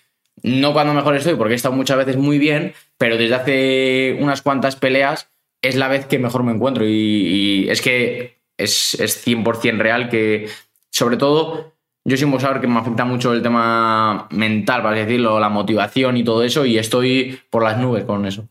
no 0.42 0.72
cuando 0.72 0.94
mejor 0.94 1.16
estoy, 1.16 1.34
porque 1.34 1.54
he 1.54 1.56
estado 1.56 1.74
muchas 1.74 1.96
veces 1.96 2.16
muy 2.16 2.38
bien, 2.38 2.72
pero 2.98 3.16
desde 3.16 3.34
hace 3.34 4.16
unas 4.20 4.42
cuantas 4.42 4.76
peleas 4.76 5.28
es 5.62 5.76
la 5.76 5.88
vez 5.88 6.06
que 6.06 6.18
mejor 6.18 6.42
me 6.42 6.52
encuentro. 6.52 6.84
Y, 6.86 7.66
es 7.68 7.80
que 7.80 8.40
es, 8.56 8.94
es 8.94 9.26
100% 9.26 9.78
real 9.78 10.08
que, 10.08 10.48
sobre 10.90 11.16
todo, 11.16 11.74
yo 12.04 12.16
soy 12.16 12.24
un 12.24 12.32
boxeador 12.32 12.60
que 12.60 12.68
me 12.68 12.78
afecta 12.78 13.04
mucho 13.04 13.32
el 13.32 13.42
tema 13.42 14.28
mental, 14.30 14.82
para 14.82 14.96
decirlo, 14.96 15.40
la 15.40 15.48
motivación 15.48 16.16
y 16.16 16.24
todo 16.24 16.42
eso, 16.42 16.64
y 16.64 16.78
estoy 16.78 17.40
por 17.50 17.62
las 17.62 17.78
nubes 17.78 18.04
con 18.04 18.26
eso. 18.26 18.48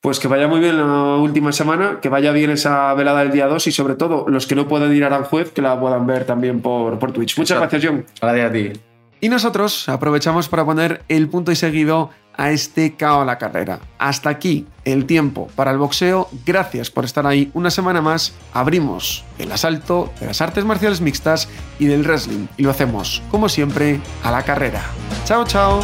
Pues 0.00 0.20
que 0.20 0.28
vaya 0.28 0.46
muy 0.46 0.60
bien 0.60 0.78
la 0.78 1.16
última 1.16 1.52
semana, 1.52 1.98
que 2.00 2.08
vaya 2.08 2.30
bien 2.30 2.50
esa 2.50 2.94
velada 2.94 3.20
del 3.20 3.32
día 3.32 3.48
2 3.48 3.66
y 3.66 3.72
sobre 3.72 3.96
todo 3.96 4.26
los 4.28 4.46
que 4.46 4.54
no 4.54 4.68
pueden 4.68 4.94
ir 4.94 5.02
a 5.04 5.08
Aranjuez, 5.08 5.50
que 5.50 5.62
la 5.62 5.78
puedan 5.80 6.06
ver 6.06 6.24
también 6.24 6.62
por, 6.62 6.98
por 6.98 7.12
Twitch. 7.12 7.36
Muchas 7.36 7.58
gracias, 7.58 7.84
John. 7.84 8.06
Gracias 8.20 8.50
a 8.50 8.52
ti. 8.52 8.72
Y 9.20 9.28
nosotros 9.28 9.88
aprovechamos 9.88 10.48
para 10.48 10.64
poner 10.64 11.02
el 11.08 11.28
punto 11.28 11.50
y 11.50 11.56
seguido 11.56 12.10
a 12.36 12.50
este 12.50 12.94
cao 12.96 13.22
a 13.22 13.24
la 13.24 13.38
carrera. 13.38 13.80
Hasta 13.98 14.30
aquí 14.30 14.66
el 14.84 15.06
tiempo 15.06 15.48
para 15.54 15.70
el 15.70 15.78
boxeo. 15.78 16.28
Gracias 16.44 16.90
por 16.90 17.04
estar 17.04 17.26
ahí 17.26 17.50
una 17.54 17.70
semana 17.70 18.00
más. 18.00 18.32
Abrimos 18.52 19.24
el 19.38 19.52
asalto 19.52 20.12
de 20.20 20.26
las 20.26 20.40
artes 20.40 20.64
marciales 20.64 21.00
mixtas 21.00 21.48
y 21.78 21.86
del 21.86 22.04
wrestling. 22.04 22.46
Y 22.56 22.62
lo 22.62 22.70
hacemos, 22.70 23.22
como 23.30 23.48
siempre, 23.48 24.00
a 24.22 24.30
la 24.30 24.42
carrera. 24.42 24.82
Chao, 25.24 25.44
chao. 25.44 25.80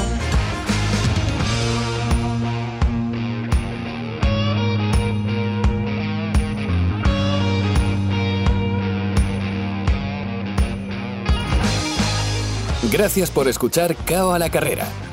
Gracias 12.93 13.31
por 13.31 13.49
escuchar 13.49 13.97
Cao 14.05 14.35
a 14.35 14.39
la 14.39 14.51
Carrera, 14.51 14.87